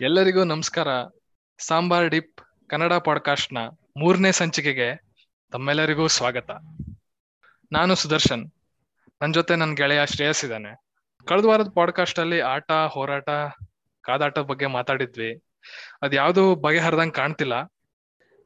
ಎಲ್ಲರಿಗೂ 0.00 0.44
ನಮಸ್ಕಾರ. 0.44 0.88
ಸಾಂಬಾರ್ 1.58 2.10
ಡಿಪ್ 2.10 2.40
ಕನ್ನಡ 2.68 2.92
ಪಾಡ್ಕಾಸ್ಟ್ನ 2.92 3.58
ಮೂರನೇ 3.96 4.32
ಸಂಚಿಕೆಗೆ 4.32 5.02
ತಮ್ಮೆಲ್ಲರಿಗೂ 5.52 6.06
ಸ್ವಾಗತ. 6.06 6.50
ನಾನು 7.72 7.94
ಸುದರ್ಶನ್. 7.94 8.50
ನನ್ನ 9.22 9.32
ಜೊತೆ 9.32 9.56
ನನ್ನ 9.56 9.74
ಗೆಳೆಯ 9.74 10.06
ಶ್ರೇಯಸ್ 10.06 10.44
ಇದ್ದಾನೆ. 10.44 10.84
ಕಳೆದ 11.26 11.44
ವಾರದ 11.44 11.68
ಪಾಡ್ಕಾಸ್ಟ್ 11.74 12.18
ಅಲ್ಲಿ 12.18 12.40
ಆಟ, 12.40 12.72
ಹೋರಾಟ, 12.72 13.30
ಕಾದಾಟ 14.00 14.38
ಬಗ್ಗೆ 14.38 14.66
ಮಾತಾಡಿದ್ವಿ. 14.66 15.42
ಅದ್ಯಾವುದು 16.02 16.54
ಬಗೆಹರಿದಂಗ್ 16.54 17.14
ಕಾಣ್ತಿಲ್ಲ. 17.14 17.54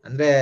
ಅಂದ್ರೆ 0.05 0.33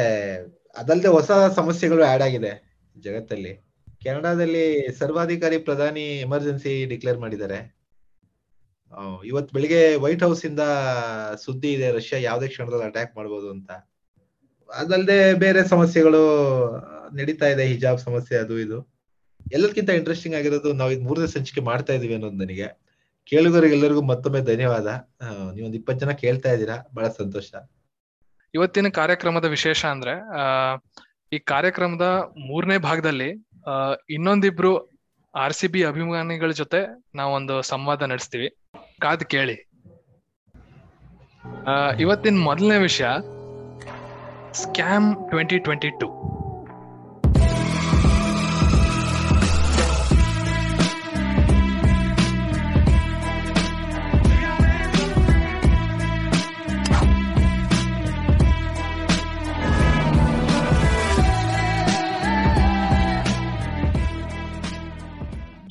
ಅದಲ್ಲದೆ 0.77 1.09
ಹೊಸ 1.09 1.31
ಸಮಸ್ಯೆಗಳು 1.31 2.05
ಆಡ್ 2.05 2.23
ಆಗಿದೆ 2.23 2.79
ಜಗತ್ತಲ್ಲಿ. 2.99 3.55
ಕೆನಡಾದಲ್ಲಿ 4.03 4.93
ಸರ್ವಾಧಿಕಾರಿ 4.99 5.59
ಪ್ರಧಾನಿ 5.59 6.21
ಎಮರ್ಜೆನ್ಸಿ 6.21 6.85
ಡಿಕ್ಲೇರ್ 6.85 7.19
ಮಾಡಿದ್ದಾರೆ. 7.19 7.78
ಇವತ್ 9.31 9.51
ಬೆಳಿಗ್ಗೆ 9.57 9.81
ವೈಟ್ 10.05 10.23
ಹೌಸ್ 10.27 10.43
ಇಂದ 10.49 10.63
ಸುದ್ದಿ 11.45 11.71
ಇದೆ, 11.77 11.89
ರಷ್ಯಾ 11.99 12.19
ಯಾವ್ದೇ 12.29 12.49
ಕ್ಷಣದಲ್ಲಿ 12.53 12.87
ಅಟ್ಯಾಕ್ 12.91 13.13
ಮಾಡ್ಬೋದು 13.19 13.49
ಅಂತ. 13.55 13.71
ಅದಲ್ಲದೆ 14.69 15.19
ಬೇರೆ 15.45 15.61
ಸಮಸ್ಯೆಗಳು 15.73 16.23
ನಡೀತಾ 17.19 17.47
ಇದೆ, 17.55 17.65
ಹಿಜಾಬ್ 17.73 18.01
ಸಮಸ್ಯೆ 18.07 18.37
ಅದು 18.45 18.57
ಇದು. 18.65 18.79
ಎಲ್ಲದಕ್ಕಿಂತ 19.57 19.91
ಇಂಟ್ರೆಸ್ಟಿಂಗ್ 20.01 20.37
ಆಗಿರೋದು 20.39 20.71
ನಾವು 20.81 20.91
ಇದು 20.95 21.05
ಮೂರನೇ 21.09 21.29
ಸಂಚಿಕೆ 21.35 21.63
ಮಾಡ್ತಾ 21.69 21.93
ಇದೀವಿ 21.99 22.15
ಅನ್ನೋದು 22.19 22.39
ನನಗೆ. 22.45 22.69
ಕೇಳುಗರಿಗೆಲ್ಲರಿಗೂ 23.31 24.03
ಮತ್ತೊಮ್ಮೆ 24.11 24.41
ಧನ್ಯವಾದ. 24.51 24.89
ನೀವೊಂದ್ 25.57 25.77
ಇಪ್ಪತ್ತು 25.79 26.03
ಜನ 26.05 26.13
ಕೇಳ್ತಾ 26.25 26.51
ಇದ್ದೀರಾ, 26.55 26.77
ಬಹಳ 26.97 27.09
ಸಂತೋಷ. 27.21 27.51
ಇವತ್ತಿನ 28.55 28.89
ಕಾರ್ಯಕ್ರಮದ 29.01 29.47
ವಿಶೇಷ 29.57 29.81
ಅಂದ್ರೆ 29.95 30.15
ಈ 31.37 31.39
ಕಾರ್ಯಕ್ರಮದ 31.53 32.07
ಮೂರನೇ 32.51 32.77
ಭಾಗದಲ್ಲಿ 32.87 33.31
ಇನ್ನೊಂದಿಬ್ರು 34.17 34.71
ಆರ್ 35.35 35.55
ಸಿ 35.59 35.67
ಬಿ 35.73 35.81
ಅಭಿಮಾನಿಗಳ 35.89 36.53
ಜೊತೆ 36.61 36.81
ನಾವೊಂದು 37.19 37.57
ಸಂವಾದ 37.71 38.03
ನಡೆಸ್ತೀವಿ. 38.13 38.49
ಕಾದ್ 39.05 39.25
ಕೇಳಿ. 39.33 39.57
ಇವತ್ತಿನ 42.03 42.41
ಮೊದಲನೇ 42.49 42.79
ವಿಷಯ 42.87 43.09
scam 44.63 45.09
twenty 45.31 45.59
twenty 45.67 45.91
two. 46.01 46.09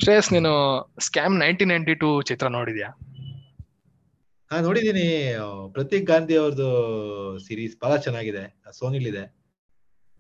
Shreyas, 0.04 0.30
ನೀನು 0.36 0.52
ಸ್ಕ್ಯಾಮ್ 1.06 1.36
ನೈನ್ಟೀನ್ 1.44 1.72
ನೈನ್ಟಿ 1.73 1.96
ಟೂ 2.04 2.10
ಚಿತ್ರ 2.30 2.48
ನೋಡಿದ್ಯಾ? 2.58 2.90
ಹಾ 4.52 4.58
ನೋಡಿದೀನಿ 4.62 5.06
ಪ್ರತೀಕ್ 5.73 6.06
ಗಾಂಧಿ 6.06 6.36
ಅವ್ರದ್ದು 6.36 6.67
ಸೀರೀಸ್ 7.40 7.76
ಬಹಳ 7.81 7.95
ಚೆನ್ನಾಗಿದೆ 7.98 8.44
ಸೋನಿಲ್ 8.72 9.08
ಇದೆ 9.08 9.23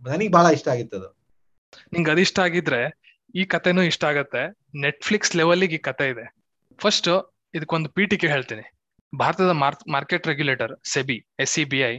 ನನಗೆ 0.03 0.31
ಬಹಳ 0.31 0.47
ಇಷ್ಟ 0.53 0.67
ಆಗಿತ್ತು 0.67 0.95
ಅದು. 0.97 1.09
ನಿಂಗೆ 1.93 2.11
ಅದಿಷ್ಟ 2.11 2.39
ಆಗಿದ್ರೆ 2.39 2.81
ಈ 3.35 3.43
ಕತೆನೂ 3.45 3.81
ಇಷ್ಟ 3.81 4.03
ಆಗತ್ತೆ. 4.03 4.41
ನೆಟ್ಫ್ಲಿಕ್ಸ್ 4.79 5.33
ಲೆವೆಲ್ಗೆ 5.35 5.75
ಈ 5.75 5.81
ಕತೆ 5.87 6.05
ಇದೆ. 6.09 6.25
ಫಸ್ಟ್ 6.79 7.09
ಇದಕ್ಕೊಂದು 7.53 7.89
ಪೀಠಿಕೆ 7.89 8.27
ಹೇಳ್ತೀನಿ. 8.27 8.65
ಭಾರತದ 9.13 9.51
market 9.95 10.27
regulator 10.27 10.73
SEBI 10.93 11.17
S 11.39 11.53
C 11.53 11.63
B 11.65 11.79
I 11.91 11.93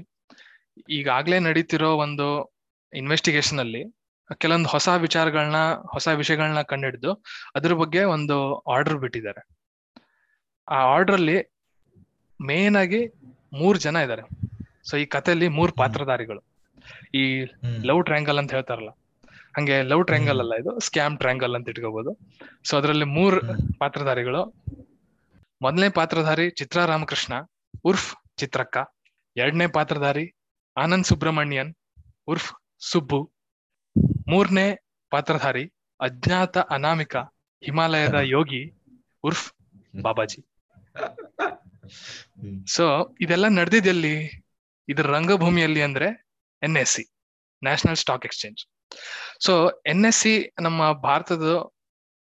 ಈಗಾಗ್ಲೇ 0.98 1.38
ನಡೀತಿರೋ 1.48 1.90
ಒಂದು 2.04 2.26
ಇನ್ವೆಸ್ಟಿಗೇಷನ್ 2.92 3.60
ಅಲ್ಲಿ 3.64 3.82
ಕೆಲವೊಂದು 4.40 4.68
ಹೊಸ 4.68 4.88
ವಿಚಾರಗಳನ್ನ 5.04 5.60
ಹೊಸ 5.94 6.08
ವಿಷಯಗಳನ್ನ 6.20 6.62
ಕಂಡುಹಿಡಿದು 6.72 7.12
ಅದ್ರ 7.56 7.74
ಬಗ್ಗೆ 7.82 8.02
ಒಂದು 8.14 8.36
ಆರ್ಡರ್ 8.74 8.98
ಬಿಟ್ಟಿದ್ದಾರೆ. 9.04 9.42
ಆ 10.68 10.78
ಆರ್ಡರ್ 10.94 11.16
ಅಲ್ಲಿ 11.20 11.36
ಮೇನ್ 12.40 12.76
ಆಗಿ 12.76 13.00
ಮೂರ್ 13.52 13.78
ಜನ 13.78 13.96
ಇದ್ದಾರೆ 13.96 14.24
ಸೊ 14.88 14.96
ಈ 14.96 15.04
ಕಥೆಯಲ್ಲಿ 15.04 15.48
ಮೂರ್ 15.48 15.72
ಪಾತ್ರಧಾರಿಗಳು. 15.72 16.40
ಈ 17.14 17.22
ಲವ್ 17.88 18.04
ಟ್ರ್ಯಾಂಗಲ್ 18.04 18.38
ಅಂತ 18.38 18.52
ಹೇಳ್ತಾರಲ್ಲ 18.54 18.90
ಹಂಗೆ 19.56 19.82
ಲವ್ 19.82 20.06
ಟ್ರ್ಯಾಂಗಲ್ 20.06 20.40
ಅಲ್ಲ 20.40 20.54
ಇದು 20.54 20.80
ಸ್ಕ್ಯಾಮ್ 20.80 21.18
ಟ್ರ್ಯಾಂಗಲ್ 21.18 21.54
ಅಂತ 21.54 21.68
ಇಟ್ಕೋಬಹುದು 21.68 22.10
ಸೊ 22.64 22.76
ಅದರಲ್ಲಿ 22.76 23.04
ಮೂರ್ 23.04 23.36
ಪಾತ್ರಧಾರಿಗಳು. 23.78 24.42
ಮೊದಲನೇ 25.62 25.88
ಪಾತ್ರಧಾರಿ 25.88 26.50
ಚಿತ್ರಾ 26.50 26.86
ರಾಮಕೃಷ್ಣ 26.86 27.34
ಉರ್ಫ್ 27.84 28.36
ಚಿತ್ರಕ್ಕ. 28.36 28.76
ಎರಡನೇ 29.36 29.66
ಪಾತ್ರಧಾರಿ 29.66 30.26
ಆನಂದ್ 30.76 31.04
ಸುಬ್ರಹ್ಮಣ್ಯನ್ 31.04 31.74
ಉರ್ಫ್ 32.28 32.50
ಸುಬ್ಬು. 32.90 33.20
ಮೂರನೇ 34.28 34.68
ಪಾತ್ರಧಾರಿ 35.10 35.64
ಅಜ್ಞಾತ 36.00 36.58
ಅನಾಮಿಕ 36.58 37.16
ಹಿಮಾಲಯದ 37.62 38.14
ಯೋಗಿ 38.14 38.62
ಉರ್ಫ್ 39.24 39.46
ಬಾಬಾಜಿ. 40.02 40.40
ಸೊ 42.66 42.84
ಇದೆಲ್ಲ 43.20 43.46
ನಡೆದಿದ್ದೆಲ್ಲಿ 43.58 44.14
ಇದ್ರ 44.88 45.06
ರಂಗಭೂಮಿಯಲ್ಲಿ 45.16 45.82
ಅಂದ್ರೆ 45.82 46.08
N 46.62 46.76
S 46.76 46.94
C 46.96 47.04
national 47.62 47.98
stock 48.04 48.24
exchange 48.24 48.60
so 49.46 49.52
N 49.86 50.04
S 50.04 50.20
C 50.22 50.34
ನಮ್ಮ 50.60 50.92
ಭಾರತದ 51.06 51.48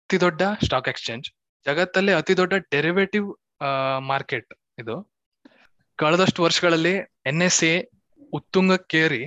ಅತಿ 0.05 0.19
ದೊಡ್ಡ 0.21 0.43
ಸ್ಟಾಕ್ 0.65 0.89
ಎಕ್ಸ್ಚೇಂಜ್ 0.89 1.27
ಜಗತ್ತಲ್ಲೇ 1.67 2.13
ಅತಿ 2.13 2.35
ದೊಡ್ಡ 2.37 2.55
ಡೆರಿವೇಟಿವ್ 2.73 3.27
ಮಾರ್ಕೆಟ್ 4.11 4.51
ಇದು. 4.79 4.97
ಕಳೆದಷ್ಟು 5.99 6.41
ವರ್ಷಗಳಲ್ಲಿ 6.43 6.95
N 7.27 7.43
S 7.43 7.59
C 7.61 7.71
ಉತ್ತುಂಗಕ್ಕೇರಿ 8.33 9.23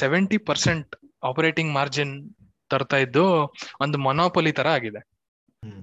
seventy 0.00 0.38
percent 0.48 0.92
operating 1.22 1.72
margin 1.74 2.14
ತರ್ತಾ 2.70 2.96
ಇದ್ದು 2.96 3.24
ಒಂದು 3.80 3.96
ಮೊನೋಪೊಲಿ 3.98 4.52
ತರ 4.52 4.68
ಆಗಿದೆ. 4.68 5.00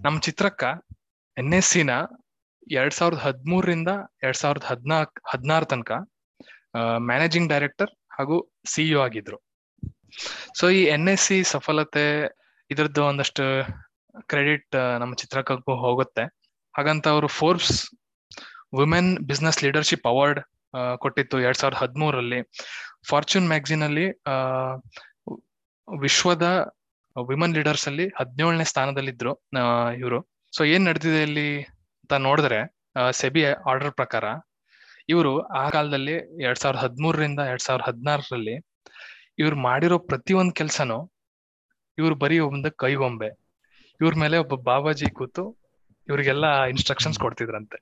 ನಮ್ಮ 0.06 0.16
ಚಿತ್ರಕ್ಕ 0.20 0.64
ಎನ್ 1.38 1.54
ಎಸ್ನ 1.60 1.92
ಎರಡ್ 2.80 2.96
ಸಾವಿರದ 2.98 3.22
ಹದಿಮೂರರಿಂದ 3.28 3.92
ಎರಡ್ 4.26 4.40
ಸಾವಿರದ 4.42 4.66
ಹದಿನಾಲ್ಕ, 4.72 5.14
ಹದಿನಾರು 5.32 5.66
ತನಕ 5.72 5.92
ಮ್ಯಾನೇಜಿಂಗ್ 7.10 7.50
ಡೈರೆಕ್ಟರ್ 7.54 7.92
ಹಾಗೂ 8.18 8.36
ಸಿಇಒ 8.74 9.00
ಆಗಿದ್ರು. 9.08 9.38
ಸೊ 10.60 10.66
ಈ 10.78 10.82
ಎನ್ 10.96 11.10
ಎಸ್ 11.14 11.26
ಸಿ 11.30 11.38
ಸಫಲತೆ 11.54 12.06
ಇದರದ್ದು 12.70 13.02
ಒಂದಷ್ಟು 13.12 13.46
ಕ್ರೆಡಿಟ್ 14.32 14.76
ನಮ್ಮ 15.02 15.14
ಚಿತ್ರಕ್ಕೂ 15.22 15.76
ಹೋಗುತ್ತೆ. 15.86 16.24
ಹಾಗಂತ 16.76 17.06
ಅವರು 17.16 17.28
Forbes 17.40 17.76
women 18.80 19.12
business 19.30 19.60
leadership 19.66 20.08
award 20.12 20.40
ಕೊಟ್ಟಿತ್ತು 21.04 21.38
ಎರಡ್ 21.46 21.60
ಸಾವಿರದ 21.62 21.80
ಹದಿಮೂರಲ್ಲಿ 21.84 22.40
ಫಾರ್ಚೂನ್ 23.10 23.48
ಮ್ಯಾಗ್ಝಿನ್ 23.52 23.84
ಅಲ್ಲಿ 23.88 24.06
ವಿಶ್ವದ 25.88 26.48
ವಿಮನ್ 27.16 27.56
ಲೀಡರ್ಸ್ 27.58 27.86
ಅಲ್ಲಿ 27.90 28.06
ಹದಿನೇಳನೇ 28.20 28.66
ಸ್ಥಾನದಲ್ಲಿದ್ರು 28.72 29.34
ಇವರು. 30.02 30.20
ಸೊ 30.54 30.62
ಏನ್ 30.74 30.86
ನಡೆದಿದೆ 30.90 31.22
ಇಲ್ಲಿ? 31.28 31.48
ಅಂತ 32.12 32.24
ನೋಡಿದ್ರೆ 32.24 32.58
ಸೆಬಿ 33.12 33.42
ಆರ್ಡರ್ 33.72 33.94
ಪ್ರಕಾರ 34.00 34.26
ಇವರು 35.10 35.30
ಆ 35.60 35.62
ಕಾಲದಲ್ಲಿ 35.70 36.16
ಎರಡ್ 36.46 36.60
ಸಾವಿರದ 36.62 36.80
ಹದಿಮೂರರಿಂದ 36.84 37.42
ಎರಡ್ 37.52 37.64
ಸಾವಿರದ 37.66 37.86
ಹದಿನಾರರಲ್ಲಿ 37.90 38.56
ಇವ್ರು 39.42 39.58
ಮಾಡಿರೋ 39.68 39.98
ಪ್ರತಿಯೊಂದ್ 40.10 40.54
ಕೆಲ್ಸನೂ 40.56 40.98
ಇವ್ರು 41.98 42.16
ಬರೀ 42.16 42.38
ಒಂದು 42.48 42.72
ಕೈಗೊಂಬೆ 42.84 43.30
ಇವ್ರ 44.02 44.14
ಮೇಲೆ 44.24 44.38
ಒಬ್ಬ 44.38 44.56
ಬಾಬಾಜಿ 44.70 45.08
ಕೂತು 45.20 45.44
ಇವ್ರಿಗೆಲ್ಲ 46.10 46.46
ಇನ್ಸ್ಟ್ರಕ್ಷನ್ಸ್ 46.66 47.20
ಕೊಡ್ತಿದ್ರಂತೆ. 47.20 47.78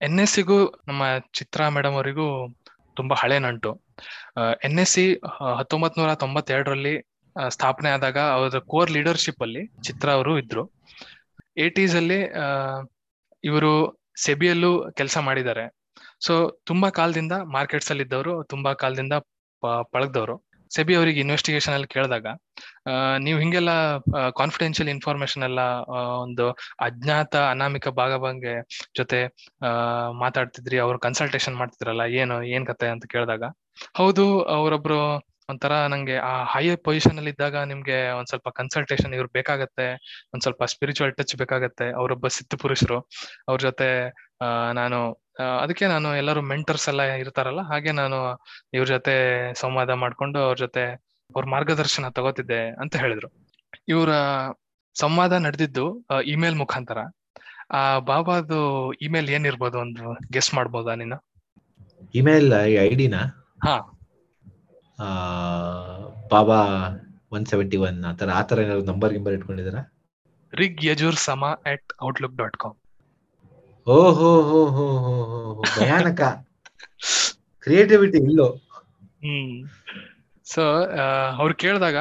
ಎನ್ 0.00 0.20
ಎಸ್ 0.20 0.34
ಸಿಗೂ, 0.34 0.58
ನಮ್ಮ 0.88 1.02
ಚಿತ್ರಾ 1.38 1.66
ಮೇಡಮ್ 1.68 1.96
ಅವರಿಗೂ 1.98 2.28
ತುಂಬಾ 2.98 3.16
ಹಳೆ 3.22 3.38
ನಂಟು. 3.38 3.72
ಎನ್ 4.68 4.80
ಎಸ್ 4.84 4.94
ಸಿ 4.96 5.06
ಹತ್ತೊಂಬತ್ 5.58 5.98
ನೂರ 5.98 6.14
ತೊಂಬತ್ತೆರಡರಲ್ಲಿ 6.24 6.94
ಸ್ಥಾಪನೆ 7.56 7.90
ಆದಾಗ 7.90 8.18
ಅವರ 8.36 8.58
ಕೋರ್ 8.72 8.92
ಲೀಡರ್ಶಿಪ್ 8.96 9.42
ಅಲ್ಲಿ 9.42 9.62
ಚಿತ್ರ 9.82 10.08
ಅವರು 10.18 10.32
ಇದ್ರು. 10.38 10.64
ಏಟೀಸ್ 11.56 11.94
ಅಲ್ಲಿ 12.00 12.20
ಇವರು 13.44 13.72
ಸೆಬಿಯಲ್ಲೂ 14.24 14.72
ಕೆಲಸ 14.98 15.16
ಮಾಡಿದ್ದಾರೆ. 15.28 15.64
ಸೊ 16.26 16.34
ತುಂಬಾ 16.70 16.88
ಕಾಲದಿಂದ 16.98 17.34
ಮಾರ್ಕೆಟ್ಸ್ 17.56 17.90
ಅಲ್ಲಿ 17.92 18.04
ಇದ್ದವರು, 18.06 18.32
ತುಂಬಾ 18.52 18.70
ಕಾಲದಿಂದ 18.82 19.14
ಪಳಗ್ದವರು. 19.94 20.36
ಸೆಬಿ 20.70 20.94
ಅವರಿಗೆ 20.98 21.18
ಇನ್ವೆಸ್ಟಿಗೇಷನ್ 21.24 21.74
ಅಲ್ಲಿ 21.74 21.88
ಕೇಳಿದಾಗ 21.94 22.26
ನೀವು 23.24 23.38
ಹಿಂಗೆಲ್ಲ 23.42 23.72
ಕಾನ್ಫಿಡೆನ್ಷಿಯಲ್ 24.40 24.90
ಇನ್ಫಾರ್ಮೇಶನ್ 24.94 25.44
ಎಲ್ಲ 25.48 25.60
ಒಂದು 26.24 26.46
ಅಜ್ಞಾತ, 26.86 27.34
ಅನಾಮಿಕ 27.52 27.88
ಭಾಗಭಂಗೆ 28.00 28.54
ಜೊತೆ 28.98 29.20
ಮಾತಾಡ್ತಿದ್ರಿ, 30.22 30.78
ಅವ್ರು 30.84 30.98
ಕನ್ಸಲ್ಟೇಷನ್ 31.06 31.58
ಮಾಡ್ತಿದ್ರಲ್ಲ, 31.60 32.04
ಏನು, 32.22 32.36
ಏನ್ 32.54 32.66
ಕತೆ 32.70 32.88
ಅಂತ 32.94 33.06
ಕೇಳಿದಾಗ, 33.14 33.44
ಹೌದು, 34.00 34.26
ಅವರೊಬ್ರು 34.56 35.00
ಒಂಥರ 35.48 35.86
ನಂಗೆ 35.86 36.16
ಆ 36.16 36.44
ಹೈ 36.44 36.76
ಪೊಸಿಷನ್ 36.76 37.18
ಅಲ್ಲಿ 37.18 37.30
ಇದ್ದಾಗ 37.30 37.56
ನಿಮ್ಗೆ 37.56 38.10
ಒಂದ್ 38.10 38.26
ಸ್ವಲ್ಪ 38.26 38.48
ಕನ್ಸಲ್ಟೇಷನ್ 38.48 39.14
ಇವ್ರು 39.14 39.28
ಬೇಕಾಗತ್ತೆ 39.32 39.86
ಒಂದ್ 40.34 40.42
ಸ್ವಲ್ಪ 40.42 40.64
ಸ್ಪಿರಿಚುವಲ್ 40.64 41.14
ಟಚ್ 41.14 41.36
ಬೇಕಾಗತ್ತೆ. 41.36 41.92
ಅವರೊಬ್ಬ 41.92 42.26
ಸಿದ್ಧ 42.28 42.54
ಪುರುಷರು. 42.62 42.98
ಅವ್ರ 43.48 43.60
ಜೊತೆ 43.60 43.88
ನಾನು 44.72 44.98
ಅದಕ್ಕೆ 45.62 45.86
ನಾನು 45.86 46.16
ಎಲ್ಲರೂ 46.16 46.40
ಮೆಂಟರ್ಸ್ 46.42 46.88
ಎಲ್ಲ 46.88 47.02
ಇರ್ತಾರಲ್ಲ 47.02 47.60
ಹಾಗೆ 47.60 47.92
ನಾನು 47.92 48.18
ಇವ್ರ 48.74 48.86
ಜೊತೆ 48.86 49.14
ಸಂವಾದ 49.54 49.90
ಮಾಡ್ಕೊಂಡು 49.90 50.38
ಅವ್ರ 50.38 50.56
ಜೊತೆ 50.56 50.84
ಅವ್ರ 51.30 51.44
ಮಾರ್ಗದರ್ಶನ 51.46 52.08
ತಗೋತಿದ್ದೆ 52.08 52.60
ಅಂತ 52.82 52.96
ಹೇಳಿದ್ರು. 52.96 53.28
ಇವರ 53.88 54.10
ಸಂವಾದ 54.96 55.32
ನಡೆದಿದ್ದು 55.32 55.86
ಇಮೇಲ್ 56.24 56.56
ಮುಖಾಂತರ. 56.56 56.98
ಆ 57.70 57.98
ಬಾಬಾದು 57.98 58.58
ಇಮೇಲ್ 59.02 59.28
ಏನಿರ್ಬೋದು 59.30 59.78
ಒಂದು 59.78 60.04
ಗೆಸ್ 60.32 60.54
ಮಾಡ್ಬೋದಾ 60.54 60.94
ನೀನು? 60.94 61.18
ಇಮೇಲ್ 62.14 62.48
ಐಡಿನಾ 62.52 62.96
ಡಿನ 62.96 63.16
ಹಾ. 63.66 63.74
ಬಾಬಾ 66.28 66.58
ಒನ್ 67.32 67.46
ಸೆವೆಂಟಿ 67.46 67.76
ಒನ್ 67.80 67.98
ಆತರ 68.04 68.30
ಆತರ 68.32 68.58
ಏನಾದ್ರು 68.60 68.84
number 68.84 69.12
ಗಿಂಬರ್ 69.12 69.34
ಇಟ್ಕೊಂಡಿದಾರ 69.34 69.80
Rig 70.52 70.80
Yajur 70.84 71.18
Sama 71.24 71.42
at 71.66 71.92
Outlook 72.02 72.36
dot 72.36 72.56
com 72.56 72.76
ಓ 73.86 73.96
ಹೋ 74.12 74.28
ಹೋ 74.42 74.60
ಹೋ. 74.68 74.84
ಭಯಾನಕ. 75.74 76.20
ಕ್ರಿಯೇಟಿವಿಟಿ 77.62 78.18
ಇಲ್ಲೋ. 78.18 78.46
ಹ್ಮ್. 79.24 79.56
ಸೊ 80.46 80.62
ಅವ್ರು 81.38 81.54
ಕೇಳಿದಾಗ 81.54 81.96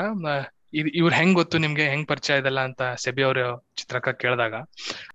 ಇವ್ರು 0.98 1.14
ಹೆಂಗ್ 1.16 1.36
ಗೊತ್ತು 1.36 1.58
ನಿಮ್ಗೆ 1.58 1.86
ಹೆಂಗ್ 1.90 2.08
ಪರಿಚಯ 2.08 2.40
ಇದೆಲ್ಲ 2.40 2.60
ಅಂತ 2.60 2.82
ಸೆಬಿ 2.96 3.24
ಅವ್ರ 3.24 3.42
ಚಿತ್ರಕ 3.78 4.10
ಕೇಳಿದಾಗ 4.22 4.56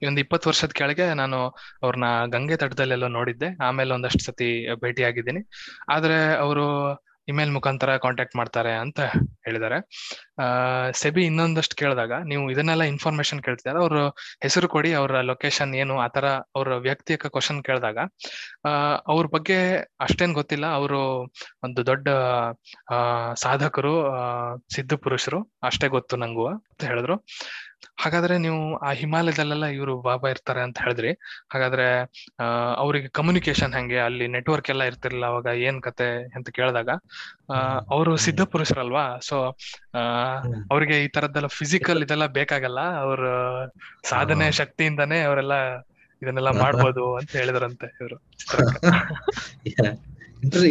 ಈ 0.02 0.06
ಒಂದ್ 0.06 0.20
ಇಪ್ಪತ್ತು 0.20 0.48
ವರ್ಷದ 0.50 0.72
ಕೆಳಗೆ 0.72 1.06
ನಾನು 1.14 1.38
ಅವ್ರನ್ನ 1.82 2.04
ಗಂಗೆ 2.26 2.56
ತಟದಲ್ಲೆಲ್ಲೋ 2.56 3.08
ನೋಡಿದ್ದೆ. 3.16 3.48
ಆಮೇಲೆ 3.60 3.92
ಒಂದಷ್ಟು 3.94 4.22
ಸತಿ 4.24 4.50
ಭೇಟಿ 4.82 5.02
ಆಗಿದ್ದೀನಿ 5.02 5.42
ಆದ್ರೆ 5.88 6.16
ಅವರು 6.36 6.66
ಇಮೇಲ್ 7.30 7.52
ಮುಖಾಂತರ 7.56 7.90
ಕಾಂಟ್ಯಾಕ್ಟ್ 8.04 8.36
ಮಾಡ್ತಾರೆ 8.40 8.72
ಅಂತ 8.84 9.00
ಹೇಳಿದ್ದಾರೆ. 9.46 9.78
ಸೆಬಿ 11.00 11.22
ಇನ್ನೊಂದಷ್ಟು 11.28 11.74
ಕೇಳಿದಾಗ 11.80 12.12
ನೀವು 12.30 12.42
ಇದನ್ನೆಲ್ಲ 12.54 12.84
ಇನ್ಫಾರ್ಮೇಶನ್ 12.92 13.40
ಕೇಳ್ತಿದ್ದಾರೆ. 13.46 13.78
ಅವ್ರ 13.84 13.98
ಹೆಸರು 14.44 14.68
ಕೊಡಿ, 14.74 14.90
ಅವರ 15.00 15.20
ಲೊಕೇಶನ್ 15.30 15.72
ಏನು 15.82 15.94
ಆತರ 16.06 16.26
ಅವ್ರ 16.58 16.76
ವ್ಯಕ್ತಿಯಕ 16.86 17.26
ಕ್ವಶನ್ 17.36 17.60
ಕೇಳಿದಾಗ 17.68 17.98
ಅವ್ರ 19.14 19.24
ಬಗ್ಗೆ 19.36 19.58
ಅಷ್ಟೇನ್ 20.06 20.34
ಗೊತ್ತಿಲ್ಲ. 20.40 20.66
ಅವರು 20.80 21.00
ಒಂದು 21.68 21.80
ದೊಡ್ಡ 21.90 22.08
ಸಾಧಕರು 23.44 23.94
ಸಿದ್ಧ 24.76 24.94
ಪುರುಷರು, 25.06 25.40
ಅಷ್ಟೇ 25.70 25.88
ಗೊತ್ತು 25.96 26.16
ನಂಗು 26.24 26.46
ಅಂತ 26.54 26.82
ಹೇಳಿದ್ರು. 26.90 27.16
ಹಾಗಾದ್ರೆ 27.98 28.34
ನೀವು 28.38 28.58
ಆ 28.78 28.90
ಹಿಮಾಲಯದಲ್ಲೆಲ್ಲ 28.92 29.66
ಇವರು 29.74 29.94
ಬಾಬಾ 30.02 30.28
ಇರ್ತಾರೆ 30.28 30.60
ಅಂತ 30.62 30.76
ಹೇಳಿದ್ರಿ. 30.78 31.10
ಹಾಗಾದ್ರೆ 31.52 31.86
ಆ 32.40 32.46
ಅವರಿಗೆ 32.76 33.08
ಕಮ್ಯುನಿಕೇಶನ್ 33.08 33.74
ಹೆಂಗೆ? 33.74 33.98
ಅಲ್ಲಿ 34.06 34.26
ನೆಟ್ವರ್ಕ್ 34.28 34.70
ಎಲ್ಲ 34.70 34.82
ಇರ್ತಿರ್ಲಿಲ್ಲ 34.82 35.26
ಅವಾಗ 35.26 35.48
ಏನ್ 35.68 35.78
ಕತೆ 35.82 36.08
ಅಂತ 36.36 36.48
ಕೇಳಿದಾಗ 36.58 36.90
ಆ 37.50 37.56
ಅವರು 37.88 38.12
ಸಿದ್ಧ 38.26 38.42
ಪುರುಷರಲ್ವಾ 38.52 39.04
ಸೊ 39.20 39.38
ಅವ್ರಿಗೆ 40.70 40.96
ಈ 41.04 41.08
ತರದ್ದೆಲ್ಲ 41.08 41.50
ಫಿಸಿಕಲ್ 41.58 42.02
ಇದೆಲ್ಲ 42.06 42.26
ಬೇಕಾಗಲ್ಲ. 42.38 42.80
ಅವ್ರ 43.04 43.22
ಸಾಧನೆ. 44.04 44.48
ಶಕ್ತಿಯಿಂದಾನೇ 44.60 45.20
ಅವರೆಲ್ಲ 45.22 45.54
ಇದನ್ನೆಲ್ಲ 46.22 46.50
ಮಾಡ್ಬೋದು 46.60 47.04
ಅಂತ 47.18 47.30
ಹೇಳಿದ್ರಂತೆ 47.36 47.88
ಇವರು 48.00 48.16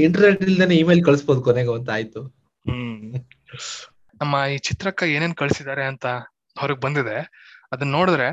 ಇಂಟರ್ನೆಟ್ 0.05 0.41
ಇಲ್ದೇನೆ 0.47 0.75
ಇಮೇಲ್ 0.77 1.01
ಕಳಿಸ್ಬೋದು 1.05 1.41
ಕೊನೆಗೆ 1.41 1.71
ಅಂತ 1.73 1.89
ಆಯ್ತು. 1.89 2.21
ಹ್ಮ್. 2.65 2.99
ನಮ್ಮ 4.21 4.35
ಈ 4.53 4.57
ಚಿತ್ರಕ್ಕ 4.67 5.03
ಏನೇನ್ 5.15 5.35
ಕಳ್ಸಿದ್ದಾರೆ 5.35 5.83
ಅಂತ 5.85 6.05
ಹೊರಗ್ 6.61 6.83
ಬಂದಿದೆ. 6.85 7.17
ಅದನ್ನ 7.73 7.91
ನೋಡಿದ್ರೆ 7.97 8.27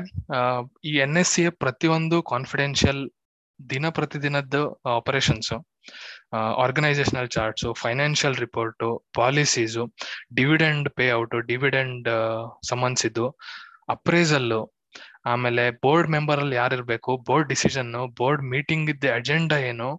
ಈ 0.89 0.91
ಎನ್ 1.05 1.17
ಎಸ್ 1.21 1.31
ಸಿ 1.35 1.43
ಪ್ರತಿಯೊಂದು 1.63 2.17
ಕಾನ್ಫಿಡೆನ್ಷಿಯಲ್ 2.33 3.01
ದಿನ 3.59 3.85
ಪ್ರತಿದಿನದ 3.97 4.59
operations 4.99 5.51
organisational 6.63 7.29
charts 7.35 7.65
financial 7.81 8.37
report 8.43 8.83
policies 9.17 9.83
dividend 10.39 10.87
pay 10.97 11.05
out 11.19 11.35
dividend 11.51 12.09
ಸಂಬಂಧಿಸಿದ್ದು 12.69 13.25
ಅಪ್ರೈಸಲ್ 13.95 14.53
ಆಮೇಲೆ 15.31 15.63
ಬೋರ್ಡ್ 15.83 16.09
ಮೆಂಬರ್ 16.15 16.41
ಅಲ್ಲಿ 16.43 16.57
ಯಾರಿರ್ಬೇಕು 16.61 17.11
ಬೋರ್ಡ್ 17.27 17.49
ಡಿಸಿಷನ್ 17.53 17.91
ಬೋರ್ಡ್ 18.19 18.43
ಮೀಟಿಂಗ್ 18.53 18.89
ಇದ್ದ 18.93 19.05
ಅಜೆಂಡಾ 19.19 19.57
ಏನು, 19.69 19.89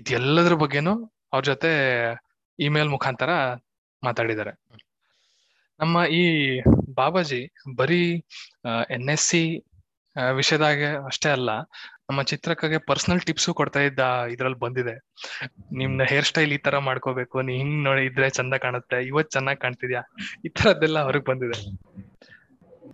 ಇದೆಲ್ಲದ್ರ 0.00 0.56
ಬಗ್ಗೆನು 0.62 0.94
ಅವ್ರ 1.32 1.42
ಜೊತೆ 1.50 1.70
ಇಮೇಲ್ 2.58 2.90
ಮುಖಾಂತರ 2.94 3.30
ಮಾತಾಡಿದ್ದಾರೆ. 4.02 4.52
ನಮ್ಮ 5.80 5.96
ಈ 6.20 6.22
ಬಾಬಾಜಿ 7.00 7.42
ಬರೀ 7.80 8.02
ಎನ್ 8.96 9.10
ಎಸ್ 9.14 9.26
ಸಿ 9.30 9.42
ವಿಷಯದಾಗ 10.38 10.82
ಅಷ್ಟೇ 11.08 11.30
ಅಲ್ಲ 11.36 11.50
ನಮ್ಮ 12.08 12.20
ಚಿತ್ರಕ್ಕೆ 12.30 12.78
ಪರ್ಸನಲ್ 12.90 13.22
ಟಿಪ್ಸ್ 13.28 13.48
ಕೊಡ್ತಾ 13.58 13.80
ಇದ್ದ 13.88 14.00
ಇದ್ರಲ್ಲಿ 14.34 14.58
ಬಂದಿದೆ. 14.64 14.94
ನಿಮ್ನ 15.80 16.02
ಹೇರ್ 16.12 16.26
ಸ್ಟೈಲ್ 16.28 16.52
ಈ 16.56 16.58
ತರ 16.66 16.78
ಮಾಡ್ಕೋಬೇಕು 16.88 17.36
ನೀ 17.46 17.54
ಹಿಂಗ್ 17.60 17.78
ನೋಡಿ 17.86 18.02
ಇದ್ರೆ 18.10 18.28
ಚಂದ 18.38 18.54
ಕಾಣುತ್ತೆ 18.64 18.98
ಇವತ್ 19.10 19.30
ಚೆನ್ನಾಗ್ 19.36 19.60
ಕಾಣ್ತಿದ್ಯಾ? 19.64 20.02
ಈ 20.44 20.50
ತರದ್ದೆಲ್ಲ 20.58 21.00
ಹೊರಗ್ 21.08 21.26
ಬಂದಿದೆ. 21.30 21.58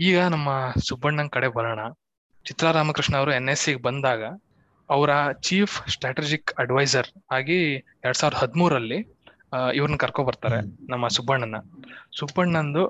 ಈಗ 0.09 0.19
ನಮ್ಮ 0.35 0.49
ಸುಬ್ಬಣ್ಣನ್ 0.89 1.31
ಕಡೆ 1.37 1.51
ಬರೋಣ. 1.59 1.81
ಚಿತ್ರಾರಾಮಕೃಷ್ಣ 2.47 3.15
ಅವರು 3.21 3.33
ಎನ್ 3.41 3.51
ಎಸ್ 3.55 3.65
ಸಿ 3.67 3.75
ಬಂದಾಗ 3.87 4.23
ಅವರ 4.89 5.11
ಚೀಫ್ 5.47 5.75
ಸ್ಟ್ರಾಟಜಿಕ್ 5.95 6.51
ಅಡ್ವೈಸರ್ 6.63 7.09
ಆಗಿ 7.37 7.59
ಎರಡ್ 8.07 8.19
ಸಾವಿರದ 8.21 8.39
ಹದಿಮೂರಲ್ಲಿ 8.43 8.99
ಇವ್ರನ್ನ 9.79 9.99
ಕರ್ಕೊ 10.05 10.23
ಬರ್ತಾರೆ 10.29 10.59
ನಮ್ಮ 10.93 11.05
ಸುಬ್ಬಣ್ಣನ. 11.17 11.57
ಸುಬ್ಬಣ್ಣಂದು 12.19 12.83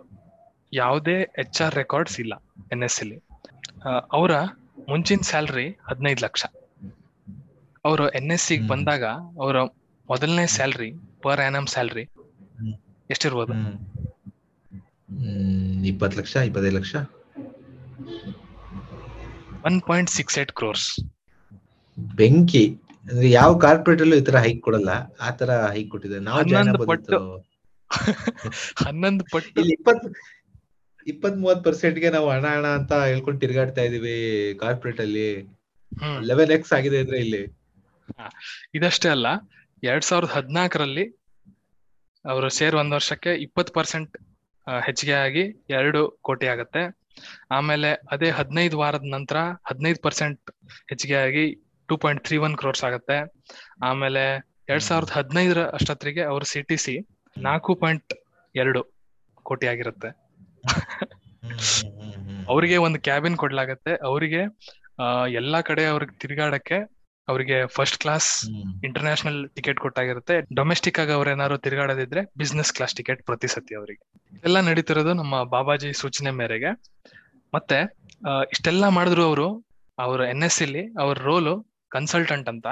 ಯಾವುದೇ 0.73 1.17
ಎಚ್ 1.43 1.61
ಆರ್ 1.65 1.75
ರೆಕಾರ್ಡ್ಸ್ 1.75 2.17
ಇಲ್ಲ 2.21 2.35
ಎನ್ 2.75 2.85
ಎಸ್ 2.89 2.99
ಅಲ್ಲಿ 3.03 3.19
ಅವರ 4.13 4.33
ಮುಂಚಿನ 4.89 5.23
ಸ್ಯಾಲ್ರಿ 5.31 5.67
ಹದಿನೈದು 5.89 6.21
ಲಕ್ಷ. 6.25 6.43
ಅವರು 7.85 8.05
ಎನ್ 8.11 8.31
ಎಸ್ 8.31 8.47
ಸಿಗೆ. 8.49 8.67
ಬಂದಾಗ 8.69 9.05
ಅವರ 9.43 9.57
ಮೊದಲನೇ 10.09 10.47
ಸ್ಯಾಲ್ರಿ 10.57 10.91
ಪರ್ 11.23 11.41
ಆನಮ್ 11.41 11.67
ಸ್ಯಾಲ್ರಿ. 11.67 12.05
ಎಷ್ಟಿರ್ಬೋದು? 13.11 13.55
ಇಪ್ಪತ್ತು 15.91 16.19
ಲಕ್ಷ 16.21 16.35
ಇಪ್ಪತ್ತೈದು 16.49 16.77
lakh? 16.79 16.95
One 19.69 19.79
point 19.89 20.11
six 20.11 20.39
eight 20.39 20.53
crores 20.53 20.89
ಬೆಂಕಿ 22.19 22.65
ಅಂದ್ರೆ 23.07 23.29
ಯಾವ 23.31 23.51
ಕಾರ್ಪೊರೇಟ್ 23.59 24.03
ಅಲ್ಲೂ 24.03 24.17
ಈ 24.17 24.25
ತರ 24.25 24.39
ಹೈಕ್ 24.39 24.61
ಕೊಡಲ್ಲ 24.63 24.91
ಆ 25.21 25.31
ತರ 25.41 25.51
ಹೈಕ್ 25.73 25.89
ಕೊಟ್ಟಿದ್ದಾರೆ. 25.91 26.25
ನಾವು 26.25 26.39
ಹನ್ನೊಂದು 26.41 26.87
ಪಟ್ಟು. 26.91 27.19
ಹನ್ನೊಂದು 28.87 29.25
ಪಟ್ಟು. 29.33 29.57
ಇಲ್ಲಿ 29.61 29.77
ಇಪ್ಪತ್ 31.07 31.39
ಮೂವತ್ 31.43 31.65
ಪರ್ಸೆಂಟ್ಗೆ 31.67 32.09
ನಾವು 32.17 32.29
ಹಣ 32.35 32.47
ಹಣ 32.57 32.67
ಅಂತ 32.79 32.93
ಹೇಳ್ಕೊಂಡು 33.11 33.41
ತಿರ್ಗಾಡ್ತಾ 33.45 33.83
ಇದೀವಿ 33.89 34.15
ಕಾರ್ಪೊರೇಟ್ 34.63 35.01
ಅಲ್ಲಿ. 35.07 35.29
ಲೆವೆನ್ 36.29 36.53
ಎಕ್ಸ್ 36.57 36.73
ಆಗಿದೆ 36.79 36.99
ಅಂದ್ರೆ 37.05 37.19
ಇಲ್ಲಿ. 37.25 37.43
ಇದಷ್ಟೇ 38.79 39.09
ಅಲ್ಲ 39.17 39.27
ಎರಡ್ 39.83 40.07
ಸಾವಿರದ 40.09 40.33
ಹದಿನಾಲ್ಕರಲ್ಲಿ 40.39 41.05
ಅವರು 42.25 42.49
ಶೇರ್ 42.59 42.75
ಒಂದ್ 42.81 42.95
ವರ್ಷಕ್ಕೆ 42.97 43.31
ಇಪ್ಪತ್ 43.47 43.73
ಪರ್ಸೆಂಟ್ 43.77 44.13
ಹೆಚ್ಚಿಗೆ 44.87 45.15
ಆಗಿ 45.27 45.45
ಎರಡು 45.79 46.01
ಕೋಟಿ 46.29 46.47
ಆಗತ್ತೆ. 46.53 46.83
ಆಮೇಲೆ 47.57 47.91
ಅದೇ 48.15 48.29
ಹದಿನೈದು 48.39 48.77
ವಾರದ 48.83 49.07
ನಂತರ 49.17 49.39
ಹದಿನೈದು 49.71 50.01
ಪರ್ಸೆಂಟ್ 50.07 50.51
ಹೆಚ್ಚಿಗೆ 50.91 51.17
ಆಗಿ 51.27 51.45
two 51.89 51.97
point 52.05 52.23
three 52.27 52.37
one 52.47 52.57
crores 52.61 52.85
ಆಗತ್ತೆ. 52.89 53.19
ಆಮೇಲೆ 53.89 54.25
ಎರಡ್ 54.71 54.87
ಸಾವಿರದ 54.89 55.13
ಹದಿನೈದರ 55.19 55.63
ಅಷ್ಟೊತ್ತಿಗೆ 55.79 56.23
ಅವ್ರ 56.33 56.43
ಸಿ 56.53 56.61
ಟಿ 56.69 56.77
ಸಿ 56.85 56.95
ನಾಲ್ಕು 57.37 57.73
ಪಾಯಿಂಟ್ 57.83 58.13
ಎರಡು 58.55 58.81
ಕೋಟಿ 59.47 59.67
ಆಗಿರುತ್ತೆ. 59.73 60.11
ಅವರಿಗೆ 62.49 62.77
ಒಂದು 62.77 63.01
ಕ್ಯಾಬಿನ್ 63.01 63.37
ಕೊಡ್ಲಾಗತ್ತೆ. 63.37 63.93
ಅವರಿಗೆ 64.03 64.43
ಎಲ್ಲಾ 65.35 65.61
ಕಡೆ 65.61 65.85
ಅವ್ರಿಗೆ 65.85 66.15
ತಿರುಗಾಡಕ್ಕೆ 66.19 66.79
ಅವರಿಗೆ 67.29 67.67
ಫಸ್ಟ್ 67.67 67.99
ಕ್ಲಾಸ್. 67.99 68.29
ಇಂಟರ್ನ್ಯಾಷನಲ್ 68.85 69.51
ಟಿಕೆಟ್ 69.55 69.81
ಕೊಟ್ಟಾಗಿರುತ್ತೆ. 69.81 70.55
ಡೊಮೆಸ್ಟಿಕ್ 70.55 70.99
ಆಗಿ 70.99 71.13
ಅವ್ರ 71.13 71.29
ಏನಾರು 71.29 71.59
ತಿರ್ಗಾಡೋದಿದ್ರೆ 71.59 72.23
ಬಿಸ್ನೆಸ್ 72.39 72.73
ಕ್ಲಾಸ್ 72.73 72.95
ಟಿಕೆಟ್ 72.95 73.21
ಪ್ರತಿ 73.27 73.47
ಸತಿ 73.47 73.75
ಅವರಿಗೆ. 73.75 74.03
ಎಲ್ಲ 74.45 74.61
ನಡೀತಿರೋದು 74.61 75.13
ನಮ್ಮ 75.13 75.43
ಬಾಬಾಜಿ 75.45 75.93
ಸೂಚನೆ 75.93 76.31
ಮೇರೆಗೆ. 76.31 76.73
ಮತ್ತೆ 77.55 77.79
ಇಷ್ಟೆಲ್ಲಾ 77.83 78.45
ಇಷ್ಟೆಲ್ಲ 78.51 78.89
ಮಾಡಿದ್ರು 78.89 79.23
ಅವರು 79.25 79.47
ಅವ್ರ 79.99 80.21
ಎನ್ 80.25 80.43
ಎಸ್ 80.43 80.57
ಸಿಲಿ 80.57 80.83
ಅವ್ರ 80.95 81.19
ರೋಲು 81.19 81.55
ಕನ್ಸಲ್ಟೆಂಟ್ 81.91 82.49
ಅಂತ. 82.49 82.67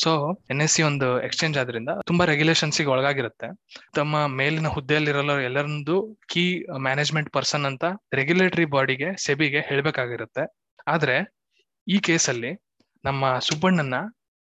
ಸೊ 0.00 0.34
ಎನ್ 0.50 0.60
ಎಸ್ 0.60 0.72
ಸಿ 0.72 0.82
ಒಂದು 0.82 1.22
ಎಕ್ಸ್ಚೇಂಜ್ 1.22 1.58
ಆದ್ರಿಂದ 1.58 1.88
ತುಂಬಾ 2.06 2.24
ರೆಗ್ಯುಲೇಷನ್ಸ್ 2.24 2.80
ಒಳಗಾಗಿರುತ್ತೆ. 2.86 3.46
ತಮ್ಮ 3.94 4.26
ಮೇಲಿನ 4.26 4.66
ಹುದ್ದೆಯಲ್ಲಿರಲ್ಲ 4.66 5.38
ಎಲ್ಲರೊಂದು 5.38 6.18
ಕೀ 6.28 6.64
ಮ್ಯಾನೇಜ್ಮೆಂಟ್ 6.78 7.30
ಪರ್ಸನ್ 7.30 7.64
ಅಂತ 7.64 7.84
ರೆಗ್ಯುಲೇಟರಿ 8.12 8.64
ಬಾಡಿಗೆ 8.64 9.24
ಸೆಬಿಗೆ 9.24 9.60
ಹೇಳಬೇಕಾಗಿರುತ್ತೆ. 9.60 10.56
ಆದ್ರೆ, 10.86 11.36
ಈ 11.88 11.98
ಕೇಸಲ್ಲಿ 11.98 12.64
ನಮ್ಮ 13.04 13.38
ಸುಬ್ಬಣ್ಣನ 13.38 13.94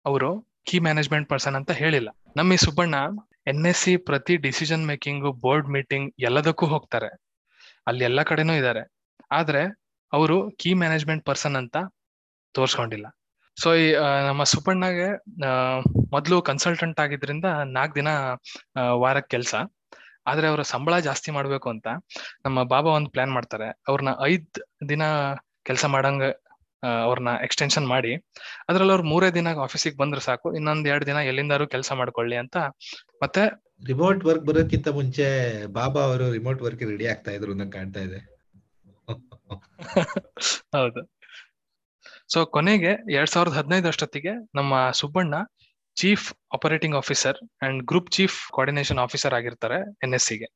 ಅವರು 0.06 0.48
ಕೀ 0.64 0.78
ಮ್ಯಾನೇಜ್ಮೆಂಟ್ 0.78 1.28
ಪರ್ಸನ್ 1.28 1.54
ಅಂತ 1.54 1.70
ಹೇಳಿಲ್ಲ. 1.70 2.08
ನಮ್ಮ 2.36 2.52
ಈ 2.52 2.56
ಸುಬ್ಬಣ್ಣ 2.56 2.94
ಎನ್ 3.46 3.66
ಎಸ್ 3.66 3.82
ಸಿ 3.82 3.96
ಪ್ರತಿ 3.96 4.36
ಡಿಸಿಷನ್ 4.36 4.86
ಮೇಕಿಂಗ್ 4.86 5.40
ಬೋರ್ಡ್ 5.40 5.68
ಮೀಟಿಂಗ್ 5.68 6.14
ಎಲ್ಲದಕ್ಕೂ 6.18 6.66
ಹೋಗ್ತಾರೆ. 6.66 7.08
ಅಲ್ಲಿ 7.86 8.04
ಎಲ್ಲ 8.04 8.22
ಕಡೆನೂ 8.22 8.52
ಇದ್ದಾರೆ. 8.52 8.94
ಆದ್ರೆ, 9.30 9.64
ಅವರು 10.12 10.50
ಕೀ 10.50 10.74
ಮ್ಯಾನೇಜ್ಮೆಂಟ್ 10.74 11.24
ಪರ್ಸನ್ 11.24 11.56
ಅಂತ 11.56 11.76
ತೋರ್ಸ್ಕೊಂಡಿಲ್ಲ. 12.52 13.06
ಸೊ 13.62 13.74
ಈ 13.74 13.94
ನಮ್ಮ 14.26 14.42
ಸುಬ್ಬಣ್ಣಗೆ 14.42 15.08
ಮೊದಲು 16.12 16.42
ಕನ್ಸಲ್ಟೆಂಟ್ 16.42 17.00
ಆಗಿದ್ರಿಂದ 17.00 17.44
ನಾಲ್ಕು 17.64 17.94
ದಿನ 17.94 18.08
ವಾರಕ್ಕೆ 18.90 19.30
ಕೆಲಸ. 19.30 19.54
ಆದ್ರೆ 20.26 20.48
ಅವರ 20.48 20.62
ಸಂಬಳ 20.62 20.98
ಜಾಸ್ತಿ 20.98 21.30
ಮಾಡ್ಬೇಕು 21.30 21.70
ಅಂತ 21.70 21.86
ನಮ್ಮ 22.44 22.62
ಬಾಬಾ 22.62 22.90
ಒಂದು 22.90 23.10
ಪ್ಲಾನ್ 23.10 23.32
ಮಾಡ್ತಾರೆ. 23.32 23.80
ಅವ್ರನ್ನ 23.88 24.08
ಐದ್ 24.26 24.88
ದಿನ 24.88 25.02
ಕೆಲಸ 25.62 25.84
ಮಾಡಂಗ 25.84 26.22
ಅವ್ರನ್ನ 27.04 27.28
ಎಕ್ಸ್ಟೆನ್ಷನ್ 27.42 27.86
ಮಾಡಿ. 27.86 28.14
ಅದರಲ್ಲಿ 28.68 28.92
ಅವ್ರು 28.92 29.04
ಮೂರೇ 29.04 29.30
ದಿನ 29.30 29.54
ಆಫೀಸಿಗೆ 29.54 29.96
ಬಂದ್ರೆ 29.96 30.20
ಸಾಕು. 30.20 30.54
ಇನ್ನೊಂದ್ 30.54 30.88
ಎರಡ್ 30.88 31.06
ದಿನ 31.06 31.16
ಎಲ್ಲಿಂದಾರು 31.16 31.68
ಕೆಲಸ 31.68 31.92
ಮಾಡ್ಕೊಳ್ಳಿ 31.92 32.36
ಅಂತ. 32.36 32.56
ಮತ್ತೆ 33.22 33.66
ರಿಮೋಟ್ 33.86 34.24
ವರ್ಕ್ 34.24 34.44
ಬರೋಕ್ಕಿಂತ 34.44 34.88
ಮುಂಚೆ 34.88 35.26
ಬಾಬಾ 35.66 36.00
ಅವರು 36.00 36.32
ರಿಮೋಟ್ 36.32 36.62
ವರ್ಕ್ 36.62 36.82
ರೆಡಿ 36.82 37.06
ಆಗ್ತಾ 37.06 37.30
ಇದ್ರು 37.30 37.70
ಕಾಣ್ತಾ 37.70 38.00
ಇದೆ. 38.00 38.36
ಹೌದು. 40.76 41.15
ಸೊ 42.30 42.44
ಕೊನೆಗೆ 42.46 42.90
ಎರಡ್ 43.12 43.30
ಸಾವಿರದ 43.30 43.54
ಹದಿನೈದು 43.54 43.88
ಅಷ್ಟೊತ್ತಿಗೆ 43.88 44.32
ನಮ್ಮ 44.54 44.90
Subbanna 44.90 45.34
chief 45.96 46.34
operating 46.54 46.96
officer 46.96 47.36
and 47.62 47.82
group 47.82 48.10
chief 48.10 48.50
coordination 48.52 48.98
officer 48.98 49.34
ಆಗಿರ್ತಾರೆ 49.34 49.78
ಎನ್ 50.02 50.14
ಎಸ್ 50.14 50.26
ಸಿಗೆ. 50.26 50.48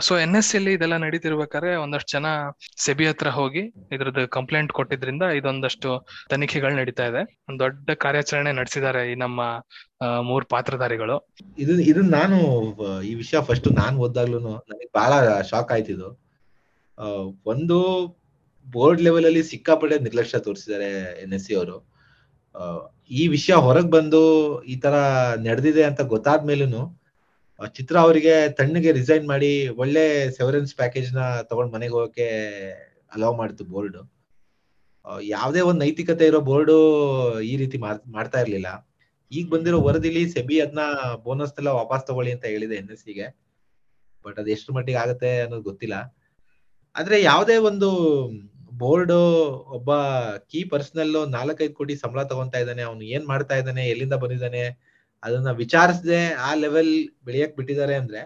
ಸೊ 0.00 0.18
ಎನ್ 0.18 0.36
ಎಸ್ 0.36 0.48
ಸಿ 0.48 0.58
ಇದೆಲ್ಲ 0.72 0.96
ನಡೀತಿರ್ಬೇಕಾದ್ರೆ 0.96 1.76
ಒಂದಷ್ಟು 1.76 2.10
ಜನ 2.12 2.26
ಸೆಬಿ 2.76 3.06
ಹತ್ರ 3.06 3.28
ಹೋಗಿ 3.28 3.62
ಇದ್ರದ್ದು 3.92 4.28
ಕಂಪ್ಲೇಂಟ್ 4.28 4.72
ಕೊಟ್ಟಿದ್ರಿಂದ 4.72 5.22
ಇದೊಂದಷ್ಟು 5.22 5.90
ತನಿಖೆಗಳು 6.30 6.76
ನಡೀತಾ 6.76 7.06
ಇದೆ. 7.06 7.22
ಒಂದ್ 7.48 7.60
ದೊಡ್ಡ 7.60 7.90
ಕಾರ್ಯಾಚರಣೆ 7.96 8.52
ನಡೆಸಿದ್ದಾರೆ 8.52 9.12
ಈ 9.12 9.14
ನಮ್ಮ 9.14 9.40
ಮೂರು 10.20 10.46
ಪಾತ್ರಧಾರಿಗಳು. 10.46 11.18
ಇದು 11.92 12.02
ನಾನು 12.10 12.38
ಈ 13.02 13.14
ವಿಷಯ 13.14 13.40
ಫಸ್ಟ್ 13.40 13.68
ನಾನು 13.72 13.98
ಓದ್ದಾಗ್ಲೂ 13.98 14.40
ನನಗೆ 14.40 14.90
ಬಹಳ 14.94 15.12
ಶಾಕ್ 15.42 15.72
ಆಯ್ತಿದ್ದು 15.72 16.10
ಆ, 16.98 17.06
ಒಂದು 17.44 17.76
ಬೋರ್ಡ್ 18.68 19.00
ಲೆವೆಲ್ 19.00 19.24
ಅಲ್ಲಿ 19.24 19.42
ಸಿಕ್ಕಾಪಟ್ಟೆ 19.42 19.98
ನಿರ್ಲಕ್ಷ್ಯ 19.98 20.38
ತೋರಿಸಿದ್ದಾರೆ 20.38 20.88
ಎನ್ 21.22 21.32
ಎಸ್ 21.32 21.44
ಸಿ 21.44 21.54
ಅವರು. 21.54 21.76
ಈ 23.10 23.28
ವಿಷಯ 23.28 23.54
ಹೊರಗ್ 23.56 23.90
ಬಂದು 23.90 24.20
ಈ 24.62 24.76
ತರ 24.76 24.94
ನಡೆದಿದೆ 25.38 25.82
ಅಂತ 25.84 26.00
ಗೊತ್ತಾದ್ಮೇಲೂ 26.00 26.82
ಚಿತ್ರ 27.74 27.96
ಅವರಿಗೆ 27.98 28.48
ತಣ್ಣಗೆ 28.48 28.92
ರಿಸೈನ್ 28.92 29.28
ಮಾಡಿ 29.28 29.68
ಒಳ್ಳೆ 29.68 30.30
ಸೆವರೆನ್ಸ್ 30.30 30.74
ಪ್ಯಾಕೇಜ್ನ 30.74 31.18
ತಗೊಂಡ್ 31.42 31.72
ಮನೆಗೆ 31.72 31.92
ಹೋಗಕ್ಕೆ 31.92 32.26
ಅಲೌ 33.12 33.32
ಮಾಡ್ತು 33.32 33.64
ಬೋರ್ಡ್ 33.64 33.98
ಯಾವುದೇ 35.22 35.60
ಒಂದು 35.60 35.80
ನೈತಿಕತೆ 35.80 36.26
ಇರೋ 36.26 36.40
ಬೋರ್ಡ್ 36.40 36.72
ಈ 37.42 37.56
ರೀತಿ 37.56 37.78
ಮಾಡ್- 37.78 38.12
ಮಾಡ್ತಾ 38.12 38.40
ಇರ್ಲಿಲ್ಲ. 38.40 38.68
ಈಗ 39.32 39.48
ಬಂದಿರೋ 39.48 39.80
ವರದಿಲಿ 39.80 40.30
ಸೆಬಿ 40.30 40.60
ಅದನ್ನ 40.60 40.80
ಬೋನಸ್ 41.24 41.54
ಎಲ್ಲ 41.58 41.68
ವಾಪಸ್ 41.70 42.06
ತಗೊಳ್ಳಿ 42.06 42.32
ಅಂತ 42.32 42.44
ಹೇಳಿದೆ 42.44 42.74
ಎನ್ 42.74 42.90
ಎಸ್ 42.90 43.04
ಸಿಗೆ 43.04 43.26
ಬಟ್ 44.24 44.38
ಅದು 44.38 44.50
ಎಷ್ಟು 44.50 44.72
ಮಟ್ಟಿಗೆ 44.72 44.98
ಆಗುತ್ತೆ 44.98 45.40
ಅನ್ನೋದು 45.40 45.62
ಗೊತ್ತಿಲ್ಲ. 45.62 45.96
ಆದ್ರೆ 46.96 47.22
ಯಾವುದೇ 47.22 47.56
ಒಂದು 47.56 47.88
ಬೋರ್ಡ್ 48.72 49.12
ಒಬ್ಬ 49.76 49.90
ಕೀ 50.50 50.60
ಪರ್ಸನಲ್ 50.64 51.14
ನಾಲ್ಕೈದು 51.36 51.74
ಕೋಟಿ 51.74 51.94
ಸಂಬಳ 51.96 52.22
ತಗೊಂತಾ 52.22 52.58
ಇದ್ದಾನೆ, 52.58 52.82
ಅವನು 52.82 53.02
ಏನ್ 53.16 53.26
ಮಾಡ್ತಾ 53.26 53.56
ಇದ್ದಾನೆ, 53.56 53.84
ಎಲ್ಲಿಂದ 53.88 54.16
ಬಂದಿದ್ದಾನೆ 54.24 54.62
ಅದನ್ನ 55.22 55.50
ವಿಚಾರಿಸದೆ 55.62 56.20
ಆ 56.48 56.50
ಲೆವೆಲ್ 56.54 56.92
ಬೆಳೆಯಕ್ 57.24 57.56
ಬಿಟ್ಟಿದ್ದಾರೆ 57.56 57.94
ಅಂದ್ರೆ 57.94 58.20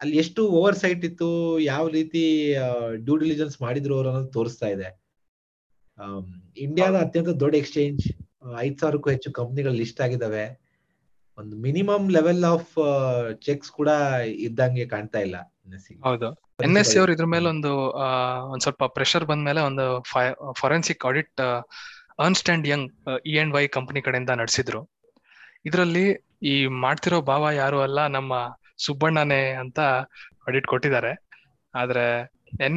ಅಲ್ಲಿ 0.00 0.16
ಎಷ್ಟು 0.18 0.40
ಓವರ್ 0.58 0.78
ಸೈಟ್ 0.80 1.04
ಇತ್ತು, 1.04 1.28
ಯಾವ 1.72 1.84
ರೀತಿ 1.88 2.22
ಡ್ಯೂ 3.04 3.16
ಡಿಲಿಜೆನ್ಸ್ 3.16 3.56
ಮಾಡಿದ್ರು 3.62 3.94
ಅವರು 3.94 4.08
ಅನ್ನೋದು 4.08 4.30
ತೋರಿಸ್ತಾ 4.30 4.68
ಇದೆ. 4.68 4.88
ಇಂಡಿಯಾದ 6.56 6.96
ಅತ್ಯಂತ 6.96 7.30
ದೊಡ್ಡ 7.42 7.54
ಎಕ್ಸ್ಚೇಂಜ್ 7.54 8.02
ಐದ್ 8.64 8.78
ಸಾವಿರಕ್ಕೂ 8.80 9.10
ಹೆಚ್ಚು 9.10 9.30
ಕಂಪ್ನಿಗಳು 9.32 9.76
ಲಿಸ್ಟ್ 9.82 10.00
ಆಗಿದಾವೆ 10.00 10.44
ಒಂದು 11.38 11.54
ಮಿನಿಮಮ್ 11.56 12.06
ಲೆವೆಲ್ 12.10 12.44
ಆಫ್ 12.44 12.74
ಚೆಕ್ಸ್ 13.46 13.70
ಕೂಡ 13.70 13.90
ಇದ್ದಂಗೆ 14.46 14.86
ಕಾಣ್ತಾ 14.86 15.18
ಇಲ್ಲ 15.18 15.36
ಹೌದು. 16.08 16.28
ಎನ್ 16.58 16.76
ಎಸ್ 16.80 16.90
ಸಿ 16.90 16.96
ಅವ್ರು 16.98 17.12
ಇದ್ರ 17.14 17.26
ಮೇಲೆ 17.32 17.46
ಒಂದು 17.52 17.70
ಒಂದ್ 18.52 18.62
ಸ್ವಲ್ಪ 18.64 18.84
ಪ್ರೆಷರ್ 18.94 19.24
ಬಂದ 19.30 19.42
ಮೇಲೆ 19.48 19.60
ಒಂದು 19.68 19.84
forensic 20.60 21.04
audit 21.08 21.42
Ernst 22.18 22.48
and 22.52 22.66
Young 22.70 22.86
E 23.26 23.34
and 23.38 23.54
Y 23.56 23.64
company 23.76 24.00
ಕಡೆಯಿಂದ 24.06 24.34
ನಡೆಸಿದ್ರು. 24.40 24.80
ಇದರಲ್ಲಿ 25.64 26.06
ಈ 26.44 26.54
ಮಾಡ್ತಿರೋ 26.84 27.18
ಭಾವ 27.30 27.50
ಯಾರು 27.54 27.78
ಅಲ್ಲ 27.82 28.00
ನಮ್ಮ 28.16 28.32
ಸುಬ್ಬಣ್ಣನೇ 28.84 29.42
ಅಂತ 29.62 29.78
ಆಡಿಟ್ 30.46 30.68
ಕೊಟ್ಟಿದ್ದಾರೆ. 30.72 31.12
ಆದ್ರೆ 31.74 32.04
ಎನ್ 32.66 32.76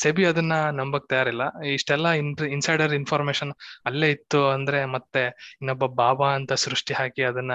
ಸೆಬಿ 0.00 0.24
ಅದನ್ನ 0.30 0.54
ನಂಬಕ್ 0.78 1.06
ತಯಾರಿಲ್ಲ. 1.10 1.44
ಇಷ್ಟೆಲ್ಲ 1.74 2.08
ಇನ್ಸೈಡರ್ 2.54 2.94
ಇನ್ಫಾರ್ಮೇಶನ್ 2.98 3.52
ಅಲ್ಲೇ 3.86 4.08
ಇತ್ತು 4.16 4.40
ಅಂದ್ರೆ 4.54 4.80
ಮತ್ತೆ 4.96 5.22
ಇನ್ನೊಬ್ಬ 5.60 5.86
ಬಾಬಾ 6.00 6.28
ಅಂತ 6.38 6.52
ಸೃಷ್ಟಿ 6.64 6.94
ಹಾಕಿ 6.94 7.24
ಅದನ್ನ 7.30 7.54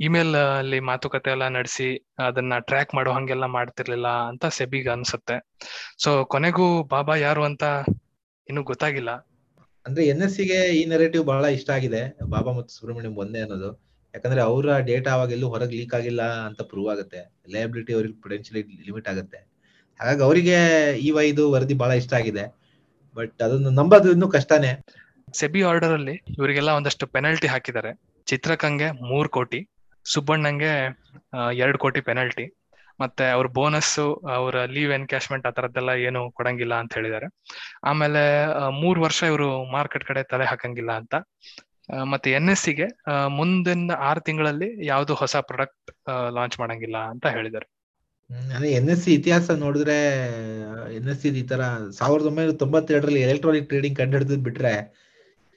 ಇಮೇಲ್ 0.00 0.34
ಅಲ್ಲಿ 0.34 0.80
ಮಾತುಕತೆ 0.80 1.30
ಎಲ್ಲ 1.30 1.48
ನಡೆಸಿ 1.48 2.06
ಅದನ್ನ 2.18 2.58
ಟ್ರ್ಯಾಕ್ 2.58 2.94
ಮಾಡೋ 2.94 3.12
ಹಂಗೆಲ್ಲ 3.12 3.46
ಮಾಡ್ತಿರ್ಲಿಲ್ಲ 3.46 4.08
ಅಂತ 4.08 4.44
ಸೆಬಿಗ್ 4.46 4.88
ಅನ್ಸುತ್ತೆ. 4.88 5.36
ಸೊ 5.98 6.24
ಕೊನೆಗೂ 6.24 6.82
ಬಾಬಾ 6.82 7.16
ಯಾರು 7.16 7.42
ಅಂತ 7.44 7.62
ಇನ್ನು 8.48 8.62
ಗೊತ್ತಾಗಿಲ್ಲ. 8.62 9.10
ಅಂದ್ರೆ 9.86 10.06
ಎನ್ 10.06 10.22
ಎಸ್ 10.22 10.36
ಸಿಗೆ 10.36 10.58
ಈ 10.78 10.84
ನೆರೇಟಿವ್ 10.84 11.24
ಬಹಳ 11.24 11.44
ಇಷ್ಟ 11.44 11.70
ಆಗಿದೆ 11.70 12.02
ಬಾಬಾ 12.28 12.52
ಮತ್ತು 12.52 12.74
ಸುಬ್ರಹ್ಮಣ್ಯಂ 12.74 13.18
ಒಂದೇ 13.18 13.40
ಅನ್ನೋದು. 13.40 13.70
ಯಾಕಂದ್ರೆ 14.14 14.40
ಅವರ 14.40 14.78
ಡೇಟಾ 14.78 15.12
ಅವಾಗ 15.12 15.30
ಎಲ್ಲೂ 15.30 15.48
ಹೊರಗೆ 15.48 15.76
ಲೀಕ್ 15.76 15.94
ಆಗಿಲ್ಲ 15.94 16.22
ಅಂತ 16.22 16.60
ಪ್ರೂವ್ 16.62 16.88
ಆಗುತ್ತೆ. 16.90 17.20
ಲಯಬಿಲಿಟಿ 17.48 17.92
ಅವ್ರಿಗೆ 17.92 18.22
ಪೊಟೆನ್ಶಿಯಲಿ 18.22 18.62
ಲಿಮಿಟ್ 18.62 19.08
ಆಗುತ್ತೆ. 19.08 19.48
ಹಾಗಾಗಿ 20.00 20.22
ಅವರಿಗೆ 20.22 20.56
ಈ 20.96 21.10
ವೈದು 21.10 21.52
ವರದಿ 21.52 21.74
ಬಹಳ 21.74 21.90
ಇಷ್ಟ 21.90 22.14
ಆಗಿದೆ. 22.14 22.44
ಬಟ್ 23.16 23.42
ಅದನ್ನು 23.42 23.70
ನಂಬೋದು 23.70 24.12
ಇನ್ನೂ 24.12 24.28
ಕಷ್ಟನೇ. 24.28 24.72
ಸೆಬಿ 25.34 25.62
ಆರ್ಡರ್ 25.62 25.92
ಅಲ್ಲಿ 25.92 26.12
ಇವರಿಗೆಲ್ಲ 26.12 26.70
ಒಂದಷ್ಟು 26.70 27.06
ಪೆನಲ್ಟಿ 27.06 27.46
ಹಾಕಿದ್ದಾರೆ. 27.46 27.92
ಚಿತ್ರಕಂಗೆ 28.26 28.90
ಮೂರ್ 28.90 29.28
ಕೋಟಿ. 29.28 29.71
ಸುಬ್ಬಣ್ಣಂಗೆ 30.06 30.72
ಎರಡು 31.62 31.78
ಕೋಟಿ 31.78 32.00
ಪೆನಾಲ್ಟಿ 32.00 32.44
ಮತ್ತೆ 33.00 33.24
ಅವ್ರ 33.30 33.46
ಬೋನಸ್ 33.56 33.94
ಅವರ 34.36 34.56
ಲೀವ್ 34.74 34.92
ಎನ್ಕ್ಯಾಶ್ಮೆಂಟ್ 34.92 35.46
ಆ 35.46 35.50
ತರದ್ದೆಲ್ಲ 35.50 35.90
ಏನು 36.06 36.20
ಕೊಡಂಗಿಲ್ಲ 36.30 36.74
ಅಂತ 36.82 36.92
ಹೇಳಿದ್ದಾರೆ 36.98 37.28
ಆಮೇಲೆ 37.90 38.22
ಮೂರ್ 38.80 38.98
ವರ್ಷ 38.98 39.22
ಇವರು 39.30 39.48
ಮಾರ್ಕೆಟ್ 39.72 40.04
ಕಡೆ 40.04 40.22
ತಲೆ 40.32 40.44
ಹಾಕಂಗಿಲ್ಲ 40.44 40.92
ಅಂತ. 41.00 41.14
ಮತ್ತೆ 42.06 42.28
ಎನ್ 42.30 42.50
ಎಸ್ 42.50 42.62
ಸಿಗೆ 42.62 42.86
ಮುಂದಿನ 43.38 43.94
ಆರು 44.08 44.20
ತಿಂಗಳಲ್ಲಿ 44.20 44.68
ಯಾವ್ದು 44.86 45.12
ಹೊಸ 45.14 45.36
ಪ್ರಾಡಕ್ಟ್ 45.48 45.90
ಲಾಂಚ್ 46.36 46.56
ಮಾಡಂಗಿಲ್ಲ 46.60 46.98
ಅಂತ 47.12 47.26
ಹೇಳಿದ್ದಾರೆ 47.36 47.66
ಎನ್ 48.78 48.90
ಎಸ್ 48.90 49.02
ಸಿ 49.04 49.10
ಇತಿಹಾಸ 49.14 49.50
ನೋಡಿದ್ರೆ 49.64 49.96
ಎನ್ 50.98 51.08
ಎಸ್ 51.08 51.20
ಸಿ 51.22 51.30
ಈ 51.40 51.44
ತರ 51.48 51.62
ಸಾವಿರದ 51.98 52.26
ಒಂಬೈನೂರ 52.26 52.54
ತೊಂಬತ್ತೆರಡರಲ್ಲಿ 52.62 53.22
ಎಲೆಕ್ಟ್ರಾನಿಕ್ 53.26 53.68
ಟ್ರೇಡಿಂಗ್ 53.68 53.98
ಕಂಡು 53.98 54.16
ಹಿಡಿದ್ 54.18 54.44
ಬಿಟ್ರೆ 54.46 54.72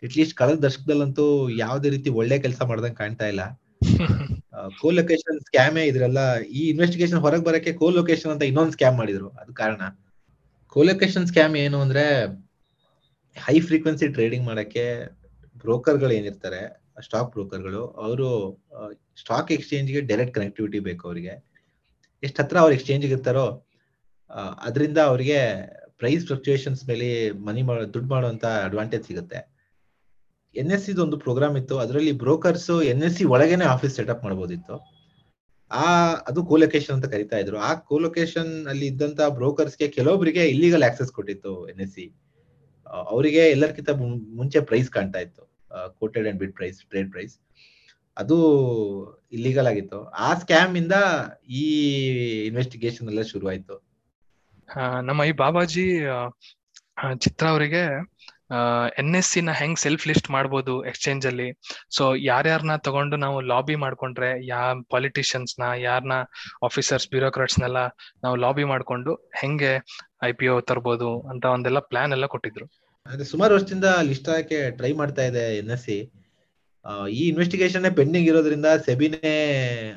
ಅಟ್ಲೀಸ್ಟ್ 0.03 0.35
ಕಳೆದ 0.37 0.59
ದಶಕದಲ್ಲಂತೂ 0.65 1.25
ಯಾವ್ದೇ 1.57 1.89
ರೀತಿ 1.89 2.09
ಒಳ್ಳೆ 2.19 2.37
ಕೆಲಸ 2.39 2.61
ಮಾಡ್ದಂಗ್ 2.69 2.97
ಕಾಣ್ತಾ 2.97 3.27
ಇಲ್ಲ. 3.33 3.43
ಕೋಲೊಕೇಶನ್ 4.81 5.39
ಸ್ಕ್ಯಾಮ್ 5.47 5.77
ಇದ್ರಲ್ಲ, 5.89 6.19
ಈ 6.59 6.61
ಇನ್ವೆಸ್ಟಿಗೇಷನ್ 6.71 7.21
ಹೊರಗೆ 7.25 7.45
ಬರಕ್ಕೆ 7.47 7.71
ಕೋಲೊಕೇಶನ್ 7.81 8.31
ಅಂತ 8.33 8.43
ಇನ್ನೊಂದು 8.49 8.73
ಸ್ಕ್ಯಾಮ್ 8.75 8.97
ಮಾಡಿದ್ರು. 9.01 9.29
ಅದು 9.41 9.51
ಕಾರಣ. 9.61 9.81
ಕೋಲೊಕೇಶನ್ 10.75 11.27
ಸ್ಕ್ಯಾಮ್ 11.31 11.55
ಏನು 11.65 11.77
ಅಂದ್ರೆ 11.85 12.05
ಹೈ 13.37 13.55
ಫ್ರೀಕ್ವೆನ್ಸಿ 13.67 14.07
ಟ್ರೇಡಿಂಗ್ 14.17 14.45
ಮಾಡಕ್ಕೆ 14.49 14.85
ಬ್ರೋಕರ್ಗಳು 15.63 16.13
ಏನಿರ್ತಾರೆ 16.19 16.61
ಸ್ಟಾಕ್ 17.05 17.31
ಬ್ರೋಕರ್ಗಳು, 17.35 17.81
ಅವರು 18.03 18.27
ಸ್ಟಾಕ್ 19.21 19.51
ಎಕ್ಸ್ಚೇಂಜ್ಗೆ 19.55 20.01
ಡೈರೆಕ್ಟ್ 20.11 20.35
ಕನೆಕ್ಟಿವಿಟಿ 20.37 20.79
ಬೇಕು 20.89 21.03
ಅವರಿಗೆ. 21.09 21.33
ಎಷ್ಟು 22.23 22.39
ಹತ್ರ 22.41 22.57
ಅವ್ರು 22.63 22.75
ಎಕ್ಸ್ಚೇಂಜ್ 22.77 23.05
ಇರ್ತಾರೋ 23.09 23.47
ಅದರಿಂದ 24.67 24.99
ಅವರಿಗೆ 25.09 25.39
ಪ್ರೈಸ್ 26.01 26.23
ಫ್ಲಕ್ಚುಯೇಷನ್ಸ್ 26.27 26.81
ಮೇಲೆ 26.89 27.07
ಮನಿ 27.47 27.61
ಮಾಡೋ, 27.67 27.83
ದುಡ್ಡು 27.95 28.09
ಮಾಡುವಂತ 28.13 28.45
ಅಡ್ವಾಂಟೇಜ್ 28.67 29.05
ಸಿಗುತ್ತೆ. 29.09 29.39
ಎನ್ 30.55 30.71
ಎಸ್ 30.75 30.85
ಸಿದು 30.87 31.01
ಒಂದು 31.05 31.17
ಪ್ರೋಗ್ರಾಮ್ 31.23 31.55
ಇತ್ತು. 31.61 31.75
ಅದರಲ್ಲಿ 31.83 32.13
ಬ್ರೋಕರ್ಸ್ 32.23 32.69
ಎನ್ 32.91 33.03
ಎಸ್ 33.07 33.15
ಸಿ 33.19 33.25
ಒಳಗೇನೆ 33.35 33.65
ಆಫೀಸ್ 33.73 33.95
ಸೆಟಪ್ 33.99 34.23
ಮಾಡಬಹುದಿತ್ತು 34.25 34.75
ಆ, 35.71 35.85
ಅದು 36.29 36.39
ಕೋಲೊಕೇಶನ್ 36.49 36.95
ಅಂತ 36.95 37.07
ಕರಿತಾ 37.13 37.37
ಇದ್ರು. 37.41 37.57
ಆ 37.67 37.71
ಕೋಲೊಕೇಶನ್ 37.89 38.51
ಅಲ್ಲಿ 38.71 38.85
ಇದ್ದಂತ 38.91 39.21
ಬ್ರೋಕರ್ಸ್ಗೆ 39.39 39.87
ಕೆಲವೊಬ್ಬರಿಗೆ 39.95 40.43
ಇಲ್ಲಿಗಲ್ 40.53 40.85
ಆಕ್ಸೆಸ್ 40.89 41.11
ಕೊಟ್ಟಿತ್ತು 41.17 41.53
ಎನ್ 41.71 41.81
ಎಸ್ 41.85 41.93
ಸಿ 41.95 42.05
ಅವರಿಗೆ 43.07 43.43
ಎಲ್ಲರಿಗಿಂತ 43.51 43.91
ಮುಂಚೆ 44.39 44.59
ಪ್ರೈಸ್ 44.69 44.89
ಕಾಣ್ತಾ 44.95 45.19
ಇತ್ತು. 45.25 45.43
Quoted 45.99 46.27
and 46.29 46.39
bid 46.41 46.53
price 46.59 46.77
trade 46.91 47.09
price 47.11 47.33
ಅದು 48.17 48.37
ಇಲ್ಲಿಗಲ್ 49.33 49.67
ಆಗಿತ್ತು. 49.71 49.97
ಆ 50.17 50.29
ಸ್ಕ್ಯಾಮ್ 50.41 50.75
ಇಂದ 50.81 50.95
ಈ 51.55 51.63
ಇನ್ವೆಸ್ಟಿಗೇಷನ್ 52.49 53.09
ಎಲ್ಲ 53.13 53.23
ಶುರುವಾಯ್ತು. 53.31 53.75
ನಮ್ಮ 55.01 55.21
ಈ 55.23 55.33
ಬಾಬಾಜಿ 55.41 55.87
ಚಿತ್ರ 57.23 57.45
ಅವರಿಗೆ 57.47 57.81
ಎನ್ 59.01 59.13
ಎಸ್ 59.19 59.29
ಸಿ 59.33 59.41
ನ 59.47 59.53
ಹೆಂಗ್ 59.59 59.79
ಸೆಲ್ಫ್ 59.83 60.03
ಲಿಸ್ಟ್ 60.09 60.27
ಮಾಡ್ಬೋದು 60.35 60.73
ಎಕ್ಸ್ಚೇಂಜ್ 60.89 61.23
ಅಲ್ಲಿ? 61.29 61.47
ಸೊ 61.97 62.03
ಯಾರ್ಯಾರನ್ನ 62.31 62.75
ತಗೊಂಡು 62.87 63.15
ನಾವು 63.25 63.37
ಲಾಬಿ 63.51 63.75
ಮಾಡ್ಕೊಂಡ್ರೆ 63.83 64.29
ಯಾ 64.51 64.61
ಪಾಲಿಟಿಷಿಯನ್ಸ್ನ 64.93 65.67
ಯಾರನ್ನ 65.87 66.17
ಆಫೀಸರ್ಸ್ 66.67 67.07
ಬ್ಯೂರೋಕ್ರಾಟ್ಸ್ನೆಲ್ಲ 67.13 67.81
ನಾವು 68.25 68.35
ಲಾಬಿ 68.43 68.65
ಮಾಡ್ಕೊಂಡು 68.73 69.13
ಹೆಂಗೆ 69.41 69.71
ಐ 70.29 70.31
ಪಿ 70.39 70.47
ಒ 70.53 70.57
ತರ್ಬೋದು 70.69 71.09
ಅಂತ 71.31 71.45
ಒಂದೆಲ್ಲ 71.55 71.79
ಪ್ಲಾನ್ 71.91 72.13
ಎಲ್ಲ 72.17 72.27
ಕೊಟ್ಟಿದ್ರು. 72.33 72.67
ಸುಮಾರು 73.31 73.51
ವರ್ಷದಿಂದ 73.57 73.87
ಲಿಸ್ಟ್ 74.09 74.29
ಆಗಕ್ಕೆ 74.35 74.59
ಟ್ರೈ 74.77 74.91
ಮಾಡ್ತಾ 75.01 75.25
ಇದೆ 75.31 75.43
ಎನ್ 75.61 75.73
ಎಸ್ 75.75 75.85
ಸಿ 75.87 75.97
ಈ 77.19 77.21
ಇನ್ವೆಸ್ಟಿಗೇಷನ್ 77.31 77.85
ಪೆಂಡಿಂಗ್ 77.99 78.27
ಇರೋದ್ರಿಂದ 78.31 78.69
ಸೆಬಿನೇ 78.87 79.35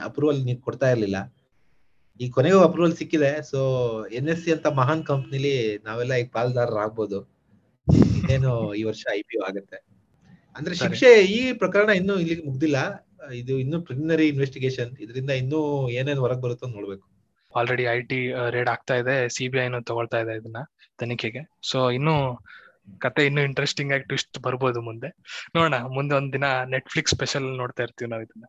ಅಪ್ರೂವಲ್ 0.08 0.38
ಕೊಡ್ತಾ 0.66 0.88
ಇರ್ಲಿಲ್ಲ. 0.94 1.18
ಈ 2.20 2.26
ಕೊನೆಗೂ 2.36 2.60
ಅಪ್ರೂವಲ್ 2.66 2.94
ಸಿಕ್ಕಿದೆ. 3.00 3.32
ಸೊ 3.50 3.60
ಎನ್ 4.18 4.30
ಎಸ್ 4.34 4.44
ಸಿ 4.44 4.50
ಅಂತ 4.54 4.68
ಮಹಾನ್ 4.78 5.02
ಕಂಪ್ನಿಲಿ 5.10 5.56
ನಾವೆಲ್ಲ 5.88 6.14
ಈಗ 6.22 6.30
ಪಾಲ್ದಾರರಾಗ್ಬೋದು. 6.36 7.18
ಇನ್ನೇನು 7.96 8.74
ಈ 8.74 8.82
ವರ್ಷ 8.82 9.04
ಐ 9.12 9.22
ಪಿ 9.22 9.36
ಆಗುತ್ತೆ. 9.48 9.78
ಅಂದ್ರೆ 10.56 10.74
ಶಿಕ್ಷೆ 10.74 11.10
ಈ 11.24 11.52
ಪ್ರಕರಣ 11.52 11.88
ಇನ್ನು 11.88 12.14
ಇಲ್ಲಿಗೆ 12.20 12.42
ಮುಗ್ದಿಲ್ಲ. 12.46 12.78
ಇದು 13.34 13.58
ಇನ್ನು 13.58 13.82
ಪ್ರಿಲಿಮಿನರಿ 13.82 14.28
ಇನ್ವೆಸ್ಟಿಗೇಷನ್ 14.28 14.96
ಇದರಿಂದ 15.00 15.30
ಇನ್ನೂ 15.30 15.88
ಏನೇನ್ 15.88 16.18
ಹೊರಗ್ 16.18 16.42
ಬರುತ್ತೋ 16.42 16.66
ನೋಡ್ಬೇಕು. 16.66 17.06
ಆಲ್ರೆಡಿ 17.56 17.84
ಐ 17.84 18.00
ಟಿ 18.00 18.18
ರೇಡ್ 18.50 18.68
ಆಗ್ತಾ 18.68 18.94
ಇದೆ. 18.94 19.28
ಸಿ 19.28 19.48
ಬಿ 19.48 19.58
ಐನು 19.58 19.82
ತಗೊಳ್ತಾ 19.82 20.18
ಇದೆ 20.20 20.32
ಇದನ್ನ 20.36 20.56
ತನಿಖೆಗೆ. 20.98 21.42
ಸೊ 21.62 21.90
ಇನ್ನು 21.90 22.44
ಕತೆ 22.98 23.26
ಇನ್ನು 23.26 23.42
ಇಂಟ್ರೆಸ್ಟಿಂಗ್ 23.42 23.92
ಆಗಿ 23.92 24.02
ಟ್ವಿಸ್ಟ್ 24.02 24.38
ಬರ್ಬೋದು 24.38 24.80
ಮುಂದೆ. 24.80 25.08
ನೋಡೋಣ 25.56 25.74
ಮುಂದೆ 25.74 26.14
ಒಂದ್ 26.14 26.32
ದಿನ 26.32 26.44
ನೆಟ್ಫ್ಲಿಕ್ಸ್ 26.64 27.14
ಸ್ಪೆಷಲ್ 27.14 27.56
ನೋಡ್ತಾ 27.56 27.82
ಇರ್ತೀವಿ 27.82 28.10
ನಾವು 28.10 28.22
ಇದನ್ನ. 28.22 28.46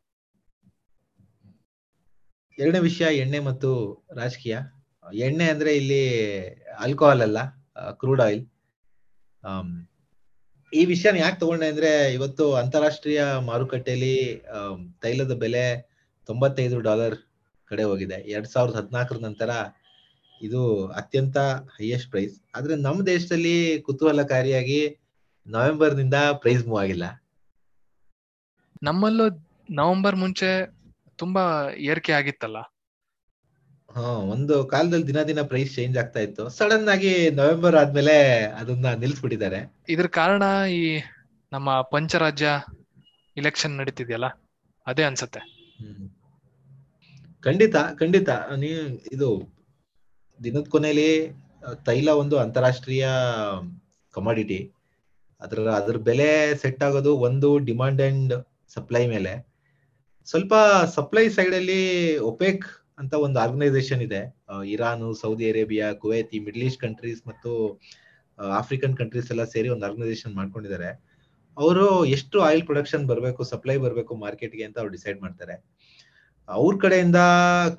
ಎರಡನೇ 2.58 2.80
ವಿಷಯ 2.80 3.18
ಎಣ್ಣೆ 3.18 3.40
ಮತ್ತು 3.40 3.70
ರಾಜಕೀಯ. 4.16 4.58
ಎಣ್ಣೆ 5.14 5.50
ಅಂದ್ರೆ 5.50 5.76
ಇಲ್ಲಿ 5.76 6.02
ಆಲ್ಕೋಹಾಲ್ 6.74 7.22
ಅಲ್ಲ 7.22 7.40
ಕ್ರೂಡ್ 7.92 8.22
ಆಯಿಲ್ 8.22 8.46
ಈ 10.74 10.86
ವಿಷಯನ 10.86 11.18
ಯಾಕೆ 11.18 11.40
ತಗೊಂಡೆ 11.40 11.68
ಅಂದ್ರೆ 11.68 12.14
ಇವತ್ತು 12.14 12.46
ಅಂತಾರಾಷ್ಟ್ರೀಯ 12.56 13.22
ಮಾರುಕಟ್ಟೆಯಲ್ಲಿ 13.46 14.16
ಆಮ್, 14.58 14.82
ತೈಲದ 15.02 15.36
ಬೆಲೆ 15.44 15.64
ತೊಂಬತ್ತೈದು 16.30 16.80
ಡಾಲರ್ 16.80 17.16
ಕಡೆ 17.72 17.84
ಹೋಗಿದೆ. 17.84 18.18
ಎರಡ್ 18.34 18.48
ಸಾವಿರದ 18.48 18.76
ಹದಿನಾಲ್ಕರ 18.76 19.18
ನಂತರ 19.18 19.52
ಇದು 20.42 20.62
ಅತ್ಯಂತ 20.92 21.38
ಹೈಯೆಸ್ಟ್ 21.78 22.10
ಪ್ರೈಸ್ 22.12 22.36
ಆದ್ರೆ 22.56 22.76
ನಮ್ಮ 22.76 23.06
ದೇಶದಲ್ಲಿ 23.06 23.56
ಕುತೂಹಲಕಾರಿಯಾಗಿ 23.80 24.80
ನವೆಂಬರ್ನಿಂದ 25.48 26.18
ಪ್ರೈಸ್ 26.42 26.64
ಮೂವ್ 26.68 26.82
ಆಗಿಲ್ಲ. 26.84 27.06
ನಮ್ಮಲ್ಲೂ 28.84 29.26
ನವೆಂಬರ್ 29.72 30.16
ಮುಂಚೆ 30.16 30.50
ತುಂಬಾ 31.20 31.44
ಏರಿಕೆ 31.90 32.12
ಆಗಿತ್ತಲ್ಲ. 32.12 32.58
ಹಾ 33.90 34.02
ಒಂದು 34.34 34.56
ಕಾಲದಲ್ಲಿ 34.66 35.08
ದಿನ 35.08 35.20
ದಿನ 35.30 35.42
ಪ್ರೈಸ್ 35.52 35.76
ಚೇಂಜ್ 35.76 35.96
ಆಗ್ತಾ 35.98 36.20
ಇತ್ತು. 36.20 36.44
ಸಡನ್ 36.58 36.90
ಆಗಿ 36.94 37.14
ನವೆಂಬರ್ 37.40 37.78
ಆದ್ಮೇಲೆ 37.82 38.16
ಅದನ್ನ 38.60 38.94
ನಿಲ್ಸ್ಬಿಟ್ಟಿದ್ದಾರೆ. 39.04 39.60
ಇದ್ರ 39.94 40.08
ಕಾರಣ 40.20 40.44
ಈ 40.78 40.82
ನಮ್ಮ 41.52 41.70
ಪಂಚರಾಜ್ಯ 41.94 42.50
ಇಲೆಕ್ಷನ್ 43.38 43.78
ನಡೀತಿದೆಯಲ್ಲ 43.80 44.28
ಅದೇ 44.88 45.04
ಅನ್ಸುತ್ತೆ. 45.04 45.42
ಖಂಡಿತ 47.44 47.76
ಖಂಡಿತ. 48.00 48.30
ನೀ 48.62 48.70
ಇದು 49.12 49.30
ದಿನದ 50.40 50.68
ಕೊನೆಯಲ್ಲಿ 50.70 51.12
ತೈಲ 51.88 52.10
ಒಂದು 52.22 52.36
ಅಂತಾರಾಷ್ಟ್ರೀಯ 52.44 53.06
ಕಮಾಡಿಟಿ 54.14 54.60
ಅದ್ರ 55.42 55.60
ಅದ್ರ 55.80 55.98
ಬೆಲೆ 56.08 56.30
ಸೆಟ್ 56.64 56.84
ಆಗೋದು 56.84 57.12
ಒಂದು 57.28 57.50
ಡಿಮಾಂಡ್ 57.70 58.02
ಅಂಡ್ 58.02 58.34
ಸಪ್ಲೈ 58.76 59.04
ಮೇಲೆ. 59.08 59.34
ಸ್ವಲ್ಪ 60.28 60.54
ಸಪ್ಲೈ 60.96 61.26
ಸೈಡ್ 61.30 61.56
ಅಲ್ಲಿ 61.56 61.82
ಒಪೆಕ್ 62.32 62.66
ಅಂತ 63.00 63.14
ಒಂದು 63.26 63.38
ಆರ್ಗನೈಸೇಷನ್ 63.46 64.02
ಇದೆ. 64.08 64.22
Iran 64.74 65.04
Saudi 65.22 65.46
Arabia 65.52 65.88
Kuwaiti 66.02 66.40
Middle 66.46 66.64
East 66.68 66.82
countries 66.86 67.22
ಮತ್ತು 67.30 67.52
ಆಫ್ರಿಕನ್ 68.60 68.96
ಕಂಟ್ರೀಸ್ 69.00 69.30
ಎಲ್ಲ 69.34 69.44
ಸೇರಿ 69.54 69.70
ಒಂದು 69.76 69.86
ಆರ್ಗನೈಸೇಷನ್ 69.90 70.34
ಮಾಡ್ಕೊಂಡಿದ್ದಾರೆ. 70.40 70.90
ಅವರು 71.58 71.86
ಎಷ್ಟು 72.16 72.38
ಆಯಿಲ್ 72.48 72.64
ಪ್ರೊಡಕ್ಷನ್ 72.70 73.06
ಬರಬೇಕು 73.12 73.44
ಸಪ್ಲೈ 73.44 73.78
ಬರಬೇಕು 73.86 74.14
ಮಾರ್ಕೆಟ್ಗೆ 74.26 74.64
ಅಂತ 74.68 74.78
ಅವ್ರು 74.82 74.92
ಡಿಸೈಡ್ 74.98 75.20
ಮಾಡ್ತಾರೆ. 75.22 75.56
ಅವ್ರ 76.50 76.74
ಕಡೆಯಿಂದ 76.84 77.20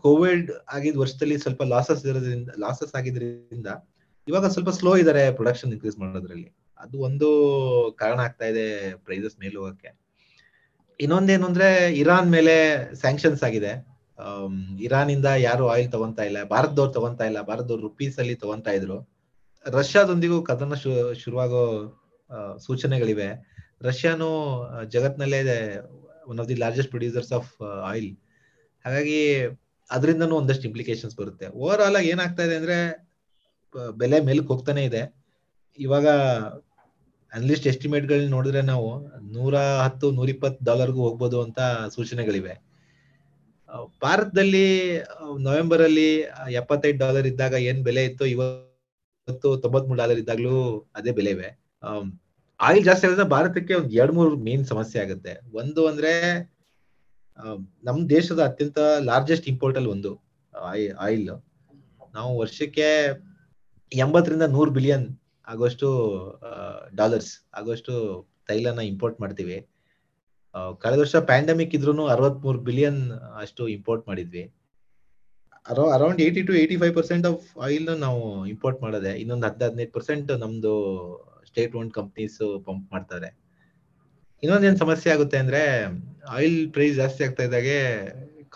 ಕೋವಿಡ್ 0.02 0.50
ಆಗಿದ 0.72 0.96
ವರ್ಷದಲ್ಲಿ 0.96 1.36
ಸ್ವಲ್ಪ 1.38 1.62
ಲಾಸಸ್ 1.74 2.02
ಇರೋದ್ರಿಂದ 2.06 2.50
ಲಾಸಸ್ 2.64 2.92
ಆಗಿದ್ರಿಂದ 2.98 3.68
ಇವಾಗ 4.28 4.46
ಸ್ವಲ್ಪ 4.46 4.70
ಸ್ಲೋ 4.78 4.92
ಇದಾರೆ 4.96 5.22
ಪ್ರೊಡಕ್ಷನ್ 5.38 5.72
ಇನ್ಕ್ರೀಸ್ 5.72 5.98
ಮಾಡೋದ್ರಲ್ಲಿ. 5.98 6.48
ಅದು 6.80 6.96
ಒಂದು 7.08 7.28
ಕಾರಣ 7.98 8.18
ಆಗ್ತಾ 8.26 8.46
ಇದೆ 8.52 8.66
ಪ್ರೈಸಸ್ 9.06 9.36
ಮೇಲೆ 9.40 9.56
ಹೋಗಕ್ಕೆ. 9.60 9.90
ಇನ್ನೊಂದೇನು 11.00 11.44
ಅಂದ್ರೆ 11.46 11.68
ಇರಾನ್ 12.02 12.30
ಮೇಲೆ 12.36 12.54
ಸ್ಯಾಂಕ್ಷನ್ಸ್ 12.94 13.42
ಆಗಿದೆ. 13.48 13.72
ಇರಾನ್ 14.86 15.10
ಇಂದ 15.14 15.28
ಯಾರು 15.48 15.64
ಆಯಿಲ್ 15.72 15.88
ತಗೊಂತಾ 15.94 16.24
ಇಲ್ಲ, 16.28 16.38
ಭಾರತದವ್ರು 16.54 16.92
ತಗೊಂತಾ 16.96 17.24
ಇಲ್ಲ, 17.30 17.40
ಭಾರತದವ್ರು 17.50 17.82
ರುಪೀಸ್ 17.88 18.16
ಅಲ್ಲಿ 18.22 18.34
ತಗೊಂತಾ 18.42 18.72
ಇದ್ರು. 18.78 18.98
ರಷ್ಯಾದೊಂದಿಗೂ 19.66 20.38
ಕದನ 20.42 20.74
ಶುರುವಾಗೋ 21.22 21.62
ಸೂಚನೆಗಳಿವೆ. 22.66 23.28
ರಷ್ಯಾನು 23.88 24.28
ಜಗತ್ನಲ್ಲೇ 24.94 25.40
one 26.30 26.40
of 26.42 26.48
the 26.50 26.56
largest 26.62 26.90
producers 26.94 27.32
of 27.38 27.52
oil 27.90 28.10
ಹಾಗಾಗಿ 28.84 29.20
ಅದರಿಂದನೂ 29.90 30.34
ಒಂದಷ್ಟು 30.40 30.64
ಇಂಪ್ಲಿಕೇಶನ್ಸ್ 30.68 31.16
ಬರುತ್ತೆ. 31.20 31.46
ಓವರ್ 31.60 31.80
ಆಲ್ 31.84 31.96
ಆಗಿ 32.00 32.08
ಏನಾಗ್ತಾ 32.14 32.42
ಇದೆ 32.48 32.56
ಅಂದ್ರೆ 32.60 32.76
ಬೆಲೆ 34.00 34.18
ಮೇಲಕ್ಕೆ 34.28 34.50
ಹೋಗ್ತಾನೆ 34.52 34.82
ಇದೆ. 34.84 35.02
ಇವಾಗ 35.78 36.06
ಅನ್ಲಿಸ್ಟ್ 37.32 37.66
ಎಸ್ಟಿಮೇಟ್ 37.70 38.06
ಗಳನ್ನ 38.10 38.30
ನೋಡಿದ್ರೆ 38.36 38.62
ನಾವು 38.70 38.88
ನೂರ 39.34 39.54
ಹತ್ತು 39.84 40.06
ನೂರ 40.10 40.28
ಇಪ್ಪತ್ತು 40.28 40.64
ಡಾಲರ್ಗೂ 40.68 41.00
ಹೋಗ್ಬೋದು 41.06 41.38
ಅಂತ 41.44 41.60
ಸೂಚನೆಗಳಿವೆ. 41.96 42.54
ಭಾರತದಲ್ಲಿ 44.02 44.66
ನವೆಂಬರ್ 45.38 45.82
ಅಲ್ಲಿ 45.82 46.08
ಎಪ್ಪತ್ತೈದು 46.60 46.98
ಡಾಲರ್ 46.98 47.26
ಇದ್ದಾಗ 47.26 47.54
ಏನ್ 47.70 47.80
ಬೆಲೆ 47.84 48.02
ಇತ್ತು? 48.04 48.24
ಇವತ್ತು 48.26 49.48
ತೊಂಬತ್ಮೂರು 49.64 49.98
ಡಾಲರ್ 49.98 50.20
ಇದ್ದಾಗ್ಲೂ 50.22 50.56
ಅದೇ 50.96 51.12
ಬೆಲೆ 51.18 51.30
ಇವೆ 51.30 51.50
ಆಯಿಲ್ 52.60 52.84
ಜಾಸ್ತಿ 52.84 53.04
ಆಗೋದ್ರಿಂದ 53.06 53.28
ಭಾರತಕ್ಕೆ 53.28 53.74
ಒಂದ್ 53.74 53.92
ಎರಡ್ 53.92 54.14
ಮೂರು 54.14 54.30
ಮೇನ್ 54.46 54.64
ಸಮಸ್ಯೆ 54.64 54.98
ಆಗುತ್ತೆ. 55.02 55.34
ಒಂದು 55.52 55.82
ಅಂದ್ರೆ 55.86 56.12
ನಮ್ 57.84 58.00
ದೇಶದ 58.10 58.40
ಅತ್ಯಂತ 58.44 58.78
ಲಾರ್ಜೆಸ್ಟ್ 59.10 59.46
ಇಂಪೋರ್ಟ್ 59.48 59.78
ಅಲ್ಲಿ 59.78 59.90
ಒಂದು 59.90 60.10
ಆಯಿಲ್ 61.06 61.24
ನಾವು 62.14 62.30
ವರ್ಷಕ್ಕೆ 62.38 62.88
ಎಂಬತ್ತರಿಂದ 63.92 64.46
ನೂರು 64.56 64.70
ಬಿಲಿಯನ್ 64.70 65.06
ಆಗೋಷ್ಟು 65.46 65.88
ಡಾಲರ್ಸ್ 66.94 67.32
ಆಗೋಷ್ಟು 67.54 67.94
ತೈಲನ 68.48 68.82
ಇಂಪೋರ್ಟ್ 68.92 69.18
ಮಾಡ್ತೀವಿ. 69.20 69.56
ಕಳೆದ 70.82 70.98
ವರ್ಷ 71.04 71.16
ಪ್ಯಾಂಡಮಿಕ್ 71.30 71.74
ಇದ್ರೂ 71.78 72.04
ಅರವತ್ 72.14 72.40
ಬಿಲಿಯನ್ 72.68 73.02
ಅಷ್ಟು 73.42 73.62
ಇಂಪೋರ್ಟ್ 73.76 74.04
ಮಾಡಿದ್ವಿ. 74.10 74.44
ಅರೌ 75.72 75.84
around 75.96 76.20
eighty 76.24 76.42
to 76.48 76.52
eighty 76.60 76.76
five 76.82 76.94
percent 76.98 77.26
of 77.30 77.44
oil 77.66 77.90
ನಾವು 78.04 78.20
ಇಂಪೋರ್ಟ್ 78.52 78.78
ಮಾಡೋದೆ, 78.84 79.12
ಇನ್ನೊಂದು 79.22 79.46
ಹದ್ 79.48 79.62
ಹದಿನೈದು 79.66 79.92
ಪರ್ಸೆಂಟ್ 79.96 80.30
ನಮ್ದು 80.44 80.72
ಸ್ಟೇಟ್ 81.48 81.74
ಓನ್ 81.80 81.90
ಕಂಪ್ನೀಸ್ 81.98 82.38
ಪಂಪ್ 82.66 82.86
ಮಾಡ್ತಾರೆ. 82.94 83.28
ಇನ್ನೊಂದೇನ್ 84.42 84.78
ಸಮಸ್ಯೆ 84.82 85.08
ಆಗುತ್ತೆ 85.14 85.38
ಅಂದ್ರೆ 85.44 85.62
ಆಯಿಲ್ 86.36 86.60
ಪ್ರೈಸ್ 86.74 86.94
ಜಾಸ್ತಿ 87.02 87.22
ಆಗ್ತಾ 87.26 87.44
ಇದ್ದಾಗೆ 87.48 87.78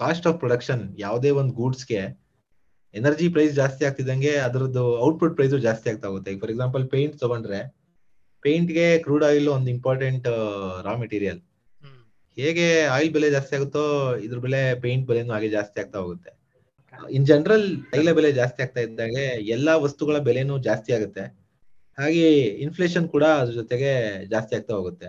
ಕಾಸ್ಟ್ 0.00 0.26
ಆಫ್ 0.30 0.38
ಪ್ರೊಡಕ್ಷನ್ 0.42 0.84
ಯಾವುದೇ 1.06 1.30
ಒಂದು 1.40 1.52
ಗೂಡ್ಸ್ಗೆ 1.60 2.02
ಎನರ್ಜಿ 2.94 3.26
ಪ್ರೈಸ್ 3.34 3.54
ಜಾಸ್ತಿ 3.60 3.82
ಆಗ್ತಿದ್ದಂಗೆ 3.88 4.32
ಅದರದ್ದು 4.46 4.84
ಔಟ್ಪುಟ್ 5.06 5.34
ಪ್ರೈಸ್ 5.38 5.54
ಜಾಸ್ತಿ 5.68 5.86
ಆಗ್ತಾ 5.92 6.06
ಹೋಗುತ್ತೆ. 6.10 6.32
ಫಾರ್ 6.42 6.52
ಎಕ್ಸಾಂಪಲ್ 6.54 6.84
ಪೇಂಟ್ 6.94 7.16
ತಗೊಂಡ್ರೆ 7.22 7.60
ಪೇಂಟ್ಗೆ 8.42 8.86
ಕ್ರೂಡ್ 9.04 9.24
ಆಯಿಲ್ 9.28 9.48
ಒಂದು 9.56 9.70
ಇಂಪಾರ್ಟೆಂಟ್ 9.76 10.26
ರಾ 10.86 10.94
ಮೆಟೀರಿಯಲ್ 11.02 11.40
ಹೇಗೆ 12.36 12.66
ಆಯಿಲ್ 12.94 13.12
ಬೆಲೆ 13.16 13.28
ಜಾಸ್ತಿ 13.34 13.52
ಆಗುತ್ತೋ 13.56 13.82
ಇದ್ರ 14.26 14.38
ಬೆಲೆ 14.46 14.60
ಪೇಂಟ್ 14.84 15.04
ಬೆಲೆನೂ 15.10 15.32
ಹಾಗೆ 15.34 15.48
ಜಾಸ್ತಿ 15.56 15.76
ಆಗ್ತಾ 15.82 15.98
ಹೋಗುತ್ತೆ. 16.02 16.30
ಇನ್ 17.16 17.26
ಜನರಲ್ 17.30 17.66
ತೈಲ 17.92 18.10
ಬೆಲೆ 18.18 18.30
ಜಾಸ್ತಿ 18.40 18.60
ಆಗ್ತಾ 18.64 18.80
ಇದ್ದಾಗೆ 18.86 19.24
ಎಲ್ಲಾ 19.56 19.74
ವಸ್ತುಗಳ 19.84 20.18
ಬೆಲೆನೂ 20.28 20.54
ಜಾಸ್ತಿ 20.68 20.90
ಆಗುತ್ತೆ. 20.96 21.24
ಹಾಗೆ 21.98 22.26
ಇನ್ಫ್ಲೇಷನ್ 22.64 23.06
ಕೂಡ 23.14 23.24
ಅದ್ರ 23.40 23.52
ಜೊತೆಗೆ 23.60 23.92
ಜಾಸ್ತಿ 24.32 24.52
ಆಗ್ತಾ 24.58 24.72
ಹೋಗುತ್ತೆ. 24.78 25.08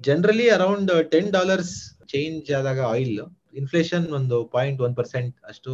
Generally 0.00 0.46
around 0.56 0.92
ten 1.12 1.30
dollars 1.36 1.74
change 2.12 2.48
ಆದಾಗ 2.58 2.80
ಆಯಿಲ್ 2.92 3.20
ಇನ್ಫ್ಲೇಷನ್ 3.60 4.06
ಒಂದು 4.18 4.36
ಪಾಯಿಂಟ್ 4.54 4.80
ಒನ್ 4.86 4.94
ಪರ್ಸೆಂಟ್ 5.00 5.34
ಅಷ್ಟು 5.50 5.72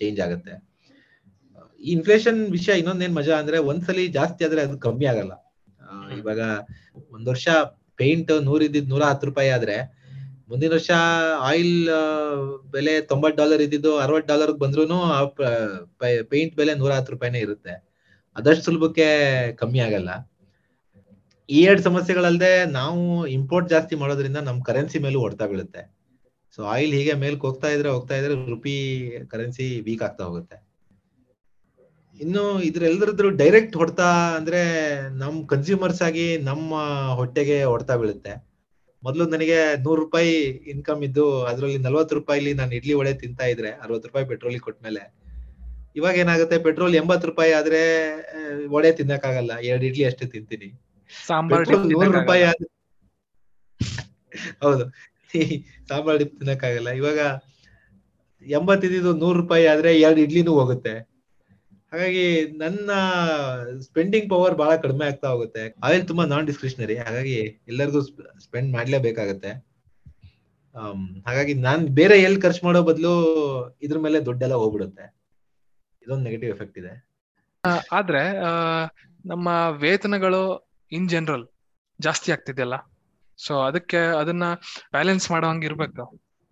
ಚೇಂಜ್ 0.00 0.18
ಆಗುತ್ತೆ. 0.26 0.54
ಈ 1.80 1.90
ಇನ್ಫ್ಲೇಷನ್ 1.96 2.40
ವಿಷಯ 2.56 2.74
ಇನ್ನೊಂದೇನ್ 2.80 3.14
ಮಜಾ 3.18 3.34
ಅಂದ್ರೆ 3.42 3.58
ಒಂದ್ಸಲಿ 3.70 4.04
ಜಾಸ್ತಿ 4.18 4.42
ಆದ್ರೆ 4.46 4.60
ಅದು 4.66 4.76
ಕಮ್ಮಿ 4.86 5.06
ಆಗಲ್ಲ. 5.12 5.32
ಇವಾಗ 6.20 6.40
ಒಂದ್ 7.14 7.28
ವರ್ಷ 7.32 7.48
ಪೇಂಟ್ 7.98 8.32
ನೂರ 8.46 8.60
ಇದ್ದಿದ್ 8.62 8.88
ನೂರ 8.88 9.02
ಹತ್ತು 9.10 9.26
ರೂಪಾಯಿ 9.26 9.50
ಆದ್ರೆ 9.56 9.76
ಮುಂದಿನ 10.48 10.70
ವರ್ಷ 10.74 10.90
ಆಯಿಲ್ 11.48 11.76
ಬೆಲೆ 12.72 12.94
ತೊಂಬತ್ 13.10 13.36
ಡಾಲರ್ 13.36 13.62
ಇದ್ದಿದ್ದು 13.66 13.92
ಅರವತ್ 13.98 14.28
ಡಾಲರ್ 14.28 14.52
ಬಂದ್ರು 14.62 14.84
ಪೇಂಟ್ 16.32 16.54
ಬೆಲೆ 16.56 16.74
ನೂರ 16.74 16.92
ಹತ್ತು 16.98 17.12
ರೂಪಾಯಿನೇ 17.14 17.40
ಇರುತ್ತೆ. 17.46 17.74
ಅದಷ್ಟು 18.36 18.64
ಸುಲಭಕ್ಕೆ 18.64 19.06
ಕಮ್ಮಿ 19.60 19.80
ಆಗಲ್ಲ. 19.80 20.10
ಈ 21.48 21.58
ಎರಡ್ 21.64 21.82
ಸಮಸ್ಯೆಗಳಲ್ಲದೆ 21.82 22.52
ನಾವು 22.78 23.00
ಇಂಪೋರ್ಟ್ 23.30 23.68
ಜಾಸ್ತಿ 23.68 23.94
ಮಾಡೋದ್ರಿಂದ 23.96 24.38
ನಮ್ 24.48 24.60
ಕರೆನ್ಸಿ 24.62 24.98
ಮೇಲೂ 24.98 25.18
ಹೊಡ್ತಾ 25.20 25.46
ಬೀಳುತ್ತೆ. 25.46 25.82
ಸೊ 26.58 26.62
ಆಯಿಲ್ 26.74 26.94
ಹೀಗೆ 26.98 27.14
ಮೇಲ್ಕ್ 27.22 27.44
ಹೋಗ್ತಾ 27.46 27.68
ಇದ್ರೆ 27.68 27.88
ಹೋಗ್ತಾ 27.88 28.14
ಇದ್ರೆ 28.16 28.34
ರುಪಿ 28.52 28.74
ಕರೆನ್ಸಿ 29.32 29.66
ವೀಕ್ 29.86 30.04
ಆಗ್ತಾ 30.08 30.24
ಹೋಗುತ್ತೆ. 30.24 30.56
ಇನ್ನು 32.14 32.62
ಇದ್ರೆಲ್ಲರದ್ರು 32.62 33.30
ಡೈರೆಕ್ಟ್ 33.30 33.76
ಹೊಡ್ತಾ 33.76 34.08
ಅಂದ್ರೆ 34.36 34.60
ನಮ್ 35.14 35.48
ಕನ್ಸ್ಯೂಮರ್ಸ್ 35.48 36.02
ಆಗಿ 36.02 36.38
ನಮ್ಮ 36.38 36.74
ಹೊಟ್ಟೆಗೆ 37.14 37.64
ಹೊಡ್ತಾ 37.64 37.96
ಬೀಳುತ್ತೆ. 37.96 38.34
ಮೊದ್ಲು 39.02 39.24
ನನಗೆ 39.26 39.56
ನೂರು 39.82 40.02
ರೂಪಾಯಿ 40.02 40.34
ಇನ್ಕಮ್ 40.66 41.02
ಇದ್ದು 41.02 41.42
ಅದ್ರಲ್ಲಿ 41.42 41.78
ನಲ್ವತ್ತು 41.78 42.14
ರೂಪಾಯಿಲಿ 42.14 42.52
ನಾನು 42.52 42.72
ಇಡ್ಲಿ 42.74 42.94
ವಡೆ 42.94 43.14
ತಿಂತಾ 43.14 43.44
ಇದ್ರೆ 43.44 43.70
ಅರವತ್ತು 43.70 44.08
ರೂಪಾಯಿ 44.08 44.26
ಪೆಟ್ರೋಲ್ 44.26 44.60
ಕೊಟ್ಮೇಲೆ 44.60 45.02
ಇವಾಗ 45.96 46.14
ಏನಾಗುತ್ತೆ 46.16 46.58
ಪೆಟ್ರೋಲ್ 46.58 46.94
ಎಂಬತ್ 46.94 47.24
ರೂಪಾಯಿ 47.24 47.52
ಆದ್ರೆ 47.52 47.80
ವಡೆ 48.66 48.92
ತಿನ್ನಕ್ಕಾಗಲ್ಲ. 48.92 49.52
ಎರಡು 49.62 49.84
ಇಡ್ಲಿ 49.84 50.04
ಅಷ್ಟೇ 50.04 50.26
ತಿಂತೀನಿ. 50.26 50.68
ನೂರು 51.92 52.12
ರೂಪಾಯಿ 52.12 52.44
ಹೌದು. 54.62 54.84
ಸಾಂಬಾರ್ 55.88 56.18
ಡಿಪ್ 56.18 56.38
ತಿನ್ನಕ್ಕಾಗಲ್ಲ. 56.38 56.88
ಇವಾಗ 56.90 57.18
ಎಂಬತ್ತಿದ್ದು 58.46 59.12
ನೂರು 59.16 59.40
ರೂಪಾಯಿ 59.40 59.66
ಆದ್ರೆ 59.66 60.00
ಎರಡು 60.00 60.20
ಇಡ್ಲಿನೂ 60.20 60.52
ಹೋಗುತ್ತೆ. 60.54 61.13
ಹಾಗಾಗಿ 61.94 62.24
ನನ್ನ 62.62 62.90
ಸ್ಪೆಂಡಿಂಗ್ 63.80 64.28
ಪವರ್ 64.30 64.54
ಬಹಳ 64.60 64.72
ಕಡಿಮೆ 64.76 65.04
ಆಗ್ತಾ 65.06 65.28
ಹೋಗುತ್ತೆ. 65.32 65.64
ಆಯಿಲ್ 65.86 66.04
ತುಂಬಾ 66.08 66.24
ನಾನ್ 66.32 66.46
ಡಿಸ್ಕ್ರಿಷನರಿ 66.46 66.96
ಹಾಗಾಗಿ 66.96 67.36
ಎಲ್ಲರಿಗೂ 67.68 68.00
ಸ್ಪೆಂಡ್ 68.44 68.70
ಮಾಡ್ಲೇಬೇಕಾಗತ್ತೆ. 68.76 69.52
ಹಾಗಾಗಿ 71.26 71.54
ನಾನ್ 71.66 71.82
ಬೇರೆ 71.98 72.16
ಎಲ್ಲಿ 72.22 72.40
ಖರ್ಚು 72.40 72.62
ಮಾಡೋ 72.66 72.82
ಬದಲು 72.82 73.12
ಇದ್ರ 73.82 73.98
ಮೇಲೆ 73.98 74.20
ದುಡ್ಡೆಲ್ಲ 74.26 74.56
ಹೋಗ್ಬಿಡುತ್ತೆ. 74.62 75.04
ಇದೊಂದು 76.02 76.24
ನೆಗೆಟಿವ್ 76.28 76.52
ಎಫೆಕ್ಟ್ 76.54 76.78
ಇದೆ. 76.82 76.92
ಆದ್ರೆ 77.92 78.22
ನಮ್ಮ 79.24 79.48
ವೇತನಗಳು 79.84 80.42
ಇನ್ 80.92 81.08
ಜನರಲ್ 81.08 81.44
ಜಾಸ್ತಿ 82.00 82.28
ಆಗ್ತಿದೆಯಲ್ಲ 82.32 82.76
ಸೊ 83.38 83.54
ಅದಕ್ಕೆ 83.60 84.00
ಅದನ್ನ 84.20 84.44
ಬ್ಯಾಲೆನ್ಸ್ 84.94 85.26
ಮಾಡೋ 85.32 85.46
ಹಂಗಿರ್ಬೇಕು 85.48 86.04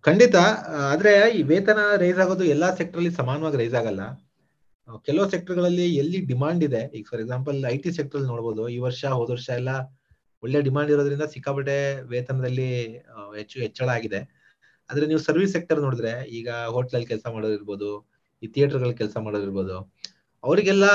ಖಂಡಿತ 0.03 0.37
ಆದ್ರೆ 0.91 1.13
ಈ 1.37 1.41
ವೇತನ 1.51 1.81
ರೈಸ್ 2.03 2.19
ಆಗೋದು 2.19 2.45
ಎಲ್ಲಾ 2.53 2.69
ಸೆಕ್ಟರ್ 2.75 2.99
ಅಲ್ಲಿ 3.01 3.11
ಸಮಾನವಾಗಿ 3.19 3.57
ರೈಸ್ 3.61 3.75
ಆಗಲ್ಲ. 3.81 4.03
ಕೆಲವು 5.07 5.25
ಸೆಕ್ಟರ್ಗಳಲ್ಲಿ 5.33 5.85
ಎಲ್ಲಿ 6.01 6.19
ಡಿಮಾಂಡ್ 6.31 6.63
ಇದೆ, 6.67 6.81
ಈಗ 6.97 7.05
for 7.11 7.21
example 7.23 7.57
I 7.73 7.75
T 7.83 7.91
sector 7.97 8.23
ನೋಡ್ಬೋದು, 8.31 8.63
ಈ 8.75 8.77
ವರ್ಷ, 8.87 9.01
ಹೋದ 9.19 9.29
ವರ್ಷ 9.35 9.49
ಎಲ್ಲ 9.59 9.73
ಒಳ್ಳೆ 10.43 10.59
ಡಿಮಾಂಡ್ 10.67 10.89
ಇರೋದ್ರಿಂದ 10.93 11.25
ಸಿಕ್ಕಾಪಟ್ಟೆ 11.33 11.77
ವೇತನದಲ್ಲಿ 12.13 12.69
ಹೆಚ್ಚು 13.39 13.57
ಹೆಚ್ಚಳ 13.65 13.87
ಆಗಿದೆ. 13.97 14.21
ಆದ್ರೆ 14.89 15.05
ನೀವು 15.11 15.21
ಸರ್ವಿಸ್ 15.27 15.53
ಸೆಕ್ಟರ್ 15.57 15.79
ನೋಡಿದ್ರೆ, 15.85 16.13
ಈಗ 16.37 16.49
ಹೋಟ್ಲಲ್ಲಿ 16.75 17.07
ಕೆಲಸ 17.11 17.25
ಮಾಡೋದಿರ್ಬೋದು 17.35 17.89
ಈ 18.43 18.47
ಥಿಯೇಟರ್ಗಳಲ್ಲಿ 18.55 18.97
ಕೆಲಸ 19.01 19.15
ಮಾಡೋದಿರ್ಬೋದು 19.27 19.75
ಅವರಿಗೆಲ್ಲ 20.43 20.85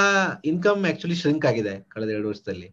ಇನ್ಕಮ್ 0.50 0.82
ಆಕ್ಚುಲಿ 0.90 1.16
ಶ್ರಿಂಕ್ 1.20 1.46
ಆಗಿದೆ 1.50 1.74
ಕಳೆದ 1.92 2.10
ಎರಡು 2.16 2.28
ವರ್ಷದಲ್ಲಿ. 2.32 2.68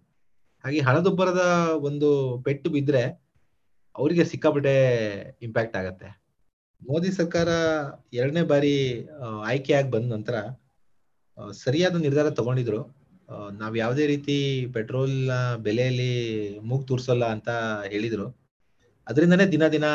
ಹಾಗೆ 0.63 0.81
ಹಣದುಬ್ಬರದ 0.87 1.43
ಒಂದು 1.89 2.09
ಪೆಟ್ಟು 2.45 2.69
ಬಿದ್ರೆ 2.75 3.03
ಅವರಿಗೆ 3.95 4.23
ಸಿಕ್ಕಾಪಟ್ಟೆ 4.31 4.75
ಇಂಪ್ಯಾಕ್ಟ್ 5.47 5.77
ಆಗತ್ತೆ. 5.81 6.07
ಮೋದಿ 6.81 7.11
ಸರ್ಕಾರ 7.19 7.49
ಎರಡನೇ 8.19 8.43
ಬಾರಿ 8.51 8.75
ಆಯ್ಕೆಯಾಗಿ 9.51 9.89
ಬಂದ 9.95 10.07
ನಂತರ 10.15 10.35
ಸರಿಯಾದ 11.63 11.95
ನಿರ್ಧಾರ 12.05 12.29
ತಗೊಂಡಿದ್ರು. 12.39 12.79
ನಾವ್ 13.61 13.75
ಯಾವುದೇ 13.77 14.03
ರೀತಿ 14.13 14.35
ಪೆಟ್ರೋಲ್ 14.75 15.15
ಬೆಲೆಯಲ್ಲಿ 15.65 16.11
ಮೂಗ್ 16.69 16.83
ತೂರ್ಸಲ್ಲ 16.89 17.25
ಅಂತ 17.35 17.49
ಹೇಳಿದ್ರು. 17.93 18.27
ಅದರಿಂದನೇ 19.07 19.45
ದಿನ 19.45 19.63
ದಿನ 19.75 19.87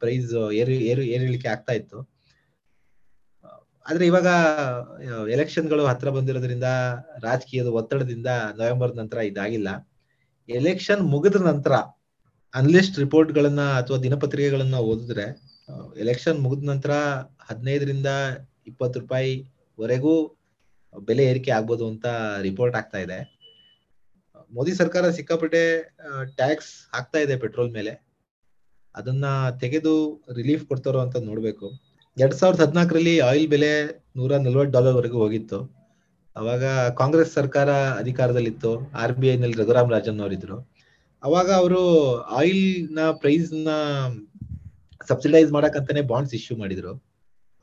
ಪ್ರೈಸ್ 0.00 0.32
ಏರು 0.60 0.74
ಏರು, 0.90 1.02
ಏರಿಳಿಕೆ 1.14 1.48
ಆಗ್ತಾ 1.48 1.72
ಇತ್ತು. 1.72 1.98
ಆದ್ರೆ 3.86 4.04
ಇವಾಗ 4.06 4.28
ಎಲೆಕ್ಷನ್ಗಳು 5.36 5.82
ಹತ್ರ 5.86 6.08
ಬಂದಿರೋದ್ರಿಂದ, 6.16 6.68
ರಾಜಕೀಯದ 7.24 7.70
ಒತ್ತಡದಿಂದ 7.80 8.28
ನವೆಂಬರ್ 8.60 8.92
ನಂತರ 9.00 9.18
ಇದಾಗಿಲ್ಲ. 9.30 9.68
ಎಲೆಕ್ಷನ್ 10.48 11.02
ಮುಗಿದ 11.14 11.40
ನಂತರ 11.50 11.74
ಅನ್ಲಿಸ್ಟ್ 12.54 12.96
ರಿಪೋರ್ಟ್ 12.98 13.32
ಗಳನ್ನ 13.32 13.62
ಅಥವಾ 13.80 13.98
ದಿನಪತ್ರಿಕೆಗಳನ್ನ 13.98 14.76
ಓದಿದ್ರೆ 14.90 15.26
ಎಲೆಕ್ಷನ್ 15.96 16.38
ಮುಗಿದ 16.44 16.64
ನಂತರ 16.70 16.92
ಹದಿನೈದರಿಂದ 17.48 18.08
ಇಪ್ಪತ್ತು 18.66 19.00
ರೂಪಾಯಿ 19.00 19.32
ವರೆಗೂ 19.78 20.14
ಬೆಲೆ 21.00 21.24
ಏರಿಕೆ 21.24 21.50
ಆಗ್ಬೋದು 21.50 21.88
ಅಂತ 21.88 22.06
ರಿಪೋರ್ಟ್ 22.42 22.76
ಆಗ್ತಾ 22.76 22.98
ಇದೆ. 22.98 23.42
ಮೋದಿ 24.52 24.74
ಸರ್ಕಾರ 24.74 25.10
ಸಿಕ್ಕಾಪಟ್ಟೆ 25.10 25.94
ಟ್ಯಾಕ್ಸ್ 26.24 26.94
ಹಾಕ್ತಾ 26.94 27.18
ಇದೆ 27.18 27.36
ಪೆಟ್ರೋಲ್ 27.36 27.72
ಮೇಲೆ. 27.72 28.12
ಅದನ್ನ 28.94 29.24
ತೆಗೆದು 29.60 30.24
ರಿಲೀಫ್ 30.36 30.66
ಕೊಡ್ತಾರೋ 30.66 31.00
ಅಂತ 31.00 31.16
ನೋಡ್ಬೇಕು. 31.16 31.70
ಎರಡ್ 32.20 32.34
ಸಾವಿರದ 32.34 32.60
ಹದಿನಾಲ್ಕರಲ್ಲಿ 32.60 33.20
ಆಯಿಲ್ 33.20 33.48
ಬೆಲೆ 33.48 34.02
ನೂರ 34.16 34.36
ನಲ್ವತ್ತು 34.36 34.72
ಡಾಲರ್ 34.72 34.94
ವರೆಗೂ 34.94 35.18
ಹೋಗಿತ್ತು. 35.18 35.82
ಅವಾಗ 36.36 36.64
ಕಾಂಗ್ರೆಸ್ 36.90 37.32
ಸರ್ಕಾರ 37.32 37.70
ಅಧಿಕಾರದಲ್ಲಿತ್ತು. 37.72 38.90
ಆರ್ 38.90 39.12
ಬಿ 39.12 39.28
ಐ 39.28 39.36
ನಲ್ಲಿ 39.36 39.56
ರಘುರಾಮ್ 39.62 39.90
ರಾಜನ್ 39.90 40.20
ಅವರಿದ್ರು. 40.20 40.72
ಅವಾಗ 41.22 41.52
ಅವರು 41.52 42.16
ಆಯಿಲ್ನ 42.20 42.98
ಪ್ರೈಸ್ನ 43.10 43.68
ಸಬ್ಸಿಡೈಸ್ 45.08 45.52
ಮಾಡಕ್ಕಂತಾನೆ 45.52 46.00
ಬಾಂಡ್ಸ್ 46.00 46.34
ಇಶ್ಯೂ 46.34 46.56
ಮಾಡಿದ್ರು. 46.56 47.04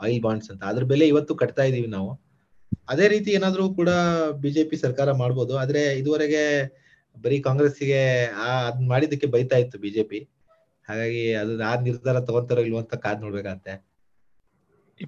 ಆಯಿಲ್ 0.01 0.21
ಬಾಂಡ್ಸ್ 0.21 0.51
ಅಂತ. 0.51 0.63
ಅದ್ರ 0.63 0.83
ಬೆಲೆ 0.83 1.07
ಇವತ್ತು 1.07 1.35
ಕಟ್ತಾ 1.35 1.63
ಇದೀವಿ 1.63 1.87
ನಾವು. 1.87 2.28
ಅದೇ 2.89 3.07
ರೀತಿ 3.07 3.31
ಏನಾದ್ರೂ 3.31 3.73
ಕೂಡ 3.73 3.89
ಬಿಜೆಪಿ 4.41 4.77
ಸರ್ಕಾರ 4.77 5.11
ಮಾಡ್ಬೋದು. 5.11 5.57
ಆದ್ರೆ 5.57 5.97
ಇದುವರೆಗೆ 5.97 6.43
ಬರೀ 7.17 7.39
ಕಾಂಗ್ರೆಸ್ಸಿಗೆ 7.39 8.01
ಆ 8.45 8.49
ಅದ್ 8.67 8.81
ಮಾಡಿದ್ದಕ್ಕೆ 8.87 9.27
ಬೈತಾ 9.27 9.55
ಇತ್ತು 9.55 9.77
ಬಿಜೆಪಿ. 9.79 10.19
ಹಾಗಾಗಿ 10.87 11.33
ಅದು 11.33 11.63
ಆ 11.63 11.75
ನಿರ್ಧಾರ 11.81 12.19
ತಗೊಂತಾರೋ 12.19 12.61
ಇಲ್ವೋ 12.61 12.79
ಅಂತ 12.79 12.95
ಕಾದ್ 12.95 13.21
ನೋಡ್ಬೇಕಂತೆ. 13.21 13.73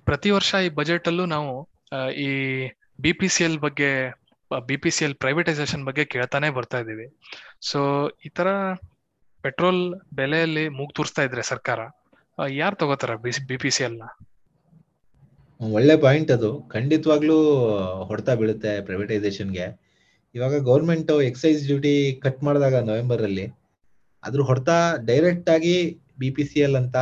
ಪ್ರತಿ 0.05 0.29
ವರ್ಷ 0.31 0.53
ಈ 0.65 0.69
ಬಜೆಟ್ 0.69 1.07
ಅಲ್ಲೂ 1.07 1.25
ನಾವು 1.25 1.51
ಈ 2.17 2.29
ಬಿ 3.01 3.13
ಪಿ 3.13 3.27
ಸಿ 3.27 3.43
ಎಲ್ 3.43 3.57
ಬಗ್ಗೆ 3.57 3.89
B 4.51 4.77
P 4.77 4.89
C 4.89 5.05
L 5.05 5.15
privatisation 5.15 5.85
ಬಗ್ಗೆ 5.85 6.05
ಕೇಳ್ತಾನೆ 6.05 6.49
ಬರ್ತಾ 6.49 6.79
ಇದೀವಿ 6.79 7.07
ಸೊ 7.61 7.79
ಈ 8.25 8.29
ತರ 8.29 8.47
ಪೆಟ್ರೋಲ್ 9.43 9.81
ಬೆಲೆಯಲ್ಲಿ 10.13 10.69
ಮೂಗ್ 10.69 10.93
ತೋರಿಸ್ತಾ 10.95 11.23
ಇದ್ರೆ 11.23 11.41
ಸರ್ಕಾರ 11.43 11.79
ಯಾರು 12.53 12.75
ತಗೋತಾರ 12.75 13.15
ಬಿ 13.15 13.57
ಪಿ 13.57 13.69
ನ? 13.93 14.07
ಒಳ್ಳೆ 15.61 15.95
ಪಾಯಿಂಟ್ 15.97 16.31
ಅದು. 16.35 16.49
ಖಂಡಿತವಾಗ್ಲೂ 16.67 17.37
ಹೊಡೆತ 18.09 18.29
ಬೀಳುತ್ತೆ 18.39 18.71
ಪ್ರೈವೇಟೈಸೇಷನ್ಗೆ 18.87 19.65
ಇವಾಗ 20.35 20.57
ಗೌರ್ಮೆಂಟ್ 20.67 21.11
ಎಕ್ಸೈಸ್ 21.29 21.61
ಡ್ಯೂಟಿ 21.67 21.93
ಕಟ್ 22.23 22.41
ಮಾಡಿದಾಗ 22.43 22.75
ನವೆಂಬರ್ 22.89 23.23
ಅಲ್ಲಿ 23.23 23.45
ಅದ್ರ 24.23 24.41
ಹೊಡೆತ 24.41 24.71
ಡೈರೆಕ್ಟ್ 25.05 25.49
ಆಗಿ 25.49 25.75
ಬಿ 26.19 26.29
ಪಿ 26.31 26.43
ಸಿ 26.43 26.59
ಎಲ್ 26.59 26.77
ಅಂತ 26.81 26.97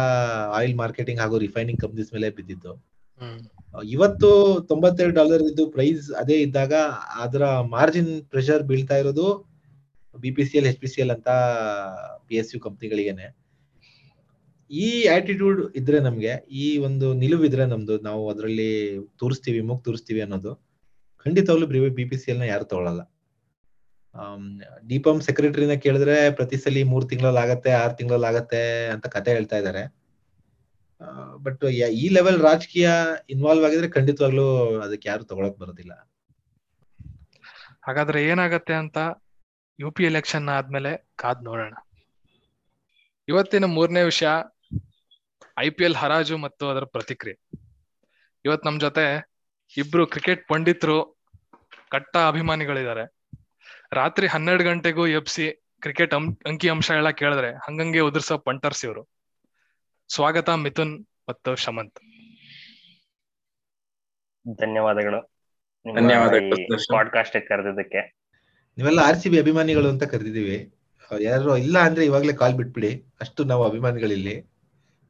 ಆಯಿಲ್ 0.58 0.76
ಮಾರ್ಕೆಟಿಂಗ್ 0.76 1.20
ಹಾಗೂ 1.22 1.38
ರಿಫೈನಿಂಗ್ 1.38 1.80
ಕಂಪ್ನೀಸ್ 1.82 2.12
ಮೇಲೆ 2.14 2.28
ಬಿದ್ದಿತ್ತು 2.30 2.72
ಇವತ್ತು 3.90 4.30
ತೊಂಬತ್ತೆರಡು 4.70 5.16
ಡಾಲರ್ 5.16 5.44
ಇದ್ದು 5.50 5.66
ಪ್ರೈಸ್ 5.70 6.06
ಅದೇ 6.14 6.38
ಇದ್ದಾಗ 6.42 6.74
ಅದರ 7.22 7.44
ಮಾರ್ಜಿನ್ 7.74 8.14
ಪ್ರೆಷರ್ 8.32 8.64
ಬೀಳ್ತಾ 8.64 8.98
ಇರೋದು 8.98 9.26
B 10.16 10.32
P 10.38 10.46
C 10.46 10.58
L 10.58 10.68
H 10.68 10.80
P 10.80 10.90
C 10.94 11.02
L 11.02 11.14
ಅಂತ 11.16 11.30
ಪಿ 12.28 12.36
ಎಸ್ 12.36 12.52
ಯು 12.56 12.60
ಕಂಪ್ನಿಗಳಿಗೇನೆ 12.60 13.28
ಈ 14.72 14.88
ಆಟಿಟ್ಯೂಡ್ 15.16 15.60
ಇದ್ರೆ 15.80 16.00
ನಮ್ಗೆ, 16.00 16.34
ಈ 16.64 16.66
ಒಂದು 16.88 17.08
ನಿಲುವು 17.14 17.44
ಇದ್ರೆ 17.50 17.66
ನಮ್ದು, 17.66 17.96
ನಾವು 18.08 18.24
ಅದರಲ್ಲಿ 18.30 18.72
ತೋರಿಸ್ತೀವಿ, 19.22 19.62
ಮೂಗ್ 19.70 19.84
ತೋರಿಸ್ತೀವಿ 19.86 20.22
ಅನ್ನೋದು, 20.26 20.52
ಖಂಡಿತವಾಗ್ಲೂ 21.26 21.68
ಬಿ 22.00 22.06
ಪಿ 22.12 22.18
ಸಿ 22.22 22.28
ಎಲ್ನ 22.32 22.46
ಯಾರು 22.54 22.66
ತಗೊಳಲ್ಲ. 22.72 23.02
ಡಿಪಂ 24.90 25.18
ಸೆಕ್ರೆಟರಿನ 25.28 25.74
ಕೇಳಿದ್ರೆ 25.86 26.16
ಪ್ರತಿ 26.38 26.58
ಸಲ 26.58 26.84
ಮೂರ್ 26.92 27.06
ತಿಂಗಳಲ್ಲಿ 27.10 27.42
ಆಗತ್ತೆ, 27.46 27.72
ಆರ್ 27.82 27.96
ತಿಂಗಳಲ್ಲಿ 28.00 28.28
ಆಗತ್ತೆ 28.32 28.62
ಅಂತ 28.94 29.08
ಕತೆ 29.16 29.32
ಹೇಳ್ತಾ 29.38 29.58
ಇದ್ದಾರೆ 29.62 29.84
ಬಟ್ 31.46 31.64
ಈ 32.04 32.06
ಲೆವೆಲ್ 32.16 32.40
ರಾಜಕೀಯ 32.48 32.88
ಇನ್ವಾಲ್ವ್ 33.34 33.66
ಆಗಿದ್ರೆ 33.66 33.88
ಖಂಡಿತವಾಗ್ಲೂ 33.88 34.48
ಅದಕ್ಕೆ 34.86 35.08
ಯಾರು 35.10 35.24
ತಗೊಳಕ್ 35.24 35.60
ಬರೋದಿಲ್ಲ. 35.62 35.94
ಹಾಗಾದ್ರೆ 37.88 38.20
ಏನಾಗತ್ತೆ 38.32 38.74
ಅಂತ 38.74 38.98
ಯು 39.80 39.92
ಪಿ 39.98 40.04
ಎಲೆಕ್ಷನ್ 40.10 40.50
ಆದ್ಮೇಲೆ 40.56 40.92
ಕಾದ್ 41.16 41.44
ನೋಡೋಣ. 41.50 41.74
ಇವತ್ತಿನ 43.28 43.66
ಮೂರನೇ 43.76 44.04
ವಿಷಯ 44.04 44.30
ಐ 45.60 45.70
ಪಿ 45.70 45.84
ಎಲ್ 45.84 45.96
ಹರಾಜು 45.96 46.38
ಮತ್ತು 46.38 46.70
ಅದರ 46.70 46.84
ಪ್ರತಿಕ್ರಿಯೆ. 46.84 47.50
ಇವತ್ 48.46 48.66
ನಮ್ 48.66 48.80
ಜೊತೆ 48.80 49.30
ಇಬ್ರು 49.78 50.08
ಕ್ರಿಕೆಟ್ 50.08 50.48
ಪಂಡಿತರು 50.48 51.18
ಕಟ್ಟ 51.90 52.18
ಅಭಿಮಾನಿಗಳಿದ್ದಾರೆ. 52.18 53.18
ರಾತ್ರಿ 53.92 54.28
ಹನ್ನೆರಡು 54.28 54.64
ಗಂಟೆಗೂ 54.64 55.08
ಎಬ್ಸಿ 55.08 55.64
ಕ್ರಿಕೆಟ್ 55.82 56.14
ಅಂಕಿ 56.14 56.70
ಅಂಶ 56.70 56.92
ಎಲ್ಲ 56.92 57.10
ಕೇಳಿದ್ರೆ 57.10 57.56
ಹಂಗಂಗೆ 57.56 58.00
ಉದುರ್ಸೋ 58.00 58.38
ಪಂಟರ್ಸ್ 58.38 58.86
ಇವರು. 58.86 59.10
ಸ್ವಾಗತ 60.08 60.50
ಮಿಥುನ್ 60.50 61.06
ಮತ್ತು 61.30 61.56
ಶಮಂತ್. 61.56 62.00
ಧನ್ಯವಾದಗಳು. 64.58 65.22
ಪಾಡ್ಕಾಸ್ಟ್ 66.92 67.48
ಕರೆದಿದ್ದಕ್ಕೆ. 67.48 68.18
ನೀವೆಲ್ಲ 68.78 69.00
ಆರ್ 69.00 69.18
ಸಿ 69.18 69.30
ಬಿ 69.30 69.40
ಅಭಿಮಾನಿಗಳು 69.40 69.90
ಅಂತ 69.90 70.04
ಕರೆದಿದ್ದೀವಿ. 70.04 70.76
ಯಾರು 71.20 71.58
ಇಲ್ಲ 71.58 71.80
ಅಂದ್ರೆ 71.80 72.06
ಇವಾಗ್ಲೇ 72.06 72.34
ಕಾಲ್ 72.34 72.54
ಬಿಟ್ಬಿಡಿ. 72.54 73.14
ಅಷ್ಟು 73.22 73.44
ನಾವು 73.44 73.64
ಅಭಿಮಾನಿಗಳಿಲ್ಲಿ. 73.70 74.49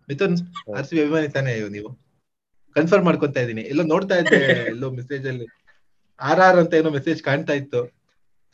ಮಿಥುನ್ 0.10 0.36
ಆರ್ 0.78 0.86
ಸಿ 0.89 0.93
ಬಿ 0.95 1.02
ಅಭಿಮಾನಿ 1.06 1.30
ತಾನೇ 1.38 1.54
ನೀವು? 1.78 1.89
ಕನ್ಫರ್ಮ್ 2.76 3.06
ಮಾಡ್ಕೊಂತ 3.10 3.38
ಇದೀನಿ 3.45 3.63
ಎಲ್ಲೋ 3.72 3.84
ನೋಡ್ತಾ 3.93 4.15
ಇದ್ದೆ 4.22 4.39
ಎಲ್ಲೋ 4.74 4.88
ಮೆಸೇಜ್ 5.00 5.26
ಅಲ್ಲಿ. 5.32 5.48
ಆರ್ 6.19 6.41
ಆರ್ 6.48 6.58
ಅಂತ 6.62 6.74
ಏನೋ 6.80 6.89
ಮೆಸೇಜ್ 6.98 7.19
ಕಾಣ್ತಾ 7.30 7.54
ಇತ್ತು. 7.62 7.82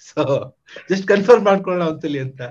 ಸೊ 0.07 0.21
ಜಸ್ಟ್ 0.89 1.05
ಕನ್ಫರ್ಮ್ 1.13 1.45
ಮಾಡ್ಕೊಳ್ಳೋಣ 1.49 1.83
ಒಂದ್ಸಲಿ 1.91 2.19
ಅಂತ. 2.27 2.41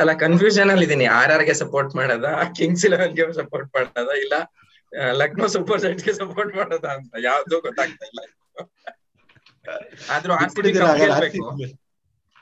ಅಲ್ಲ 0.00 0.12
ಕನ್ಫ್ಯೂಷನ್ 0.24 0.70
ಅಲ್ಲಿ 0.74 0.86
ಇದೀನಿ. 0.88 1.06
ಆರ್ 1.18 1.32
ಆರ್ಗೆ 1.34 1.54
ಸಪೋರ್ಟ್ 1.62 1.92
ಮಾಡೋದ? 1.98 2.28
ಕಿಂಗ್ಸ್ 2.58 2.84
ಇಲೆವೆನ್ಗೆ 2.88 3.24
ಸಪೋರ್ಟ್ 3.40 3.70
ಮಾಡದ? 3.76 4.10
ಇಲ್ಲ 4.24 4.34
ಲಕ್ನೋ 5.20 5.46
ಸೂಪರ್ 5.54 5.80
ಸೈಟ್ಗೆ 5.84 6.12
ಸಪೋರ್ಟ್ 6.20 6.52
ಮಾಡದ 6.60 6.86
ಅಂತ? 6.96 7.12
ಯಾವ್ದು 7.28 7.56
ಗೊತ್ತಾಗ್ತಾ 7.66 8.04
ಇಲ್ಲ 8.10 8.20
ಆದ್ರೂ 10.14 10.32
ಆರ್ 10.40 10.50
ಸಿ 10.54 10.62
ಬಿ 10.66 10.72
ಕಪ್ 10.78 10.98
ಗೆಲ್ಬೇಕು? 11.02 11.44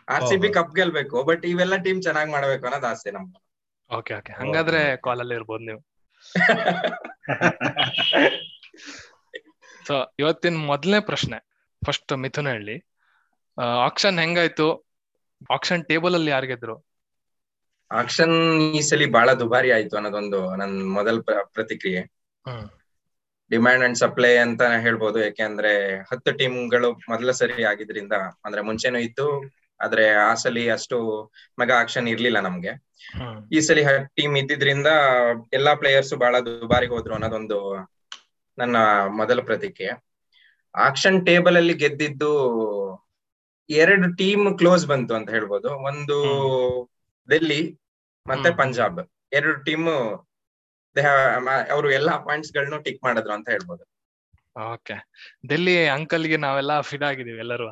ಆರ್ 0.08 0.24
ಸಿ 0.30 0.36
ಬಿ 0.42 0.48
ಕಪ್ 0.56 0.74
ಗೆಲ್ಬೇಕು. 0.78 1.16
ಬಟ್ 1.30 1.44
ಇವೆಲ್ಲ 1.52 1.76
ಟೀಮ್ 1.86 2.00
ಚೆನ್ನಾಗಿ 2.06 2.30
ಮಾಡ್ಬೇಕು 2.36 2.64
ಅನ್ನೋದು 2.68 2.88
ಆಸೆ 2.92 3.10
ನಮ್ದು 3.16 3.38
ಓಕೆ 3.98 4.12
ಓಕೆ 4.14 4.32
ಹಂಗಾದ್ರೆ 4.32 4.80
ಕಾಲ್ 5.04 5.20
ಅಲ್ಲಿ 5.20 5.34
ಇರ್ಬೋದು 5.34 5.64
ನೀವು. 5.64 5.80
ಸೊ 9.86 9.94
ಇವತ್ತಿನ 10.18 10.56
ಮೊದಲನೇ 10.70 11.00
ಪ್ರಶ್ನೆ. 11.00 11.38
ಫಸ್ಟ್ 11.86 12.12
ಮಿಥುನ್ 12.24 12.48
ಹೇಳಿ. 12.48 12.76
ಆಕ್ಷನ್ 13.86 14.18
ಹೆಂಗಾಯ್ತು? 14.18 14.68
ಆಕ್ಷನ್ 15.50 15.84
ಟೇಬಲ್ 15.84 16.14
ಅಲ್ಲಿ 16.14 16.30
ಯಾರು 16.30 16.46
ಗೆದ್ರು? 16.46 16.76
ಆಕ್ಷನ್ 17.90 18.34
ಈ 18.78 18.80
ಸಲಿ 18.88 19.06
ಬಹಳ 19.16 19.28
ದುಬಾರಿ 19.32 19.70
ಆಯ್ತು 19.72 19.96
ಅನ್ನೋದೊಂದು 19.96 20.40
ನನ್ನ 20.56 20.76
ಮೊದಲ 20.92 21.16
ಪ್ರತಿಕ್ರಿಯೆ. 21.54 22.02
ಡಿಮ್ಯಾಂಡ್ 23.50 23.84
ಅಂಡ್ 23.84 23.98
ಸಪ್ಲೈ 23.98 24.32
ಅಂತ 24.36 24.62
ಹೇಳ್ಬೋದು. 24.84 25.18
ಯಾಕೆಂದ್ರೆ 25.24 25.72
ಹತ್ತು 26.10 26.32
ಟೀಮ್ಗಳು 26.32 26.90
ಮೊದಲ 27.10 27.30
ಸರಿ 27.30 27.64
ಆಗಿದ್ರಿಂದ 27.64 28.12
ಅಂದ್ರೆ 28.44 28.62
ಮುಂಚೆನೂ 28.68 28.98
ಇತ್ತು. 28.98 29.26
ಆದ್ರೆ 29.80 30.04
ಆ 30.22 30.30
ಸಲಿ 30.34 30.64
ಅಷ್ಟು 30.70 30.96
ಮೆಗಾ 31.58 31.76
ಆಕ್ಷನ್ 31.80 32.08
ಇರ್ಲಿಲ್ಲ 32.08 32.40
ನಮ್ಗೆ. 32.40 32.72
ಈ 33.52 33.60
ಸಲಿ 33.60 33.82
ಟೀಮ್ 34.16 34.34
ಇದ್ದಿದ್ರಿಂದ 34.36 34.88
ಎಲ್ಲಾ 35.52 35.74
ಪ್ಲೇಯರ್ಸ್ 35.74 36.14
ಬಹಳ 36.14 36.36
ದುಬಾರಿ 36.40 36.86
ಹೋದ್ರು 36.86 37.14
ಅನ್ನೋದೊಂದು 37.14 37.58
ನನ್ನ 38.58 38.76
ಮೊದಲ 39.16 39.40
ಪ್ರತಿಕ್ರಿಯೆ. 39.42 39.92
ಆಕ್ಷನ್ 40.74 41.26
ಟೇಬಲ್ 41.26 41.56
ಅಲ್ಲಿ 41.56 41.74
ಗೆದ್ದಿದ್ದು 41.74 42.32
ಎರಡು 43.70 44.06
ಟೀಮ್ 44.16 44.46
ಕ್ಲೋಸ್ 44.58 44.84
ಬಂತು 44.86 45.12
ಅಂತ 45.14 45.30
ಹೇಳ್ಬೋದು. 45.30 45.70
ಒಂದು 45.88 46.16
ಡೆಲ್ಲಿ 47.28 47.60
ಮತ್ತೆ 48.26 48.50
ಪಂಜಾಬ್ 48.56 49.00
ಎರಡು 49.32 49.54
ಟೀಮ್ 49.64 49.88
ಅವರು 51.70 51.88
ಎಲ್ಲಾ 51.90 52.14
ಪಾಯಿಂಟ್ಸ್ಗಳನ್ನು 52.18 52.78
ಟಿಕ್ 52.82 53.04
ಮಾಡಿದ್ರು 53.04 53.32
ಅಂತ 53.32 53.48
ಹೇಳ್ಬೋದು. 53.48 53.84
ಓಕೆ. 54.64 54.96
ಡೆಲ್ಲಿ 55.48 55.76
ಅಂಕಲ್ಗೆ 55.88 56.36
ನಾವೆಲ್ಲ 56.36 56.80
ಫಿಡ್ 56.80 57.04
ಆಗಿದೀವಿ 57.04 57.38
ಎಲ್ಲರೂ. 57.38 57.68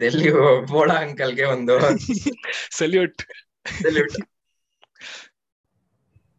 ಡೆಲ್ಲಿ 0.00 0.30
ಬೋಳ 0.66 0.90
ಅಂಕಲ್ಗೆ 0.92 1.44
ಒಂದು 1.44 1.74
ಸಲ್ಯೂಟ್. 2.70 3.22
ಸಲ್ಯೂಟ್. 3.82 4.16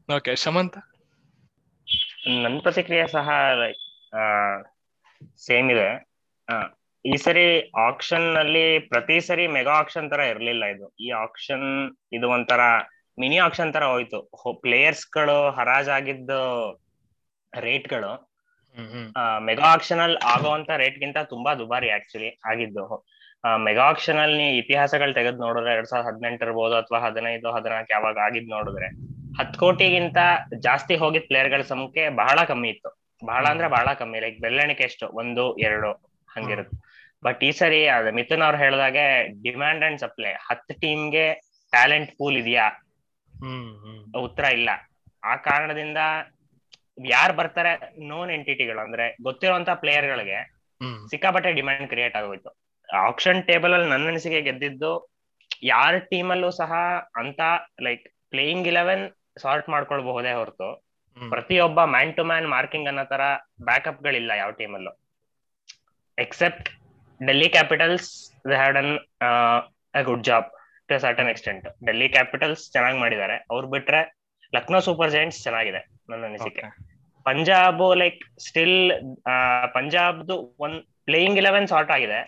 ಓಕೆ 0.10 0.36
ಶಮಂತ? 0.36 0.76
ನನ್ನ 2.42 2.60
ಪ್ರತಿಕ್ರಿಯೆ 2.60 3.08
ಸಹ 3.08 3.28
ಲೈಕ್ 3.54 3.82
ಸೇಮ್ 5.38 5.72
ಇದೆ. 5.72 5.90
ಆ, 6.48 6.56
ಈ 7.06 7.18
ಸರಿ 7.18 7.46
ಆಕ್ಷನ್ನಲ್ಲಿ 7.82 8.80
ಪ್ರತಿ 8.90 9.22
ಸರಿ 9.22 9.48
ಮೆಗಾ 9.48 9.72
ಆಕ್ಷನ್ 9.72 10.12
ತರ 10.12 10.20
ಇರ್ಲಿಲ್ಲ 10.20 10.66
ಇದು. 10.66 10.88
ಈ 11.00 11.10
ಆಕ್ಷನ್ 11.10 11.68
ಇದು 12.14 12.30
ಒಂಥರ 12.30 12.62
ಮಿನಿ 13.20 13.38
ಆಕ್ಷನ್ 13.38 13.74
ತರ 13.74 13.84
ಹೋಯ್ತು. 13.84 14.20
ಪ್ಲೇಯರ್ಸ್ಗಳು 14.62 15.52
ಹರಾಜಾಗಿದ್ದ 15.52 16.32
ರೇಟ್ಗಳು 17.54 18.12
ರೇಟ್ 18.78 18.92
ಹ್ಮ್ 18.92 19.08
ಮೆಗಾ 19.42 19.64
ಆಕ್ಷನ್ 19.72 20.00
ಅಲ್ಲಿ 20.00 20.20
ಆಗುವಂತ 20.26 20.70
ರೇಟ್ 20.78 21.00
ಗಿಂತ 21.00 21.18
ತುಂಬಾ 21.30 21.56
ದುಬಾರಿ 21.56 21.90
ಆಕ್ಚುಲಿ 21.90 22.30
ಆಗಿದ್ದು. 22.46 22.84
ಮೆಗಾ 23.64 23.86
ಆಕ್ಷನ್ 23.92 24.20
ಅಲ್ಲಿ 24.24 24.38
ನೀವು 24.40 24.56
ಇತಿಹಾಸಗಳು 24.58 25.14
ತೆಗೆದು 25.14 25.40
ನೋಡಿದ್ರೆ 25.40 25.72
ಎರಡ್ 25.74 25.88
ಸಾವಿರದ 25.88 26.10
ಹದಿನೆಂಟು 26.10 26.46
ಇರ್ಬೋದು 26.46 26.76
ಅಥವಾ 26.82 27.00
ಹದಿನೈದು 27.06 27.48
ಹದಿನಾಲ್ಕು 27.52 27.92
ಯಾವಾಗ 27.92 28.18
ಆಗಿದ್ 28.26 28.50
ನೋಡಿದ್ರೆ 28.50 28.88
ಹತ್ 29.40 29.58
ಕೋಟಿಗಿಂತ 29.58 30.20
ಜಾಸ್ತಿ 30.66 30.96
ಹೋಗಿದ್ 30.96 31.28
ಪ್ಲೇಯರ್ಗಳ 31.28 31.64
ಸಂಖ್ಯೆ 31.70 32.04
ಬಹಳ 32.20 32.40
ಕಮ್ಮಿ 32.44 32.70
ಇತ್ತು. 32.70 32.90
ಬಹಳ 33.22 33.44
ಅಂದ್ರೆ 33.46 33.68
ಬಹಳ 33.70 33.90
ಕಮ್ಮಿ 33.94 34.20
ಲೈಕ್ 34.20 34.40
ಬೆಳ್ಳಣಿಕೆ 34.40 34.84
ಎಷ್ಟು? 34.84 35.06
ಒಂದು 35.22 35.44
ಎರಡು 35.60 35.90
ಹಂಗಿರುತ್ತೆ. 36.30 36.76
ಬಟ್ 37.24 37.42
ಈ 37.44 37.52
ಸರಿ 37.54 37.80
ಅದೇ 37.88 38.12
ಮಿಥುನ್ 38.20 38.44
ಅವ್ರು 38.44 38.58
ಹೇಳ್ದಾಗೆ 38.58 39.04
ಡಿಮ್ಯಾಂಡ್ 39.44 39.84
ಅಂಡ್ 39.84 40.00
ಸಪ್ಲೈ 40.00 40.32
ಹತ್ತು 40.48 40.74
ಟೀಮ್ಗೆ 40.82 41.26
ಟ್ಯಾಲೆಂಟ್ 41.74 42.12
ಪೂಲ್ 42.18 42.38
ಇದೆಯಾ? 42.38 42.66
ಉತ್ತರ 44.26 44.46
ಇಲ್ಲ. 44.58 44.70
ಆ 45.24 45.36
ಕಾರಣದಿಂದ 45.46 46.00
ಯಾರು 47.12 47.34
ಬರ್ತಾರೆ? 47.34 47.72
ನೋನ್ 48.08 48.32
ಎಂಟಿಟಿಗಳು 48.32 48.80
ಅಂದ್ರೆ 48.80 49.06
ಗೊತ್ತಿರುವಂತ 49.24 49.70
ಪ್ಲೇಯರ್ 49.82 50.08
ಗಳಿಗೆ 50.08 50.40
ಸಿಕ್ಕಾಪಟ್ಟೆ 51.12 51.52
ಡಿಮ್ಯಾಂಡ್ 51.54 51.90
ಕ್ರಿಯೇಟ್ 51.90 52.16
ಆಗೋಯ್ತು. 52.16 52.52
ಆಪ್ಷನ್ 53.08 53.40
ಟೇಬಲ್ 53.50 53.74
ಅಲ್ಲಿ 53.76 53.90
ನನ್ನ 53.90 54.12
ಅನಿಸಿಕೆ 54.12 54.40
ಗೆದ್ದಿದ್ದು 54.48 54.92
ಯಾರ 55.64 55.94
ಟೀಮಲ್ಲೂ 56.12 56.50
ಸಹ 56.62 56.72
ಅಂತ 57.22 57.42
ಲೈಕ್ 57.88 58.06
ಪ್ಲೇಯಿಂಗ್ 58.34 58.68
ಇಲೆವೆನ್ 58.72 59.04
ಸಾರ್ಟ್ 59.44 59.68
ಮಾಡ್ಕೊಳ್ಬಹುದೇ 59.70 60.34
ಹೊರತು. 60.40 60.70
ಪ್ರತಿಯೊಬ್ಬ 61.18 61.80
ಮ್ಯಾನ್ 61.96 62.14
ಟು 62.18 62.24
ಮ್ಯಾನ್ 62.32 62.48
ಮಾರ್ಕಿಂಗ್ 62.56 62.88
ಅನ್ನೋ 62.92 63.04
ತರ 63.14 63.24
ಬ್ಯಾಕಪ್ 63.70 64.02
ಗಳಿಲ್ಲ 64.08 64.32
ಯಾವ 64.42 64.52
ಟೀಮಲ್ಲೂ 64.62 64.92
except 66.18 66.70
Delhi 67.22 67.50
Capitals 67.50 68.10
they 68.50 68.56
had 68.62 68.78
an 68.82 68.92
good 70.10 70.26
job 70.30 70.48
to 70.90 71.00
certain 71.06 71.30
extent 71.34 71.66
Delhi 71.88 72.08
Capitals 72.10 72.64
ಚೆನ್ನಾಗಿ 72.72 73.00
ಮಾಡಿದ್ದಾರೆ. 73.04 73.36
ಅವ್ರು 73.52 73.68
ಬಿಟ್ರೆ 73.76 74.02
ಲಕ್ನೋ 74.54 74.80
ಸೂಪರ್ 74.88 75.12
ಜೈಂಟ್ಸ್ 75.16 75.42
ಚೆನ್ನಾಗಿದೆ 75.44 75.82
ನನ್ನ 76.12 76.24
ಅನಿಸಿಕೆ. 76.30 76.64
ಪಂಜಾಬ್ 77.26 77.84
ಲೈಕ್ 78.02 78.22
ಸ್ಟಿಲ್ 78.48 78.78
ಪಂಜಾಬ್ದು 79.76 80.36
ಒಂದ್ 80.66 80.80
ಪ್ಲೇಯಿಂಗ್ 81.08 81.40
ಇಲೆವೆನ್ 81.42 81.68
ಸಾರ್ಟ್ 81.74 81.92
ಆಗಿದೆ. 81.96 82.20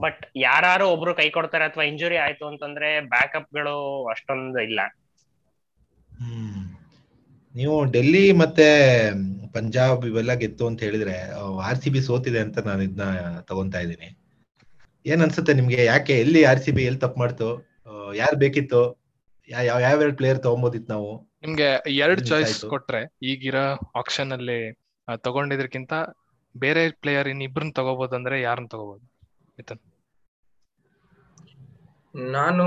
ಬಟ್ 0.00 0.26
ಯಾರು 0.36 0.88
ಒಬ್ರು 0.88 1.14
ಕೈ 1.14 1.30
ಕೊಡ್ತಾರೆ 1.30 1.64
ಅಥವಾ 1.64 1.84
ಇಂಜುರಿ 1.84 2.16
ಆಯ್ತು 2.16 2.46
ಅಂತಂದ್ರೆ 2.46 3.00
ಬ್ಯಾಕಪ್ಗಳು 3.00 4.06
ಅಷ್ಟೊಂದು 4.06 4.60
ಇಲ್ಲ. 4.60 4.80
ಹ್ಮ್. 6.18 6.76
ನೀವು 7.56 7.84
ಡೆಲ್ಲಿ 7.84 8.32
ಮತ್ತೆ 8.32 8.66
ಪಂಜಾಬ್ 9.52 10.06
ಇವೆಲ್ಲ 10.06 10.34
ಗೆತ್ತು 10.34 10.66
ಅಂತ 10.66 10.82
ಹೇಳಿದ್ರೆ 10.82 11.30
ಆರ್ 11.62 11.78
ಸಿ 11.78 11.90
ಬಿ 11.90 12.00
ಸೋತಿದೆ 12.00 12.38
ಅಂತ 12.38 12.58
ನಾನು 12.58 12.82
ಇದನ್ನ 12.82 13.38
ತಗೊಂತಾ 13.40 13.80
ಇದ್ದೀನಿ. 13.80 14.18
ಏನ್ 15.06 15.22
ಅನ್ಸುತ್ತೆ 15.22 15.52
ನಿಮ್ಗೆ? 15.52 15.84
ಯಾಕೆ 15.84 16.20
ಎಲ್ಲಿ 16.20 16.44
ಆರ್ 16.44 16.58
ಸಿ 16.58 16.70
ಬಿ 16.70 16.84
ಎಲ್ಲಿ 16.84 17.00
ತಪ್ಪು 17.00 17.20
ಮಾಡ್ತು? 17.20 17.70
ಯಾರು 18.14 18.36
ಬೇಕಿತ್ತು? 18.36 19.04
ಯಾವ 19.48 19.80
ಯಾವ 19.80 20.00
ಎರಡು 20.00 20.16
ಪ್ಲೇಯರ್ 20.16 20.38
ತಗೊಂಬೋದಿತ್ತು 20.38 20.92
ನಾವು? 20.92 21.38
ನಿಮ್ಗೆ 21.42 21.92
ಎರಡ್ 21.92 22.26
ಚಾಯ್ಸ್. 22.26 22.64
ಕೊಟ್ರೆ 22.64 23.16
ಈಗಿರೋ 23.22 23.90
ಆಕ್ಷನ್ 23.98 24.32
ಅಲ್ಲಿ 24.32 24.78
ತಗೊಂಡಿದ್ರಕ್ಕಿಂತ 25.16 25.92
ಬೇರೆ 26.56 26.90
ಪ್ಲೇಯರ್ 26.90 27.74
ತಗಬಹುದು 27.74 28.16
ಅಂದ್ರೆ 28.16 28.40
ಯಾರನ್ನ 28.40 28.66
ತಗೋಬಹುದು 28.66 29.13
ಮಿಥುನ್ 29.58 29.82
ನಾನು 32.32 32.64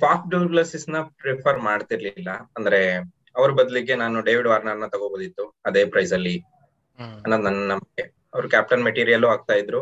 ಫಾಕ್ 0.00 0.26
ಡೂಗ್ಲಸಿಸ್ನ 0.30 0.96
ಪ್ರಿಫರ್ 1.20 1.58
ಮಾಡ್ತಿರ್ಲಿಲ್ಲ. 1.58 2.30
ಅಂದ್ರೆ 2.56 2.80
ಅವ್ರ 3.36 3.50
ಬದಲಿಗೆ 3.50 3.94
ನಾನು 4.02 4.16
ಡೇವಿಡ್ 4.28 4.48
ವಾರ್ನರ್ನ 4.48 4.86
ತಗೋಬೋದಿತ್ತು. 4.86 5.44
ಅದೇ 5.66 5.82
ಪ್ರೈಸ್ 5.84 6.12
ಅಲ್ಲಿ 6.12 6.36
ಅನ್ನೋದು 7.22 7.42
ನನ್ನ 7.42 7.62
ನಂಬಿಕೆ. 7.72 8.04
ಅವ್ರು 8.34 8.48
ಕ್ಯಾಪ್ಟನ್ 8.48 8.84
ಮೆಟೀರಿಯಲ್ 8.84 9.24
ಆಗ್ತಾ 9.24 9.54
ಇದ್ರು. 9.54 9.80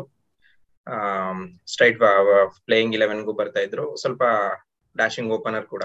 ಸ್ಟ್ರೈಟ್ 1.73 1.99
ಪ್ಲೇಯಿಂಗ್ 2.65 2.95
ಇಲೆವೆನ್ಗೂ 2.95 3.33
ಬರ್ತಾ 3.33 3.59
ಇದ್ರು. 3.59 3.85
ಸ್ವಲ್ಪ 3.95 4.23
ಡ್ಯಾಶಿಂಗ್ 4.95 5.33
ಓಪನರ್ 5.33 5.67
ಕೂಡ. 5.73 5.83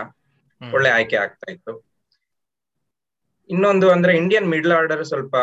ಒಳ್ಳೆ 0.61 0.90
ಆಯ್ಕೆ 0.90 1.16
ಆಗ್ತಾ 1.16 1.48
ಇತ್ತು. 1.52 1.72
ಇನ್ನೊಂದು 3.50 3.87
ಅಂದ್ರೆ 3.90 4.12
ಇಂಡಿಯನ್ 4.16 4.48
ಮಿಡ್ಲ್ 4.54 4.72
ಆರ್ಡರ್ 4.72 5.04
ಸ್ವಲ್ಪ 5.04 5.37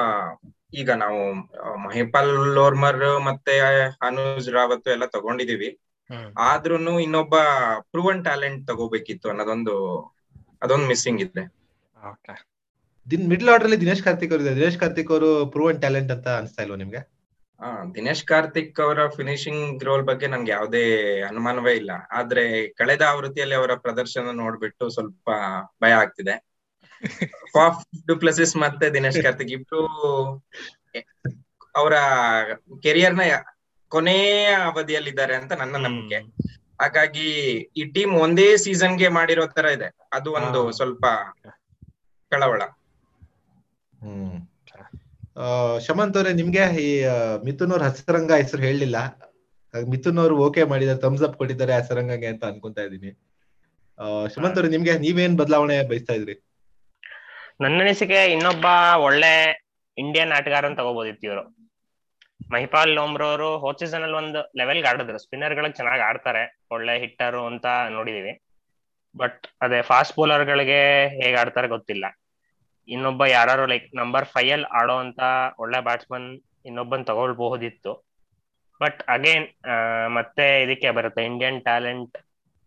ಈಗ 0.76 0.92
ನಾವು 0.92 1.34
ಮಹಿಪಾಲ್ 1.78 2.28
ಲೋರ್ಮರ್ 2.28 3.22
ಮತ್ತೆ 3.26 3.60
ಅನುಜ್ 4.02 4.50
ರಾವತ್ 4.50 4.88
ಎಲ್ಲ 4.88 5.06
ತಗೊಂಡಿದೀವಿ. 5.06 5.80
ಆದ್ರೂನು 6.38 7.00
ಇನ್ನೊಬ್ಬ 7.00 7.36
ಪ್ರೂವನ್ 7.82 8.24
ಟ್ಯಾಲೆಂಟ್ 8.24 8.68
ತಗೋಬೇಕಿತ್ತು 8.68 9.30
ಅನ್ನೋದೊಂದು 9.30 10.02
ಅದೊಂದು 10.62 10.88
ಮಿಸ್ಸಿಂಗ್ 10.88 11.22
ಇದೆ. 11.22 11.48
ಓಕೆ. 12.10 12.48
ದಿನ್ 13.12 13.30
ಮಿಡ್ಲ್ 13.30 13.50
ಆರ್ಡರ್ 13.50 13.66
ಅಲ್ಲಿ 13.66 13.82
ದಿನೇಶ್ 13.82 14.04
ಕಾರ್ತಿಕ್ 14.04 14.32
ಅವರು 14.32 14.46
ದಿನೇಶ್ 14.46 14.78
ಕಾರ್ತಿಕ್ 14.78 15.12
ಅವರು 15.12 15.46
ಪ್ರೂವನ್ 15.46 15.80
ಟ್ಯಾಲೆಂಟ್ 15.80 16.12
ಅಂತ 16.12 16.28
ಅನಿಸ್ತಾ 16.28 16.64
ಇಲ್ವಾ 16.64 16.78
ನಿಮ್ಗೆ? 16.78 17.16
ಆ, 17.60 17.84
ದಿನೇಶ್ 17.96 18.24
ಕಾರ್ತಿಕ್ 18.24 18.80
ಅವರ 18.80 19.08
ಫಿನಿಶಿಂಗ್ 19.08 19.84
ರೋಲ್ 19.84 20.04
ಬಗ್ಗೆ 20.04 20.28
ನಂಗೆ 20.28 20.52
ಯಾವುದೇ 20.52 21.22
ಅನುಮಾನವೇ 21.22 21.74
ಇಲ್ಲ. 21.74 21.92
ಆದ್ರೆ 22.12 22.68
ಕಳೆದ 22.68 23.02
ಆವೃತ್ತಿಯಲ್ಲಿ 23.02 23.56
ಅವರ 23.56 23.76
ಪ್ರದರ್ಶನ 23.76 24.30
ನೋಡ್ಬಿಟ್ಟು 24.34 24.90
ಸ್ವಲ್ಪ 24.90 25.30
ಭಯ 25.84 25.92
ಆಗ್ತಿದೆ. 25.92 26.55
ಫಾಫ್ 27.54 27.80
ಡುಪ್ಲಸಿಸ್ 28.08 28.54
ಮತ್ತೆ 28.64 28.86
ದಿನೇಶ್ 28.94 29.20
ಕಾರ್ತಿಕ್. 29.26 29.54
ಇಬ್ರು 29.58 29.82
ಅವರ 31.76 31.96
ಕೆರಿಯರ್ನ 32.84 33.22
ಕೊನೆಯ 33.92 34.28
ಅವಧಿಯಲ್ಲಿದ್ದಾರೆ 34.70 35.34
ಅಂತ 35.36 35.54
ನನ್ನ 35.62 35.76
ನಂಬಿಕೆ. 35.86 36.20
ಹಾಗಾಗಿ 36.80 37.28
ಈ 37.78 37.84
ಟೀಮ್ 37.96 38.14
ಒಂದೇ 38.24 38.48
ಸೀಸನ್ಗೆ 38.64 39.10
ಮಾಡಿರೋ 39.18 39.46
ತರ 39.58 39.68
ಇದೆ. 39.78 39.88
ಅದು 40.14 40.30
ಒಂದು 40.40 40.62
ಸ್ವಲ್ಪ 40.72 41.04
ಕಳವಳ. 42.32 42.62
ಹ್ಮ್. 43.94 44.36
ಶಮಂತ್ 45.86 46.18
ಅವರೇ 46.18 46.32
ನಿಮ್ಗೆ 46.34 46.64
ಈ 46.82 46.90
ಮಿಥುನ್ 47.46 47.72
ಅವ್ರ 47.72 47.84
ಹಸರಂಗ 47.88 48.32
ಹೆಸರು 48.42 48.62
ಹೇಳಲಿಲ್ಲ 48.62 48.98
ಮಿಥುನ್ 49.74 50.20
ಅವ್ರು 50.20 50.36
ಓಕೆ 50.46 50.64
ಮಾಡಿದ್ದಾರೆ 50.64 51.00
ಥಮ್ಸ್ 51.02 51.24
ಅಪ್ 51.24 51.38
ಕೊಟ್ಟಿದ್ದಾರೆ 51.40 51.74
ಹಸರಂಗಗೆ 51.74 52.28
ಅಂತ 52.34 52.44
ಅನ್ಕೊಂತ 52.52 52.78
ಇದೀನಿ 52.90 53.12
ಶಮಂತ್ 54.34 54.58
ಅವ್ರೆ 54.60 54.70
ನಿಮ್ಗೆ 54.70 54.94
ನೀವೇನ್ 55.04 55.36
ಬದಲಾವಣೆ 55.42 55.76
ಬಯಸ್ತಾ 55.90 56.14
ಇದ್ರಿ? 56.20 56.36
ನನ್ನ 57.60 57.78
ಅನಿಸಿಕೆ 57.84 58.18
ಇನ್ನೊಬ್ಬ 58.36 58.68
ಒಳ್ಳೆ 59.08 59.34
ಇಂಡಿಯನ್ 59.98 60.32
ಆಟಗಾರನ್ 60.38 60.76
ತಗೋಬೋದಿತ್ತು 60.80 61.26
ಇವರು. 61.28 61.44
ಮಹಿಪಾಲ್ 62.54 62.92
ಲೋಮ್ರೋ 62.98 63.28
ಅವರು 63.32 63.50
ಹೋದ್ 63.64 63.80
ಸೀಸನ್ 63.82 64.04
ಅಲ್ಲಿ 64.06 64.18
ಒಂದು 64.22 64.40
ಲೆವೆಲ್ 64.60 64.82
ಆಡಿದ್ರು. 64.90 65.20
ಸ್ಪಿನ್ನರ್ 65.26 65.56
ಗಳಿಗೆ 65.58 65.78
ಚೆನ್ನಾಗಿ 65.80 66.04
ಆಡ್ತಾರೆ. 66.10 66.44
ಒಳ್ಳೆ 66.76 66.94
ಹಿಟ್ಟರು 67.04 67.42
ಅಂತ 67.52 67.66
ನೋಡಿದೀವಿ. 67.96 68.34
ಬಟ್ 69.16 69.44
ಅದೇ 69.66 69.80
ಫಾಸ್ಟ್ 69.90 70.16
ಬೌಲರ್ 70.18 70.44
ಗಳಿಗೆ 70.50 70.82
ಹೇಗ್ 71.20 71.38
ಆಡ್ತಾರೆ 71.42 71.68
ಗೊತ್ತಿಲ್ಲ. 71.76 72.06
ಇನ್ನೊಬ್ಬ 72.90 73.24
ಯಾರು 73.38 73.64
ಲೈಕ್ 73.72 73.88
ನಂಬರ್ 74.02 74.26
ಫೈವ್ 74.34 74.52
ಅಲ್ಲಿ 74.56 74.68
ಆಡೋ 74.80 74.98
ಅಂತ 75.06 75.22
ಒಳ್ಳೆ 75.64 75.80
ಬ್ಯಾಟ್ಸ್ಮನ್ 75.88 76.28
ಇನ್ನೊಬ್ಬನ್ 76.70 77.06
ತಗೊಳ್ಬಹುದಿತ್ತು 77.10 77.94
ಬಟ್ 78.82 79.00
ಅಗೇನ್ 79.16 79.46
ಮತ್ತೆ 80.18 80.46
ಇದಕ್ಕೆ 80.64 80.90
ಬರುತ್ತೆ. 80.98 81.22
Indian 81.32 81.60
talent 81.70 82.16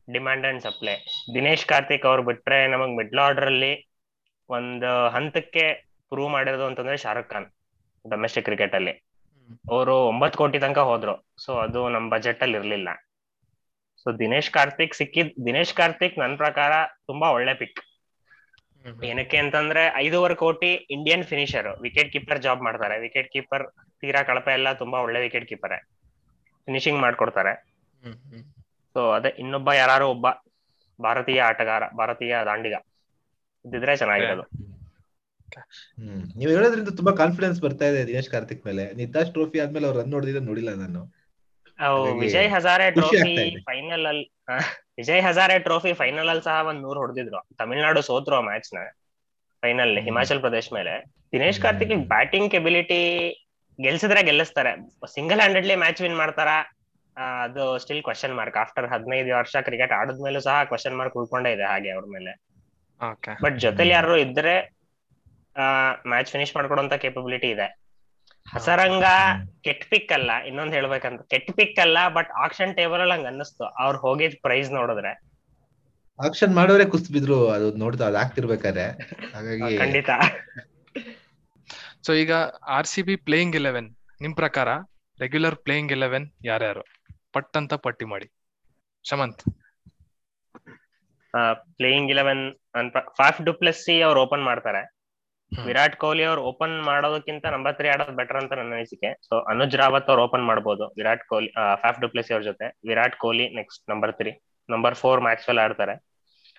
demand 0.08 0.46
and 0.50 0.62
supply 0.66 0.94
Dinesh 1.34 1.64
Karthik 1.70 2.06
ಅವ್ರು 2.10 2.22
ಬಿಟ್ರೆ 2.28 2.58
ನಮಗ್ 2.74 2.94
ಮಿಡ್ಲ್ 3.00 3.20
ಆರ್ಡರ್ 3.26 3.48
ಅಲ್ಲಿ 3.52 3.72
ಒಂದು 4.48 4.90
ಹಂತಕ್ಕೆ 5.14 5.64
ಪ್ರೂವ್ 6.12 6.30
ಮಾಡಿರೋದು 6.34 6.64
ಅಂತಂದ್ರೆ 6.68 6.96
ಶಾರುಖ್ 7.04 7.30
ಖಾನ್ 7.32 7.48
ಡೊಮೆಸ್ಟಿಕ್ 8.04 8.46
ಕ್ರಿಕೆಟ್ 8.48 8.76
ಅಲ್ಲಿ. 8.78 8.94
ಅವರು 9.72 9.94
ಒಂಬತ್ 10.10 10.38
ಕೋಟಿ 10.40 10.58
ತನಕ 10.64 10.80
ಹೋದ್ರು. 10.90 11.14
ಸೊ 11.44 11.50
ಅದು 11.64 11.80
ನಮ್ 11.94 12.06
ಬಜೆಟ್ 12.14 12.42
ಅಲ್ಲಿ 12.44 12.56
ಇರ್ಲಿಲ್ಲ. 12.60 12.88
ಸೊ 14.02 14.08
ದಿನೇಶ್ 14.22 14.50
ಕಾರ್ತಿಕ್ 14.56 14.98
ಸಿಕ್ಕಿದ್ 15.00 15.30
ದಿನೇಶ್ 15.46 15.74
ಕಾರ್ತಿಕ್ 15.80 16.18
ನನ್ 16.22 16.36
ಪ್ರಕಾರ 16.42 16.72
ತುಂಬಾ 17.10 17.28
ಒಳ್ಳೆ 17.36 17.54
ಪಿಕ್ 17.62 17.80
ಏನಕ್ಕೆ 19.08 19.38
ಅಂತಂದ್ರೆ 19.44 19.82
ಐದೂವರೆ 20.02 20.36
ಕೋಟಿ 20.42 20.70
Indian 20.96 21.24
finisher 21.30 21.68
wicket 21.86 22.10
keeper 22.12 22.40
job 22.46 22.60
ಮಾಡ್ತಾರೆ. 22.66 22.94
ವಿಕೆಟ್ 23.04 23.30
ಕೀಪರ್ 23.34 23.64
ತೀರಾ 24.02 24.20
ಕಳಪೆ 24.28 24.52
ಎಲ್ಲ 24.58 24.68
ತುಂಬಾ 24.82 24.98
ಒಳ್ಳೆ 25.06 25.20
ವಿಕೆಟ್ 25.26 25.46
ಕೀಪರ್ 25.50 25.76
ಫಿನಿಶಿಂಗ್ 26.68 27.00
ಮಾಡ್ಕೊಡ್ತಾರೆ. 27.04 27.52
ಸೊ 28.96 29.00
ಅದೇ 29.16 29.30
ಇನ್ನೊಬ್ಬ 29.42 29.72
ಯಾರು 29.82 30.06
ಒಬ್ಬ 30.14 30.26
ಭಾರತೀಯ 30.98 31.40
ಆಟಗಾರ 31.50 31.82
ಭಾರತೀಯ 32.00 32.36
ದಾಂಡಿಗ. 32.48 32.76
ಇದ್ದಿದ್ರೆ 33.68 33.96
ಚೆನ್ನಾಗಿರೋದು. 33.96 34.44
ಹ್ಮ್. 36.00 36.38
ನೀವು 36.38 36.50
ಹೇಳೋದ್ರಿಂದ 36.52 36.88
ತುಂಬಾ 36.88 37.12
ಕಾನ್ಫಿಡೆನ್ಸ್ 37.12 37.62
ಬರ್ತಾ 37.62 37.84
ಇದೆ 37.84 38.06
ದಿನೇಶ್ 38.06 38.30
ಕಾರ್ತಿಕ್ 38.30 38.66
ಮೇಲೆ. 38.66 38.92
ನಿತಾಶ್ 38.92 39.30
ಟ್ರೋಫಿ 39.30 39.60
ಆದ್ಮೇಲೆ 39.60 39.86
ಅವ್ರು 39.86 40.00
ರನ್ 40.00 40.10
ನೋಡಿದ್ರೆ 40.10 40.40
ನೋಡಿಲ್ಲ 40.40 40.74
ನಾನು. 40.74 41.00
ವಿಜಯ್ 42.18 42.50
ಹಜಾರೆ 42.50 42.90
ಟ್ರೋಫಿ 42.90 43.60
ಫೈನಲ್ 43.64 44.06
ಅಲ್ಲಿ 44.06 44.24
ವಿಜಯ್ 44.96 45.22
ಹಜಾರೆ 45.22 45.58
ಟ್ರೋಫಿ 45.58 45.92
ಫೈನಲ್ 45.92 46.28
ಅಲ್ಲಿ 46.28 46.42
ಸಹ 46.42 46.66
ಒಂದ್ 46.66 46.82
ನೂರ್ 46.82 46.98
ಹೊಡೆದಿದ್ರು. 46.98 47.48
ತಮಿಳ್ನಾಡು 47.58 48.02
ಸೋತ್ರು 48.02 48.36
ಆ 48.36 48.40
ಮ್ಯಾಚ್ನ 48.40 48.78
ಫೈನಲ್ 49.62 49.94
ಹ್ಮ್. 49.94 50.04
ಹಿಮಾಚಲ್ 50.04 50.40
ಪ್ರದೇಶ್ 50.40 50.72
ಮೇಲೆ. 50.72 50.94
ದಿನೇಶ್ 51.32 51.60
ಕಾರ್ತಿಕ್ 51.60 51.96
ಬ್ಯಾಟಿಂಗ್ 51.96 52.50
ಕೆಬಿಲಿಟಿ 52.50 53.00
ಗೆಲ್ಸಿದ್ರೆ 53.80 54.22
ಗೆಲ್ಲಿಸ್ತಾರೆ. 54.22 54.72
ಸಿಂಗಲ್ 55.14 55.38
ಹ್ಯಾಂಡೆಡ್ಲಿ 55.38 55.74
ಮ್ಯಾಚ್ 55.76 56.02
ವಿನ್ 56.02 56.16
ಮಾಡ್ತಾರ? 56.16 56.48
ಅದು 57.44 57.78
ಸ್ಟಿಲ್ 57.78 58.02
ಕ್ವಶನ್ 58.02 58.36
ಮಾರ್ಕ್ 58.36 58.56
ಆಫ್ಟರ್ 58.56 58.86
ಹದಿನೈದು 58.86 59.36
ವರ್ಷ 59.36 59.56
ಕ್ರಿಕೆಟ್ 59.56 59.92
ಆಡಿದ್ಮೇಲೂ 59.92 60.40
ಸಹ 60.40 60.64
ಕ್ವಶನ್ 60.64 60.96
ಮಾರ್ಕ್ 60.96 61.16
ಉಳ್ಕೊಂಡೇ 61.16 61.52
ಇದೆ 61.52 61.64
ಹಾಗೆ 61.64 61.90
ಅವ್ರ 61.90 62.04
ಮೇಲೆ. 62.08 62.47
ಬಟ್ 63.42 63.58
ಜೊತೆಲಿ 63.58 63.90
ಯಾರು 63.90 64.16
ಇದ್ರೆ 64.16 64.78
ಮ್ಯಾಚ್ 66.06 66.32
ಫಿನಿಶ್ 66.32 66.56
ಮಾಡ್ಕೊಡೋಂತ 66.56 66.92
ಕೇಪಬಿಲಿಟಿ 66.92 67.50
ಇದೆ. 67.50 67.88
ಹಸರಂಗ. 68.54 69.04
ಕೆಟ್ 69.64 69.90
ಪಿಕ್ 69.90 70.12
ಅಲ್ಲ 70.12 70.30
ಇನ್ನೊಂದ್ 70.46 70.74
ಹೇಳ್ಬೇಕಂತ. 70.74 71.22
ಕೆಟ್ 71.22 71.52
ಪಿಕ್ 71.52 71.78
ಅಲ್ಲ 71.78 72.08
ಬಟ್ 72.08 72.30
ಆಕ್ಷನ್ 72.30 72.76
ಟೇಬಲ್ 72.76 73.00
ಅಲ್ಲಿ 73.00 73.14
ಹಂಗ 73.14 73.26
ಅನ್ನಿಸ್ತು. 73.26 73.64
ಅವ್ರು 73.64 73.98
ಹೋಗಿದ್ 73.98 74.36
ಪ್ರೈಸ್ 74.42 74.70
ನೋಡಿದ್ರೆ. 74.70 75.12
ಆಕ್ಷನ್ 76.24 76.54
ಮಾಡೋರೆ 76.54 76.84
ಕುಸ್ 76.84 77.12
ಬಿದ್ರು 77.12 77.48
ಅದು 77.48 77.76
ನೋಡ್ತಾ 77.76 78.06
ಅದ್ 78.06 78.16
ಆಗ್ತಿರ್ಬೇಕಾದ್ರೆ. 78.16 78.86
ಹಾಗಾಗಿ 79.34 79.78
ಖಂಡಿತ. 79.78 80.10
ಸೊ 82.06 82.12
ಈಗ 82.12 82.32
R 82.68 82.86
C 82.86 83.02
B 83.02 83.16
playing 83.16 83.56
eleven 83.56 83.96
ನಿಮ್ 84.20 84.36
ಪ್ರಕಾರ 84.36 84.68
ರೆಗ್ಯುಲರ್ 85.20 85.56
ಪ್ಲೇಯಿಂಗ್ 85.56 85.92
ಇಲೆವೆನ್ 85.92 86.30
ಯಾರ್ಯಾರು? 86.44 86.82
ಪಟ್ 87.32 87.56
ಅಂತ 87.56 87.74
ಪಟ್ಟಿ 87.74 88.04
ಮಾಡಿ. 88.04 88.28
Shamanth. 89.08 89.42
Playing 91.78 92.10
eleven 92.10 92.44
Faf 93.18 93.40
du Plessis 93.48 93.96
ಅವ್ರು 94.02 94.18
ಓಪನ್ 94.24 94.44
ಮಾಡ್ತಾರೆ. 94.50 94.82
ವಿರಾಟ್ 95.52 95.94
ಕೊಹ್ಲಿ 95.96 96.24
ಅವ್ರು 96.24 96.40
ಓಪನ್ 96.50 96.74
ಮಾಡೋದಕ್ಕಿಂತ 96.88 97.44
ನಂಬರ್ 97.54 97.74
ತ್ರೀ 97.76 97.88
ಆಡೋದು 97.88 98.14
ಬೆಟರ್ 98.20 98.38
ಅಂತ 98.40 98.52
ನನ್ನ 98.52 98.74
ಅನಿಸಿಕೆ. 98.78 99.10
ಸೊ 99.28 99.34
ಅನುಜ್ 99.52 99.76
ರಾವತ್ 99.82 100.10
ಅವ್ರು 100.12 100.22
ಓಪನ್ 100.26 100.44
ಮಾಡ್ಬೋದು. 100.50 100.84
ವಿರಾಟ್ 100.98 101.24
ಕೊಹ್ಲಿ 101.30 101.50
ಫಾಫ್ 101.82 102.00
ಡುಪ್ಲೆಸ್ಸಿ 102.04 102.34
ಅವ್ರ 102.34 102.44
ಜೊತೆ. 102.50 102.66
Virat 102.90 103.16
Kohli 103.24 103.46
next 103.60 103.82
number 103.92 104.12
three 104.20 104.32
number 104.68 104.96
four 105.02 105.20
Maxwell 105.28 105.60
ಆಡ್ತಾರೆ. 105.64 105.94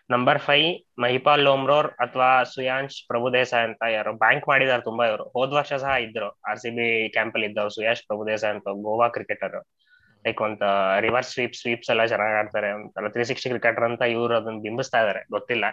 ನಂಬರ್ 0.10 0.40
ಫೈವ್ 0.48 0.70
ಮಹಿಪಾಲ್ 1.04 1.44
ಲೋಮ್ರೋರ್ 1.48 1.90
ಅಥವಾ 2.06 2.30
ಸುಯಾಂಶ್ 2.54 2.98
ಪ್ರಭುದೇಸಾಯ್ 3.10 3.66
ಅಂತ 3.70 3.84
ಯಾರು 3.96 4.12
ಬ್ಯಾಂಕ್ 4.24 4.46
ಮಾಡಿದಾರೆ 4.52 4.84
ತುಂಬಾ 4.88 5.06
ಇವರು. 5.12 5.26
ಹೋದ್ 5.36 5.54
ವರ್ಷ 5.60 5.74
ಸಹ 5.84 5.94
ಇದ್ರು. 6.08 6.30
ಆರ್ 6.50 6.60
ಸಿ 6.64 6.70
ಬಿ 6.78 6.88
ಕ್ಯಾಂಪ್ 7.16 7.36
ಅಲ್ಲಿ 7.38 7.48
ಇದ್ದವ್ರು 7.52 7.74
ಸುಯಾಶ್ 7.78 8.04
ಪ್ರಭುದೇಸಾಯ್ 8.10 8.54
ಅಂತ 8.56 8.74
ಗೋವಾ 8.88 9.08
ಕ್ರಿಕೆಟರ್ 9.18 9.58
ಲೈಕ್ 10.26 10.42
ಒಂದ್ 10.42 10.64
ರಿವರ್ಸ್ 11.06 11.32
ಸ್ವೀಪ್ 11.34 11.56
ಸ್ವೀಪ್ಸ್ 11.56 11.90
ಎಲ್ಲ 11.90 12.04
ಚೆನ್ನಾಗಿ 12.06 12.36
ಆಡ್ತಾರೆ. 12.40 12.70
ಒಂಥರ 12.78 13.10
ತ್ರೀ 13.10 13.24
ಸಿಕ್ಸ್ಟಿ 13.24 13.50
ಕ್ರಿಕೆಟರ್ 13.50 13.86
ಅಂತ 13.90 14.02
ಇವ್ರು 14.16 14.34
ಅದನ್ನ 14.38 14.60
ಬಿಂಬಿಸ್ತಾ 14.66 15.00
ಇದಾರೆ. 15.04 15.22
ಗೊತ್ತಿಲ್ಲ. 15.32 15.66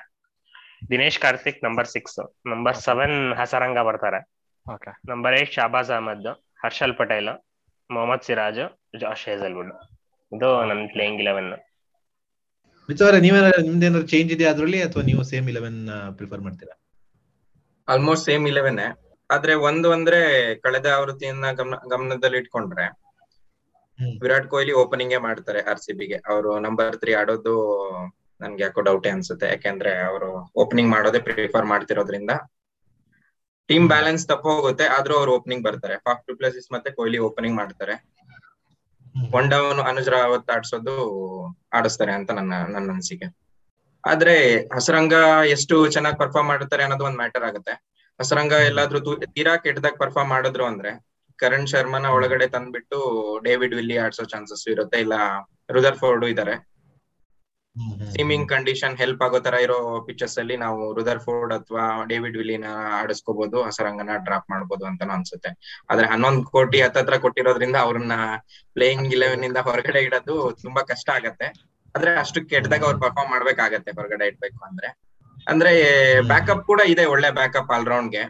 Dinesh 0.90 1.18
Karthik 1.18 1.60
number 1.64 1.88
six 1.88 2.18
number 2.46 2.76
seven 2.76 3.16
Hasaranga 3.40 3.78
ಬರ್ತಾರೆ. 3.88 4.20
Okay 4.66 4.92
number 5.08 5.34
eight 5.40 5.52
Shahbaz 5.52 5.90
Ahmed 5.90 6.28
Harshal 6.64 6.94
Patel 6.96 7.30
Mohammed 7.90 8.24
Siraj 8.28 8.62
Josh 9.00 9.24
Hazlewood 9.28 9.72
ಇದು 10.32 10.48
ನನ್ನ 10.68 10.84
ಪ್ಲೇಯಿಂಗ್ 10.92 11.20
ಇಲೆವೆನ್ 11.20 11.50
ವಿಚಾರ 12.88 13.12
ನೀವೇನಾದ್ರು 13.16 13.62
ನಿಮ್ದೇನಾದ್ರು 13.62 14.06
ಚೇಂಜ್ 14.06 14.30
ಇದೆ 14.32 14.44
ಅದರಲ್ಲಿ? 14.44 14.80
ಅಥವಾ 14.82 15.02
ನೀವು 15.02 15.22
ಸೇಮ್ 15.22 15.46
ಇಲೆವೆನ್ 15.48 15.80
ಪ್ರಿಫರ್ 16.16 16.40
ಮಾಡ್ತೀರಾ? 16.40 16.74
ಆಲ್ಮೋಸ್ಟ್ 17.88 18.26
ಸೇಮ್ 18.26 18.44
ಇಲೆವೆನ್ 18.46 18.78
ಆದ್ರೆ 19.30 19.54
ಒಂದು 19.68 19.88
ಅಂದ್ರೆ 19.92 20.20
ಕಳೆದ 20.64 20.86
ಆವೃತ್ತಿಯನ್ನ 20.96 21.46
ಗಮನ 21.52 21.78
ಗಮನದಲ್ಲಿ 21.90 22.38
ಇಟ್ಕೊಂಡ್ರೆ. 22.38 22.86
ವಿರಾಟ್ 24.20 24.46
ಕೊಹ್ಲಿ 24.46 24.72
ಓಪನಿಂಗ್ 24.72 25.14
ಮಾಡ್ತಾರೆ 25.20 25.60
ಆರ್ 25.62 25.78
ಸಿ 25.78 25.92
ಬಿಗೆ 25.92 26.18
ಅವರು 26.28 26.58
ನಂಬರ್ 26.58 26.96
ತ್ರೀ 26.96 27.12
ಆಡೋದು 27.14 27.54
ನನ್ಗೆ 28.40 28.62
ಯಾಕೋ 28.62 28.80
ಡೌಟ್ 28.80 29.06
ಅನ್ಸುತ್ತೆ. 29.06 29.46
ಯಾಕೆಂದ್ರೆ 29.46 29.92
ಅವರು 30.02 30.28
ಓಪನಿಂಗ್ 30.56 30.90
ಮಾಡೋದೇ 30.90 31.18
ಪ್ರಿಫರ್ 31.18 31.64
ಮಾಡ್ತಿರೋದ್ರಿಂದ. 31.64 32.32
ಟೀಮ್ 33.68 33.88
ಬ್ಯಾಲೆನ್ಸ್ 33.88 34.26
ತಪ್ಪ 34.28 34.46
ಹೋಗುತ್ತೆ 34.48 34.86
ಆದ್ರೂ 34.86 35.14
ಅವ್ರು 35.16 35.32
ಓಪನಿಂಗ್ 35.32 35.64
ಬರ್ತಾರೆ. 35.64 35.96
ಫಾಫ್ 35.96 36.36
ಪ್ಲೇಸಸ್ 36.38 36.68
ಮತ್ತೆ 36.72 36.90
ಕೊಹ್ಲಿ 36.90 37.18
ಓಪನಿಂಗ್ 37.18 37.56
ಮಾಡ್ತಾರೆ. 37.56 37.94
ಒನ್ 39.38 39.50
ಡೌನ್ 39.50 39.80
ಅನುಜ್ 39.80 40.08
ರಾವತ್ 40.08 40.50
ಆಡ್ಸೋದು 40.50 40.94
ಆಡಿಸ್ತಾರೆ 41.72 42.12
ಅಂತ 42.12 42.30
ನನ್ನ 42.30 42.54
ನನ್ನ 42.74 42.88
ಅನಿಸಿಕೆ. 42.90 43.28
ಆದ್ರೆ 44.04 44.34
ಹಸರಂಗ 44.74 45.14
ಎಷ್ಟು 45.54 45.88
ಚೆನ್ನಾಗಿ 45.88 46.18
ಪರ್ಫಾರ್ಮ್ 46.18 46.48
ಮಾಡ್ತಾರೆ 46.48 46.82
ಅನ್ನೋದು 46.82 47.04
ಒಂದ್ 47.04 47.16
ಮ್ಯಾಟರ್ 47.16 47.44
ಆಗುತ್ತೆ. 47.44 47.74
ಹಸರಂಗ 48.20 48.52
ಎಲ್ಲಾದ್ರೂ 48.68 48.98
ತೀರಾ 49.34 49.56
ಕೆಟ್ಟದಾಗ 49.56 49.96
ಪರ್ಫಾರ್ಮ್ 49.98 50.30
ಮಾಡಿದ್ರು 50.30 50.64
ಅಂದ್ರೆ 50.64 50.92
ಕರಣ್ 51.38 51.66
ಶರ್ಮನ 51.66 52.06
ಒಳಗಡೆ 52.16 52.46
ತಂದ್ಬಿಟ್ಟು 52.48 52.98
ಡೇವಿಡ್ 53.44 53.74
ವಿಲ್ಲಿ 53.74 53.96
ಆಡ್ಸೋ 53.98 54.24
ಚಾನ್ಸಸ್ 54.32 54.64
ಇರುತ್ತೆ. 54.72 54.98
ಇಲ್ಲ 55.00 55.16
ರುದರ್ 55.70 55.98
ಫೋರ್ಡ್ 55.98 56.24
ಇದಾರೆ 56.26 56.56
ಸೀಮಿಂಗ್ 58.12 58.46
ಕಂಡೀಷನ್ 58.48 58.94
ಹೆಲ್ಪ್ 58.96 59.22
ಆಗೋ 59.22 59.38
ತರ 59.40 59.54
ಇರೋ 59.64 59.76
ಪಿಕ್ಚರ್ಸ್ 60.06 60.36
ಅಲ್ಲಿ 60.38 60.56
ನಾವು 60.56 60.82
ರುದರ್ 60.94 61.20
ಫೋರ್ಡ್ 61.20 61.52
ಅಥವಾ 61.56 61.84
ಡೇವಿಡ್ 62.08 62.36
ವಿಲಿನ 62.36 62.68
ಆಡಿಸ್ಕೋಬಹುದು 63.00 63.58
ಹಸರಂಗನ 63.62 64.12
ಡ್ರಾಪ್ 64.24 64.46
ಮಾಡಬಹುದು 64.50 64.84
ಅಂತ 64.90 65.10
ಅನ್ಸುತ್ತೆ. 65.16 65.50
ಆದ್ರೆ 65.90 66.06
ಹನ್ನೊಂದ್ 66.08 66.42
ಕೋಟಿ 66.46 66.80
ಹತ್ತತ್ರ 66.80 67.16
ಕೊಟ್ಟಿರೋದ್ರಿಂದ 67.16 67.76
ಅವ್ರನ್ನ 67.76 68.14
ಪ್ಲೇಯಿಂಗ್ 68.76 69.12
ಇಲೆವೆನ್ 69.12 69.44
ಇಂದ 69.44 69.60
ಹೊರಗಡೆ 69.68 70.02
ಇಡೋದು 70.02 70.36
ತುಂಬಾ 70.62 70.82
ಕಷ್ಟ 70.92 71.10
ಆಗತ್ತೆ. 71.10 71.48
ಆದ್ರೆ 71.94 72.10
ಅಷ್ಟು 72.18 72.40
ಕೆಟ್ಟದಾಗ 72.50 72.84
ಅವ್ರು 72.84 73.00
ಪರ್ಫಾರ್ಮ್ 73.00 73.30
ಮಾಡ್ಬೇಕಾಗತ್ತೆ 73.30 73.90
ಹೊರಗಡೆ 73.90 74.26
ಇಡ್ಬೇಕು 74.26 74.60
ಅಂದ್ರೆ. 74.64 74.88
ಅಂದ್ರೆ 75.46 75.72
ಬ್ಯಾಕಪ್ 76.28 76.64
ಕೂಡ 76.66 76.80
ಇದೆ 76.86 77.04
ಒಳ್ಳೆ 77.06 77.30
ಬ್ಯಾಕಪ್ 77.30 77.70
ಆಲ್ರೌಂಡ್ಗೆ. 77.70 78.22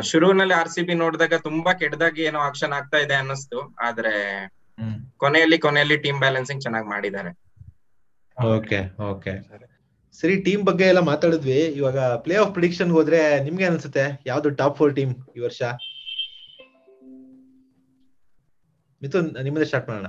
ಶುರುವಿನಲ್ಲಿ 0.00 0.54
ಆರ್ 0.54 0.68
ಸಿ 0.68 0.82
ಬಿ 0.82 0.94
ನೋಡಿದಾಗ 0.94 1.34
ತುಂಬಾ 1.34 1.72
ಕೆಟ್ಟದಾಗಿ 1.72 2.22
ಏನೋ 2.22 2.38
ಆಕ್ಷನ್ 2.38 2.72
ಆಗ್ತಾ 2.72 2.98
ಇದೆ 2.98 3.14
ಅನ್ನಿಸ್ತು. 3.14 3.76
ಆದ್ರೆ 3.78 4.46
ಕೊನೆಯಲ್ಲಿ 5.16 5.58
ಕೊನೆಯಲ್ಲಿ 5.58 5.96
ಟೀಮ್ 5.96 6.18
ಬ್ಯಾಲೆನ್ಸಿಂಗ್ 6.18 6.62
ಚೆನ್ನಾಗಿ 6.62 6.88
ಮಾಡಿದ್ದಾರೆ. 6.88 7.30
Okay 8.42 8.98
okay. 9.02 9.30
ಸರಿ 10.20 10.42
ಟೀಮ್ 10.42 10.62
ಬಗ್ಗೆ 10.64 10.84
ಎಲ್ಲ 10.84 10.98
ಮಾತಾಡಿದ್ವಿ. 10.98 11.58
ಇವಾಗ 11.58 11.98
ಪ್ಲೇ 11.98 12.36
ಆಫ್ 12.36 12.52
ಪ್ರಿಡಿಕ್ಷನ್ 12.52 12.90
ಹೋದ್ರೆ 12.90 13.40
ನಿಮ್ಗೆ 13.40 13.64
ಅನ್ಸುತ್ತೆ? 13.64 14.22
ಯಾವ್ದು 14.26 14.50
ಟಾಪ್ 14.50 14.78
ಫೋರ್ 14.78 14.96
ಟೀಮ್ 14.96 15.14
ಈ 15.36 15.40
ವರ್ಷ? 15.40 15.62
ಮಿಥುನ್ 19.02 19.42
ನಿಮ್ಮದೇ 19.42 19.64
ಸ್ಟಾರ್ಟ್ 19.64 19.88
ಮಾಡೋಣ. 19.88 20.06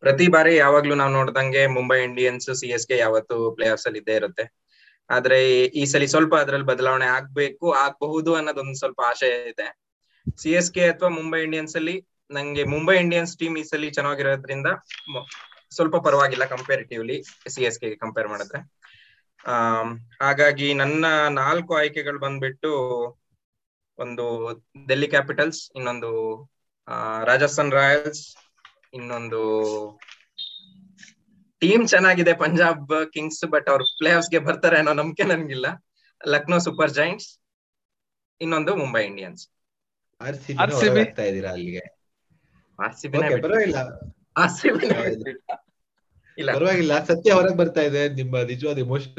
ಪ್ರತಿ 0.00 0.28
ಬಾರಿ 0.28 0.56
ಯಾವಾಗ್ಲೂ 0.56 0.94
ನಾವು 0.94 1.12
ನೋಡ್ದಂಗೆ 1.12 1.66
Mumbai 1.66 2.02
Indians 2.02 2.50
C 2.54 2.66
S 2.66 2.86
K 2.86 2.98
ಯಾವತ್ತು 2.98 3.50
ಪ್ಲೇ 3.56 3.68
ಆಫ್ಸ್ 3.68 3.86
ಅಲ್ಲಿ 3.86 3.98
ಇದ್ದೇ 3.98 4.14
ಇರುತ್ತೆ. 4.14 4.57
ಆದ್ರೆ 5.10 5.38
ಈ- 5.80 5.86
ಸಲ 5.86 6.04
ಸ್ವಲ್ಪ 6.06 6.34
ಅದ್ರಲ್ಲಿ 6.36 6.66
ಬದಲಾವಣೆ 6.66 7.06
ಆಗ್ಬೇಕು, 7.06 7.72
ಆಗ್ಬಹುದು 7.74 8.34
ಅನ್ನೋದೊಂದು 8.34 8.78
ಸ್ವಲ್ಪ 8.78 9.00
ಆಶಯ 9.06 9.50
ಇದೆ. 9.50 9.66
ಸಿ 10.38 10.50
ಎಸ್ 10.50 10.72
ಕೆ 10.72 10.88
ಅಥವಾ 10.88 11.08
ಮುಂಬೈ 11.08 11.42
ಇಂಡಿಯನ್ಸ್ 11.42 11.76
ಅಲ್ಲಿ 11.76 11.96
ನಂಗೆ 12.30 12.64
ಮುಂಬೈ 12.64 12.96
ಇಂಡಿಯನ್ಸ್ 12.96 13.38
ಟೀಮ್ 13.38 13.58
ಈ 13.58 13.62
ಸಲ 13.62 13.88
ಚೆನ್ನಾಗಿರೋದ್ರಿಂದ 13.88 14.68
ಸ್ವಲ್ಪ 15.70 15.96
ಪರವಾಗಿಲ್ಲ 15.96 16.44
comparatively 16.44 17.16
C 17.48 17.64
S 17.64 17.78
K 17.78 17.94
compare 17.94 18.28
ಮಾಡಿದ್ರೆ. 18.28 18.60
ಆ 19.44 19.54
ಹಾಗಾಗಿ 20.20 20.74
ನನ್ನ 20.74 21.06
ನಾಲ್ಕು 21.32 21.76
ಆಯ್ಕೆಗಳು 21.76 22.18
ಬಂದ್ಬಿಟ್ಟು 22.18 22.70
ಒಂದು 23.98 24.24
ಡೆಲ್ಲಿ 24.88 25.08
ಕ್ಯಾಪಿಟಲ್ಸ್ 25.08 25.70
ಇನ್ನೊಂದು 25.76 26.10
ರಾಜಸ್ಥಾನ್ 27.24 27.72
ರಾಯಲ್ಸ್ 27.72 28.22
ಇನ್ನೊಂದು 28.94 29.40
ಟೀಮ್ 31.62 31.84
ಚೆನ್ನಾಗಿದೆ 31.88 32.32
ಪಂಜಾಬ್ 32.42 32.92
ಕಿಂಗ್ಸ್ 33.14 33.44
ಬಟ್ 33.54 33.68
ಅವ್ರು 33.72 33.84
ಪ್ಲೇ 34.00 34.12
ಗೆ 34.34 34.40
ಬರ್ತಾರೆ 34.48 34.76
ಅನ್ನೋ 34.80 34.92
ನಂಬಿಕೆ 35.00 35.24
ನನ್ಗಿಲ್ಲ. 35.30 35.66
ಲಕ್ನೋ 36.20 36.58
ಸೂಪರ್ 36.66 36.92
ಜೈಂಟ್ಸ್ 36.92 37.28
ಇನ್ನೊಂದು 38.40 38.72
Mumbai 38.76 39.02
Indians 39.06 39.42
R 40.20 40.36
C 40.38 40.52
RCB? 40.64 40.96
ಆಗ್ತಾ 41.00 41.24
ಇದೀರಾ 41.30 41.50
ಅಲ್ಲಿಗೆ? 41.52 41.84
ಪರವಾಗಿಲ್ಲ. 43.42 43.78
ಇಲ್ಲ. 46.38 46.50
ಪರವಾಗಿಲ್ಲ 46.56 46.94
ಸತ್ಯ 47.06 47.30
ಹೊರಗ್ 47.36 47.56
ಬರ್ತಾ 47.60 47.82
ಇದೆ 47.88 48.02
ನಿಮ್ಮ 48.18 48.42
ನಿಜವಾದ 48.50 48.78
emotion 48.78 49.14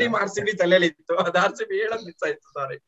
team 0.00 0.14
R 0.20 0.30
C 0.34 0.42
B 0.46 0.52
ತಲೆಯಲ್ಲಿ 0.60 0.88
ಇತ್ತು 0.92 1.14
ಅದು 1.22 1.38
ಆರ್ 1.44 1.54
ಸಿ 1.58 1.64
ಬಿ 1.70 1.78
ಮಿಸ್ 2.04 2.22
ಆಯ್ತು 2.28 2.48
ಸಾರಿ 2.58 2.78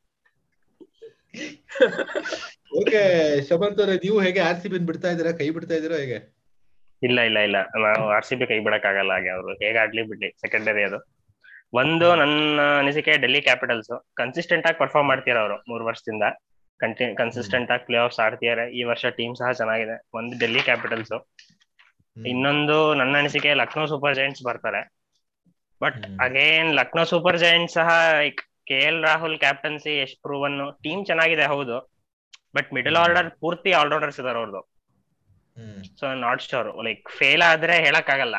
ಓಕೆ 2.80 3.00
ಶಮಂತ್ 3.48 3.80
ಅವ್ರೆ 3.82 3.94
ನೀವು 4.04 4.18
ಹೇಗೆ 4.20 4.40
ಆರ್ 4.48 4.60
ಸಿ 4.62 4.68
ಬಿ 4.68 4.78
ಬಿಡ್ತಾ 4.90 5.08
ಇದೀರಾ 5.14 5.32
ಕೈ 5.40 5.48
ಬಿಡ್ತಾ 5.56 5.74
ಇದೀರಾ 5.80 5.96
ಹೇಗೆ? 6.02 6.18
ಇಲ್ಲ 7.06 7.18
ಇಲ್ಲ 7.28 7.38
ಇಲ್ಲ. 7.48 7.58
ನಾವು 7.84 8.04
ಆರ್ 8.16 8.26
ಸಿ 8.28 8.34
ಬಿ 8.40 8.46
ಕೈ 8.50 8.58
ಬಿಡಕ್ 8.66 8.86
ಆಗಲ್ಲ 8.90 9.12
ಹಾಗೆ 9.16 9.30
ಅವರು. 9.34 9.52
ಹೇಗೆ 9.62 9.78
ಆಡ್ಲಿ 9.82 10.02
ಬಿಡ್ಲಿ 10.10 10.28
ಸೆಕೆಂಡರಿ 10.42 10.82
ಅದು. 10.88 10.98
ಒಂದು 11.80 12.08
ನನ್ನ 12.20 12.38
ಅನಿಸಿಕೆ 12.80 13.12
ಡೆಲ್ಲಿ 13.22 13.40
ಕ್ಯಾಪಿಟಲ್ಸ್ 13.42 13.90
ಕನ್ಸಿಸ್ಟೆಂಟ್ 14.20 14.66
ಆಗಿ 14.68 14.78
ಪರ್ಫಾರ್ಮ್ 14.82 15.08
ಮಾಡ್ತೀರ 15.12 15.38
ಅವರು 15.44 15.56
ಮೂರ್ 15.70 15.84
ವರ್ಷದಿಂದ. 15.88 16.24
ಕಂಟಿ 16.80 17.04
ಕನ್ಸಿಸ್ಟೆಂಟ್ 17.14 17.70
ಆಗಿ 17.70 17.84
ಪ್ಲೇ 17.86 17.98
ಆಫ್ಸ್ 17.98 18.20
ಆಡ್ತಿದ್ದಾರೆ 18.24 18.64
ಈ 18.78 18.82
ವರ್ಷ 18.90 19.06
ಟೀಮ್ 19.18 19.34
ಸಹ 19.40 19.50
ಚೆನ್ನಾಗಿದೆ. 19.60 19.96
ಒಂದು 20.18 20.34
ಡೆಲ್ಲಿ 20.40 20.62
ಕ್ಯಾಪಿಟಲ್ಸ್ 20.68 21.14
ಇನ್ನೊಂದು 22.16 22.76
ನನ್ನ 23.00 23.14
ಅನಿಸಿಕೆ 23.16 23.50
ಲಕ್ನೋ 23.60 23.84
ಸೂಪರ್ 23.92 24.16
ಜೈಂಟ್ಸ್ 24.18 24.44
ಬರ್ತಾರೆ. 24.48 24.80
But. 25.80 25.96
Again 26.26 26.70
Lucknow 26.78 27.04
Super 27.12 27.38
Giants 27.42 27.76
ಸಹ 27.78 27.88
like 28.18 28.40
K 28.66 28.78
L 28.88 29.00
Rahul 29.04 29.36
captaincy 29.38 29.94
ಎಷ್ಟು 30.04 30.18
ಪ್ರೂವನ್ 30.22 30.56
ಟೀಮ್ 30.84 31.02
ಚೆನ್ನಾಗಿದೆ 31.06 31.46
ಹೌದು. 31.52 31.76
ಬಟ್ 32.54 32.68
ಮಿಡಲ್ 32.76 32.98
ಆರ್ಡರ್ 33.00 33.28
ಪೂರ್ತಿ 33.42 33.70
ಆಲ್ರೌಂಡರ್ಸ್ 33.80 34.20
ಇದಾರೆ 34.22 34.38
ಅವ್ರದ್ದು. 34.40 34.62
So 36.00 36.06
not 36.24 36.42
sure 36.50 36.68
like 36.88 37.02
fail 37.18 37.44
ಆದ್ರೆ 37.52 37.76
ಹೇಳಕ್ 37.86 38.10
ಆಗಲ್ಲ 38.16 38.36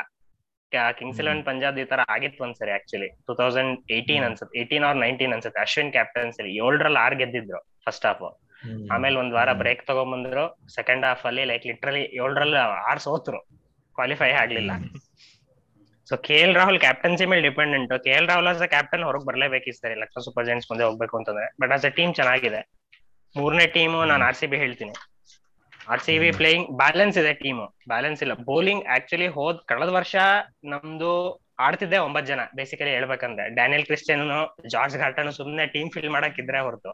ಕಿಂಗ್ಸ್. 0.98 1.18
ಇಲೆವೆನ್ 1.22 1.42
ಪಂಜಾಬ್ 1.44 1.76
ಈ 1.82 1.84
ತರ 1.90 2.00
ಆಗಿತ್ತು 2.14 2.40
ಒಂದ್ಸರಿ 2.44 2.70
ಆಕ್ಚುಲಿ 2.70 3.08
ಟೂ 3.26 3.34
ತೌಸಂಡ್ 3.34 3.72
ಏಯ್ಟೀನ್ 3.96 4.18
ಹ್ಮ್. 4.18 4.26
ಅನ್ಸುತ್ತೆ. 4.28 4.54
ಏಯ್ಟೀನ್ 4.60 4.84
ಆರ್ 4.88 4.98
ನೈನ್ಟೀನ್ 5.04 5.32
ಅನ್ಸುತ್ತೆ. 5.32 5.60
ಅಶ್ವಿನ್ 5.60 5.92
ಕ್ಯಾಪ್ಟನ್ಸಿ 5.92 6.42
ಏಳರಲ್ಲಿ 6.64 7.00
ಆರ್ 7.04 7.16
ಗೆದ್ದಿದ್ರು 7.20 7.60
ಫಸ್ಟ್ 7.86 8.06
ಹಾಫ್. 8.06 8.24
ಆಮೇಲೆ 8.94 9.16
ಒಂದ್ 9.22 9.34
ವಾರ. 9.38 9.50
ಬ್ರೇಕ್ 9.62 9.82
ತಗೊಂಡ್ಬಂದ್ರು 9.86 10.44
ಸೆಕೆಂಡ್ 10.76 11.04
ಹಾಫ್ 11.06 11.24
ಅಲ್ಲಿ 11.26 11.44
ಲೈಕ್ 11.44 11.66
ಲಿಟ್ರಲಿ 11.66 12.02
ಏಳರಲ್ಲಿ 12.22 12.58
ಆರ್ 12.90 13.02
ಸೋತ್ರು. 13.06 13.40
ಕ್ವಾಲಿಫೈ 13.98 14.30
ಆಗ್ಲಿಲ್ಲ. 14.42 14.72
So 16.08 16.16
K 16.16 16.34
L 16.36 16.54
Rahul 16.54 16.80
captaincy 16.80 17.24
ಮೇಲೆ 17.26 17.42
dependent 17.48 17.92
K 18.04 18.10
L 18.10 18.28
Rahul 18.28 18.48
as 18.48 18.62
a 18.62 18.66
captain 18.66 19.04
ಹೊರಗೆ 19.04 19.26
ಬರ್ಲೇಬೇಕು 19.30 19.68
ಈ 19.70 19.72
ಸರಿ. 19.72 19.94
ಲಕ್ನೋ 19.94 20.22
ಸೂಪರ್ 20.22 20.46
ಜೈಂಟ್ಸ್ 20.46 20.68
ಮುಂದೆ 20.70 20.84
ಹೋಗ್ಬೇಕು 20.84 21.16
ಅಂತಂದ್ರೆ. 21.16 21.46
ಬಟ್ 21.62 21.72
ಆಸ್ 21.72 21.84
ಅ 21.84 21.88
ಟೀಮ್ 21.88 22.14
ಚೆನ್ನಾಗಿದೆ. 22.14 22.60
ಮೂರನೇ 23.34 23.66
ಟೀಮು 23.66 24.04
ನಾನು 24.04 24.24
ಆರ್ 24.24 24.34
ಸಿ 24.34 24.46
ಬಿ 24.46 24.56
ಹೇಳ್ತೀನಿ. 24.56 24.94
R 25.86 26.02
C 26.02 26.14
B 26.18 26.30
playing 26.38 26.68
balance 26.80 27.16
ಇದೆ 27.20 27.32
ಟೀಮ್ 27.40 27.60
ಬ್ಯಾಲೆನ್ಸ್ 27.92 28.22
ಇಲ್ಲ. 28.24 28.34
ಬೌಲಿಂಗ್ 28.48 28.84
ಆಕ್ಚುಲಿ 28.96 29.28
ಹೋದ್ 29.36 29.58
ಕಳೆದ 29.70 29.90
ವರ್ಷ 29.98 30.14
ನಮ್ದು 30.72 31.10
ಆಡ್ತಿದ್ದೆ 31.58 31.98
ಒಂಬತ್ 32.06 32.26
ಜನ. 32.26 32.40
ಬೇಸಿಕಲಿ 32.58 32.92
ಹೇಳ್ಬೇಕಂದ್ರೆ 32.96 33.44
ಡ್ಯಾನಿಯಲ್ 33.56 33.86
ಕ್ರಿಸ್ಟಿಯನ್ 33.88 34.24
ಜಾರ್ಜ್ 34.74 34.96
ಗಾರ್ಟನ್ 35.02 35.30
ಸುಮ್ನೆ 35.38 35.66
ಟೀಮ್ 35.74 35.90
ಫಿಲ್ 35.94 36.10
ಮಾಡಕ್ 36.16 36.38
ಇದ್ರೆ 36.42 36.60
ಹೊರತು. 36.66 36.92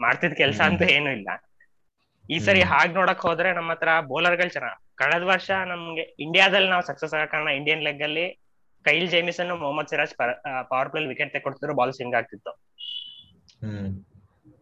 ಮಾಡ್ತಿದ್ 0.00 0.36
ಕೆಲಸ 0.36 0.60
ಅಂತ 0.68 0.82
ಏನು 0.90 1.10
ಇಲ್ಲ. 1.18 1.28
ಈ 2.24 2.36
ಸರಿ 2.40 2.60
ಹಾಗೆ 2.70 2.92
ನೋಡಕ್ 2.92 3.22
ಹೋದ್ರೆ 3.26 3.50
ನಮ್ಮ 3.52 3.70
ಹತ್ರ 3.74 3.92
ಬೌಲರ್ಗಳು 4.10 4.52
ಚೆನ್ನಾಗ್ 4.54 4.78
ಕಳೆದ 5.00 5.24
ವರ್ಷ 5.30 5.50
ನಮ್ಗೆ 5.70 6.04
ಇಂಡಿಯಾದಲ್ಲಿ 6.24 6.68
ನಾವು 6.68 6.84
ಸಕ್ಸಸ್ 6.90 7.14
ಆಗ 7.16 7.26
ಕಾರಣ 7.32 7.50
ಇಂಡಿಯನ್ 7.58 7.84
ಲೆಗ್ 7.86 8.02
ಅಲ್ಲಿ 8.02 8.26
Kyle 8.84 9.08
Jamieson 9.12 9.52
Mohammed 9.56 9.90
Siraj 9.92 10.14
power 10.70 10.90
play 10.92 11.08
wicket 11.12 11.34
ತೆಕೊಡ್ತಿದ್ರು 11.36 11.74
ball 11.80 11.94
swing 11.96 12.16
ಆಗ್ತಿತ್ತು. 12.20 12.52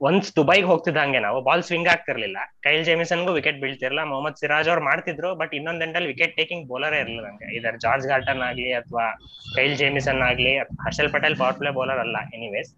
ಒನ್ಸ್ 0.01 0.29
ದುಬೈಗೆ 0.37 0.67
ಹೋಗ್ತಿದ್ದಂಗೆ 0.71 1.21
ನಾವು 1.27 1.39
ಬಾಲ್ 1.47 1.63
ಸ್ವಿಂಗ್ 1.69 1.89
ಆಗ್ತಿರ್ಲಿಲ್ಲ. 1.93 2.39
ಕೈಲ್ 2.67 2.85
ಜೇಮಿಸನ್ಗೂ 2.89 3.33
ವಿಕೆಟ್ 3.39 3.59
ಬೀಳ್ತಿರ್ಲಿಲ್ಲ. 3.63 4.03
ಮೊಹಮ್ಮದ್ 4.11 4.39
ಸಿರಾಜ್ 4.43 4.69
ಅವ್ರು 4.73 4.83
ಮಾಡ್ತಿದ್ರು 4.89 5.31
ಬಟ್ 5.41 5.53
ಇನ್ನೊಂದ್ 5.59 5.83
ಎಂಡಲ್ಲಿ 5.87 6.09
ವಿಕೆಟ್ 6.13 6.35
ಟೇಕಿಂಗ್ 6.41 6.65
ಬೌಲರ್ 6.73 6.97
ಇರಲಿಲ್ಲ 7.01 7.23
ನಂಗೆ. 7.29 7.49
ಇದರ್ 7.59 7.79
ಜಾರ್ಜ್ 7.85 8.07
ಗಾರ್ಟನ್ 8.13 8.43
ಆಗ್ಲಿ 8.49 8.69
ಅಥವಾ 8.81 9.07
ಕೈಲ್ 9.57 9.75
ಜೇಮಿಸನ್ 9.83 10.21
ಆಗ್ಲಿ, 10.29 10.53
Harshal 10.85 11.11
Patel 11.15 11.37
power 11.41 11.57
play 11.61 11.73
bowler 11.79 12.03
ಅಲ್ಲ 12.05 12.17
ಎನಿವೇಸ್ 12.39 12.71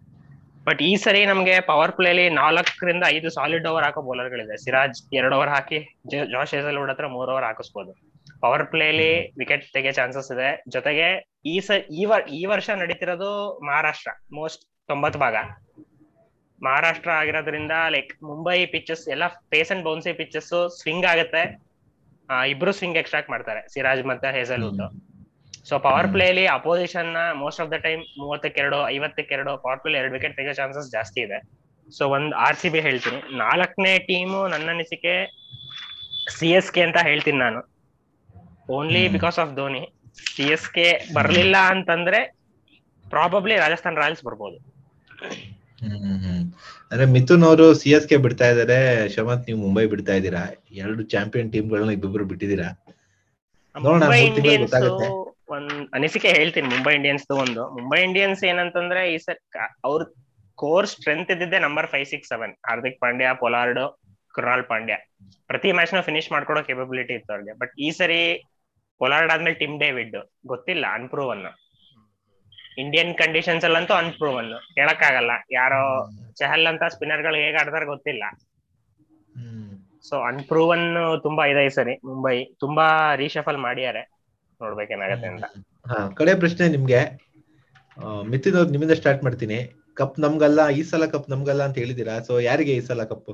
ಬಟ್ 0.67 0.81
ಈ 0.87 0.89
ಸರಿ 1.03 1.21
ನಮ್ಗೆ 1.31 1.53
ಪವರ್ 1.69 1.93
ಪ್ಲೇಲಿ 1.97 2.25
ನಾಲ್ಕರಿಂದ 2.39 3.03
ಐದು 3.15 3.29
ಸಾಲಿಡ್ 3.35 3.67
ಓವರ್ 3.69 3.85
ಹಾಕೋ 3.87 4.01
ಬೌಲರ್ಗಳಿದೆ 4.09 4.55
ಸಿರಾಜ್ 4.63 4.99
ಎರಡು 5.19 5.35
ಓವರ್ 5.37 5.51
ಹಾಕಿ 5.55 5.79
ಜಾಶ್ 6.33 6.53
ಹೇಸಲ್ವುಡ್ 6.57 6.91
ಹತ್ರ 6.91 7.07
ಮೂರ್ 7.15 7.31
ಓವರ್ 7.35 7.45
ಹಾಕಿಸ್ಬೋದು. 7.47 7.91
ಪವರ್ 8.43 8.65
ಪ್ಲೇಲಿ 8.73 9.11
ವಿಕೆಟ್ 9.41 9.65
ತೆಗೆ 9.75 9.91
ಚಾನ್ಸಸ್ 9.99 10.29
ಇದೆ. 10.35 10.49
ಜೊತೆಗೆ 10.75 11.07
ಈ 11.53 11.55
ಸ, 11.67 11.71
ಈ 12.39 12.43
ವರ್ಷ 12.53 12.69
ನಡೀತಿರೋದು 12.81 13.29
ಮಹಾರಾಷ್ಟ್ರ 13.69 14.11
ಮೋಸ್ಟ್ 14.39 14.63
ತೊಂಬತ್ 14.91 15.17
ಭಾಗ. 15.25 15.35
ಮಹಾರಾಷ್ಟ್ರ 16.65 17.11
ಆಗಿರೋದ್ರಿಂದ 17.21 17.75
ಲೈಕ್ 17.95 18.11
ಮುಂಬೈ 18.29 18.57
ಪಿಚಸ್ 18.73 19.03
ಎಲ್ಲ 19.15 19.27
pace 19.53 19.71
and 19.75 19.83
bouncy 19.87 20.13
pitches 20.21 20.51
swing 20.79 21.07
ಆಗುತ್ತೆ. 21.13 21.43
ಇಬ್ರು 22.53 22.71
ಸ್ವಿಂಗ್ 22.79 22.97
ಎಕ್ಸ್ಟ್ರಾಕ್ಟ್ 23.01 23.31
ಮಾಡ್ತಾರೆ 23.33 23.61
ಸಿರಾಜ್ 23.73 24.03
ಮತ್ತೆ 24.11 24.27
ಹೇಸಲ್ವುಡ್ 24.37 24.83
ಸೊ 25.69 25.75
ಪವರ್ 25.85 26.07
ಪ್ಲೇ 26.13 26.25
ಅಲ್ಲಿ 26.33 26.45
ಅಪೋಸಿಷನ್ನ 26.57 27.19
ಮೋಸ್ಟ್ 27.41 27.61
ಆಫ್ 27.63 27.71
ದ 27.73 27.77
ಟೈಮ್ 27.87 28.03
ಮೂವತ್ತಕ್ಕೆರಡು 28.21 28.77
ಐವತ್ತಕ್ಕೆರಡು 28.93 29.51
ಪವರ್ 29.63 29.81
ಪ್ಲೇ 29.83 29.97
ಎರಡು 30.01 30.13
ವಿಕೆಟ್ 30.17 30.35
ತೆಗೆಯೋ 30.37 30.55
ಚಾನ್ಸಸ್ 30.59 30.87
ಜಾಸ್ತಿ 30.95 31.19
ಇದೆ. 31.25 31.39
ಸೊ 31.97 32.03
ಒಂದ್ 32.15 32.31
ಆರ್ 32.45 32.57
ಸಿ 32.61 32.69
ಬಿ 32.73 32.79
ಹೇಳ್ತೀನಿ. 32.87 33.19
ನಾಲ್ಕನೇ 33.43 33.93
ಟೀಮು 34.09 34.39
ನನ್ನ 34.53 34.67
ಅನಿಸಿಕೆ 34.75 35.13
ಸಿ 36.37 36.49
ಎಸ್ 36.57 36.71
ಕೆ 36.75 36.81
ಅಂತ 36.87 36.99
ಹೇಳ್ತೀನಿ 37.09 37.39
ನಾನು. 37.45 37.61
Only. 38.77 39.03
Because 39.15 39.37
of 39.43 39.53
Dhoni. 39.59 39.83
C 40.33 40.45
S 40.55 40.67
K 40.75 40.87
ಬರ್ಲಿಲ್ಲ 41.17 41.57
ಅಂತಂದ್ರೆ 41.73 42.19
ಪ್ರಾಬಬ್ಲಿ 43.05 43.55
ರಾಜಸ್ಥಾನ್ 43.63 43.99
ರಾಯಲ್ಸ್ 44.03 44.23
ಬರ್ಬೋದು. 44.27 44.57
ಹ್ಮ್. 45.81 46.41
ಅಂದ್ರೆ 46.91 47.05
ಮಿಥುನ್ 47.15 47.43
ಅವರು 47.43 47.73
ಸಿ 47.73 47.89
ಎಸ್ 47.89 48.07
ಕೆ 48.07 48.17
ಬಿಡ್ತಾ 48.25 48.47
ಇದಾರೆ. 48.53 48.77
ಶಮಂತ್ 49.15 49.45
ನೀವು 49.47 49.59
ಮುಂಬೈ 49.59 49.85
ಬಿಡ್ತಾ 49.93 50.13
ಇದ್ದೀರಾ? 50.13 50.43
ಎರಡು 50.83 51.03
ಚಾಂಪಿಯನ್ 51.13 51.51
ಟೀಮ್ 51.53 51.69
ಗಳನ್ನ 51.71 51.91
ಇಬ್ಬಿಬ್ರು 51.91 52.25
ಬಿಟ್ಟಿದ್ದೀರಾ. 52.25 52.69
ಒಂದ್ 55.55 55.71
ಅನಿಸಿಕೆ 55.93 56.29
ಹೇಳ್ತೀನಿ 56.37 56.67
ಮುಂಬೈ 56.67 56.93
ಇಂಡಿಯನ್ಸ್ 56.95 57.25
ಒಂದು. 57.45 57.63
ಮುಂಬೈ 57.77 57.99
ಇಂಡಿಯನ್ಸ್ 58.03 58.41
ಏನಂತಂದ್ರೆ 58.43 59.01
ಈ 59.13 59.17
ಸರ್ 59.17 59.39
ಅವ್ರ 59.83 60.01
ಕೋರ್ 60.59 60.87
ಸ್ಟ್ರೆಂತ್ 60.87 61.31
ಇದ್ದಿದ್ದೆ 61.31 61.59
number 61.59 61.87
five 61.87 62.05
six 62.05 62.29
seven. 62.29 62.53
Hardik 62.67 62.99
Pandya 62.99 63.27
Pollard 63.43 63.81
Krunal 64.33 64.63
Pandya. 64.63 64.95
ಪ್ರತಿ 65.49 65.71
ಮ್ಯಾಚ್ನ 65.71 66.01
ಫಿನಿಶ್ 66.01 66.31
ಮಾಡ್ಕೊಡೋ 66.31 66.61
ಕೆಪಬಿಲಿಟಿ 66.69 67.13
ಇತ್ತು 67.13 67.33
ಅವ್ರಿಗೆ. 67.33 67.53
ಬಟ್ 67.61 67.73
ಈ 67.79 67.89
ಸರಿ 67.91 68.19
ಪೊಲಾರ್ಡ್ 69.01 69.31
ಆದ್ಮೇಲೆ 69.33 69.57
ಟಿಮ್ 69.61 69.75
ಡೇವಿಡ್. 69.79 70.17
ಗೊತ್ತಿಲ್ಲ 70.47 70.85
ಅನ್ಪ್ರೂವನ್ 70.99 71.43
ಇಂಡಿಯನ್ 72.77 73.11
ಕಂಡೀಷನ್ಸ್ 73.17 73.65
ಅಲ್ಲಂತೂ 73.65 73.93
ಅನ್ಪ್ರೂವನ್ 73.93 74.51
ಹೇಳಕ್ಕಾಗಲ್ಲ 74.79 75.31
ಯಾರೋ 75.51 75.81
ಚಹಲ್ 76.39 76.67
ಅಂತ 76.67 76.83
ಸ್ಪಿನ್ನರ್ಗಳು 76.93 77.35
ಹೇಗ್ 77.35 77.57
ಆಡ್ತಾರ 77.61 77.85
ಗೊತ್ತಿಲ್ಲ. 77.85 78.23
ಸೊ 80.09 80.15
ಅನ್ಪ್ರೂವನ್ 80.21 80.87
ತುಂಬಾ 81.23 81.43
ಇದೆ 81.45 81.63
ಸರಿ 81.69 81.93
ಮುಂಬೈ. 82.09 82.37
ತುಂಬಾ 82.59 83.15
ರೀಶಫಲ್ 83.15 83.57
ಮಾಡ್ಯಾರೆ. 83.57 84.03
ನೋಡ್ಬೇಕೇನಾಗತ್ತೆ 84.61 85.27
ಅಂತ. 85.27 85.45
ಕಡೆ 86.13 86.33
ಪ್ರಶ್ನೆ 86.39 86.67
ನಿಮ್ಗೆ. 86.67 87.01
ಮಿತಿನ್ 88.29 88.55
ಅವ್ರು 88.55 88.71
ನಿಮ್ಮಿಂದ 88.71 88.91
ಸ್ಟಾರ್ಟ್ 88.91 89.23
ಮಾಡ್ತೀನಿ. 89.23 89.59
ಕಪ್ 89.93 90.19
ನಮ್ಗಲ್ಲ, 90.19 90.61
ಈ 90.69 90.81
ಸಲ 90.83 91.05
ಕಪ್ 91.05 91.29
ನಮ್ಗಲ್ಲ 91.29 91.63
ಅಂತ 91.63 91.77
ಹೇಳಿದೀರಾ 91.77 92.19
ಸೊ 92.19 92.33
ಯಾರಿಗೆ 92.39 92.73
ಈ 92.73 92.79
ಸಲ 92.79 93.03
ಕಪ್ 93.03 93.31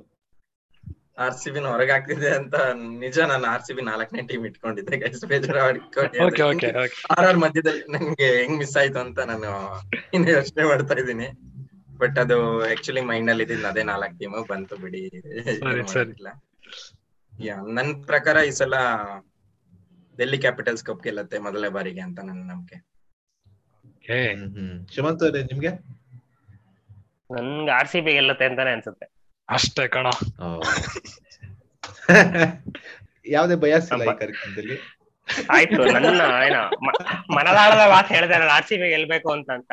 ಆರ್ 1.17 1.33
ಸಿ 1.33 1.49
ಬಿನ 1.51 1.65
ಹೊರಗೆ 1.65 1.91
ಆಗ್ತಿದೆ 1.91 2.29
ಅಂತ 2.39 2.55
ನಿಜ 3.01 3.19
ನಾನು 3.19 3.45
ಆರ್ 3.47 3.63
ಸಿ 3.67 3.73
ಬಿ 3.73 3.81
ನಾಲ್ಕನೇ 3.81 4.21
ಟೀಮ್ 4.21 4.45
ಇಟ್ಕೊಂಡಿದ್ದೆ 4.45 4.97
ಗೈಸ್ 4.97 5.25
ಬೇಜಾರು 5.25 5.61
okay 6.03 6.19
okay 6.25 6.43
okay 6.51 6.69
R 7.15 7.25
R 7.27 7.39
ಮಧ್ಯದಲ್ಲಿ 7.43 7.83
ನಂಗೆ 7.89 8.27
ಹೆಂಗ್ 8.41 8.57
ಮಿಸ್ 8.57 8.75
ಆಯ್ತು 8.77 8.99
ಅಂತ 8.99 9.19
ನಾನು 9.19 9.49
ಇನ್ನು 10.13 10.29
ಯೋಚನೆ 10.31 10.63
ಮಾಡ್ತಾ 10.63 10.95
ಇದ್ದೀನಿ. 10.99 11.27
ಬಟ್ 11.97 12.17
ಅದು 12.19 12.37
ಆಕ್ಚುಲಿ 12.63 13.01
ಮೈಂಡ್ 13.01 13.31
ಅಲ್ಲಿ 13.31 13.43
ಇದ್ದಿದ್ದು 13.43 13.67
ಅದೇ 13.67 13.83
ನಾಲ್ಕು 13.83 14.17
ಟೀಮ್ 14.19 14.35
ಬಂತು 14.49 14.75
ಬಿಡಿ. 14.77 15.01
ಸರಿ, 15.61 15.83
ಸರಿ. 15.87 16.13
ಯಾ 17.33 17.55
ನನ್ 17.77 17.91
ಪ್ರಕಾರ 18.05 18.37
ಈ 18.43 18.51
ಸಲ 18.51 18.75
ಡೆಲ್ಲಿ 20.17 20.37
ಕ್ಯಾಪಿಟಲ್ಸ್ 20.37 20.83
ಕಪ್ 20.83 21.03
ಗೆಲ್ಲತ್ತೆ 21.03 21.39
ಮೊದಲನೇ 21.39 21.69
ಬಾರಿಗೆ 21.69 22.01
ಅಂತ 22.01 22.19
ನನ್ನ 22.19 22.43
ನಂಬಿಕೆ. 22.51 22.77
ಹ್ಮ್ 24.09 24.43
ಹ್ಮ್. 24.55 24.75
ಶಿವಂತ್ 24.95 25.23
ಅವ್ರೆ 25.23 25.43
ನಿಮ್ಗೆ? 25.43 25.71
ನನ್ಗೆ 27.31 27.71
ಆರ್ 27.71 27.87
ಸಿ 27.87 28.01
ಬಿ 28.01 28.13
ಗೆಲ್ಲತ್ತೆ 28.13 28.45
ಅಂತಾನೆ 28.45 28.71
ಅನ್ಸುತ್ತೆ. 28.71 29.07
ಅಷ್ಟೇ 29.49 29.87
ಕಣ. 29.87 30.07
ಯಾವ್ದೇ 33.29 33.55
ಬಯಸ್ 33.55 33.91
ಇಲ್ಲ 33.91 34.03
ಈ 34.03 34.17
ಕಾರ್ಯಕ್ರಮದಲ್ಲಿ. 34.17 34.77
ಆಯ್ತು 35.49 35.79
ನನ್ನ 35.85 36.21
ಏನ 36.47 36.57
ಮನದಾಳದ 37.35 37.83
ಮಾತು 37.89 38.09
ಹೇಳಿದೆ 38.13 38.35
ನಾನು 38.39 38.51
ಆರ್ 38.51 38.65
ಸಿ 38.65 38.75
ಬಿ 38.77 38.89
ಗೆಲ್ಬೇಕು 38.89 39.29
ಅಂತ 39.31 39.49
ಅಂತ. 39.49 39.71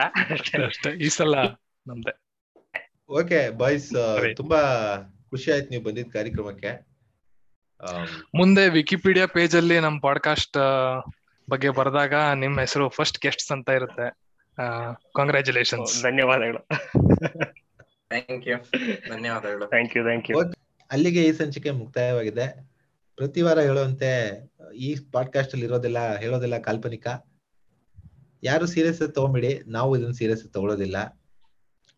ಅಷ್ಟೇ 0.64 0.90
ಈ 1.04 1.08
ಸಲ 1.08 1.34
ನಮ್ದೆ. 1.86 2.14
ಓಕೆ 3.08 3.50
ಬಾಯ್ಸ್ 3.50 3.90
ತುಂಬಾ 4.36 4.60
ಖುಷಿ 5.30 5.52
ಆಯ್ತು 5.52 5.70
ನೀವು 5.70 5.84
ಬಂದಿದ್ 5.84 6.12
ಕಾರ್ಯಕ್ರಮಕ್ಕೆ. 6.12 6.72
ಮುಂದೆ 8.34 8.68
ವಿಕಿಪೀಡಿಯಾ 8.68 9.26
ಪೇಜ್ 9.26 9.56
ಅಲ್ಲಿ 9.56 9.80
ನಮ್ 9.80 10.02
ಪಾಡ್ಕಾಸ್ಟ್ 10.02 10.58
ಬಗ್ಗೆ 11.50 11.68
ಬರೆದಾಗ 11.68 12.14
ನಿಮ್ 12.14 12.58
ಹೆಸರು 12.58 12.88
ಫಸ್ಟ್ 12.88 13.20
ಗೆಸ್ಟ್ಸ್ 13.20 13.52
ಅಂತ 13.52 13.68
ಇರುತ್ತೆ. 13.68 14.06
ಕಾಂಗ್ರ್ಯಾಚುಲೇಷನ್ಸ್ 15.16 16.02
ಧನ್ಯವಾದಗಳು. 16.02 16.62
ಥ್ಯಾಂಕ್ 18.14 18.48
ಯು 18.48 18.56
ಧನ್ಯವಾದಗಳು. 19.08 19.66
ಥ್ಯಾಂಕ್ 19.66 19.96
ಯು 19.96 20.02
ಥ್ಯಾಂಕ್ 20.02 20.30
ಯು 20.30 20.36
ಅಲ್ಲಿಗೆ 20.90 21.24
ಈ 21.24 21.32
ಸಂಚಿಕೆ 21.32 21.70
ಮುಕ್ತಾಯವಾಗಿದೆ. 21.70 22.70
ಪ್ರತಿ 23.16 23.42
ವಾರ 23.42 23.60
ಹೇಳುವಂತೆ 23.60 24.10
ಈ 24.76 24.96
ಪಾಡ್ಕಾಸ್ಟ್ 25.12 25.54
ಅಲ್ಲಿ 25.54 25.66
ಇರೋದೆಲ್ಲ 25.66 26.16
ಹೇಳೋದೆಲ್ಲ 26.16 26.58
ಕಾಲ್ಪನಿಕ. 26.58 27.06
ಯಾರು 28.42 28.66
ಸೀರಿಯಸ್ 28.66 29.12
ತಗೊಂಬಿಡಿ 29.12 29.62
ನಾವು 29.66 29.98
ಇದನ್ನ 29.98 30.12
ಸೀರಿಯಸ್ 30.12 30.52
ತಗೊಳ್ಳೋದಿಲ್ಲ. 30.52 31.22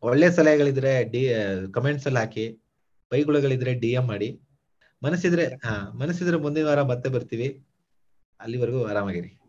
ಒಳ್ಳೆ 0.02 0.30
ಸಲಹೆಗಳಿದ್ರೆ 0.30 1.04
ಡಿ 1.04 1.32
ಕಮೆಂಟ್ಸ್ 1.74 2.06
ಅಲ್ಲಿ 2.06 2.20
ಹಾಕಿ 2.20 2.58
ಬೈಗುಳಗಳಿದ್ರೆ 3.10 3.74
ಡಿ 3.74 3.92
ಎಂ 3.92 4.02
ಮಾಡಿ. 4.02 4.40
ಮನಸ್ಸಿದ್ರೆ 5.02 5.46
ಹಾ 5.46 5.90
ಮನಸ್ಸಿದ್ರೆ 5.90 6.36
ಮುಂದಿನ 6.36 6.66
ವಾರ 6.66 6.82
ಮತ್ತೆ 6.82 7.08
ಬರ್ತೀವಿ. 7.10 7.66
ಅಲ್ಲಿವರೆಗೂ 8.40 8.84
ಆರಾಮಾಗಿರಿ. 8.84 9.40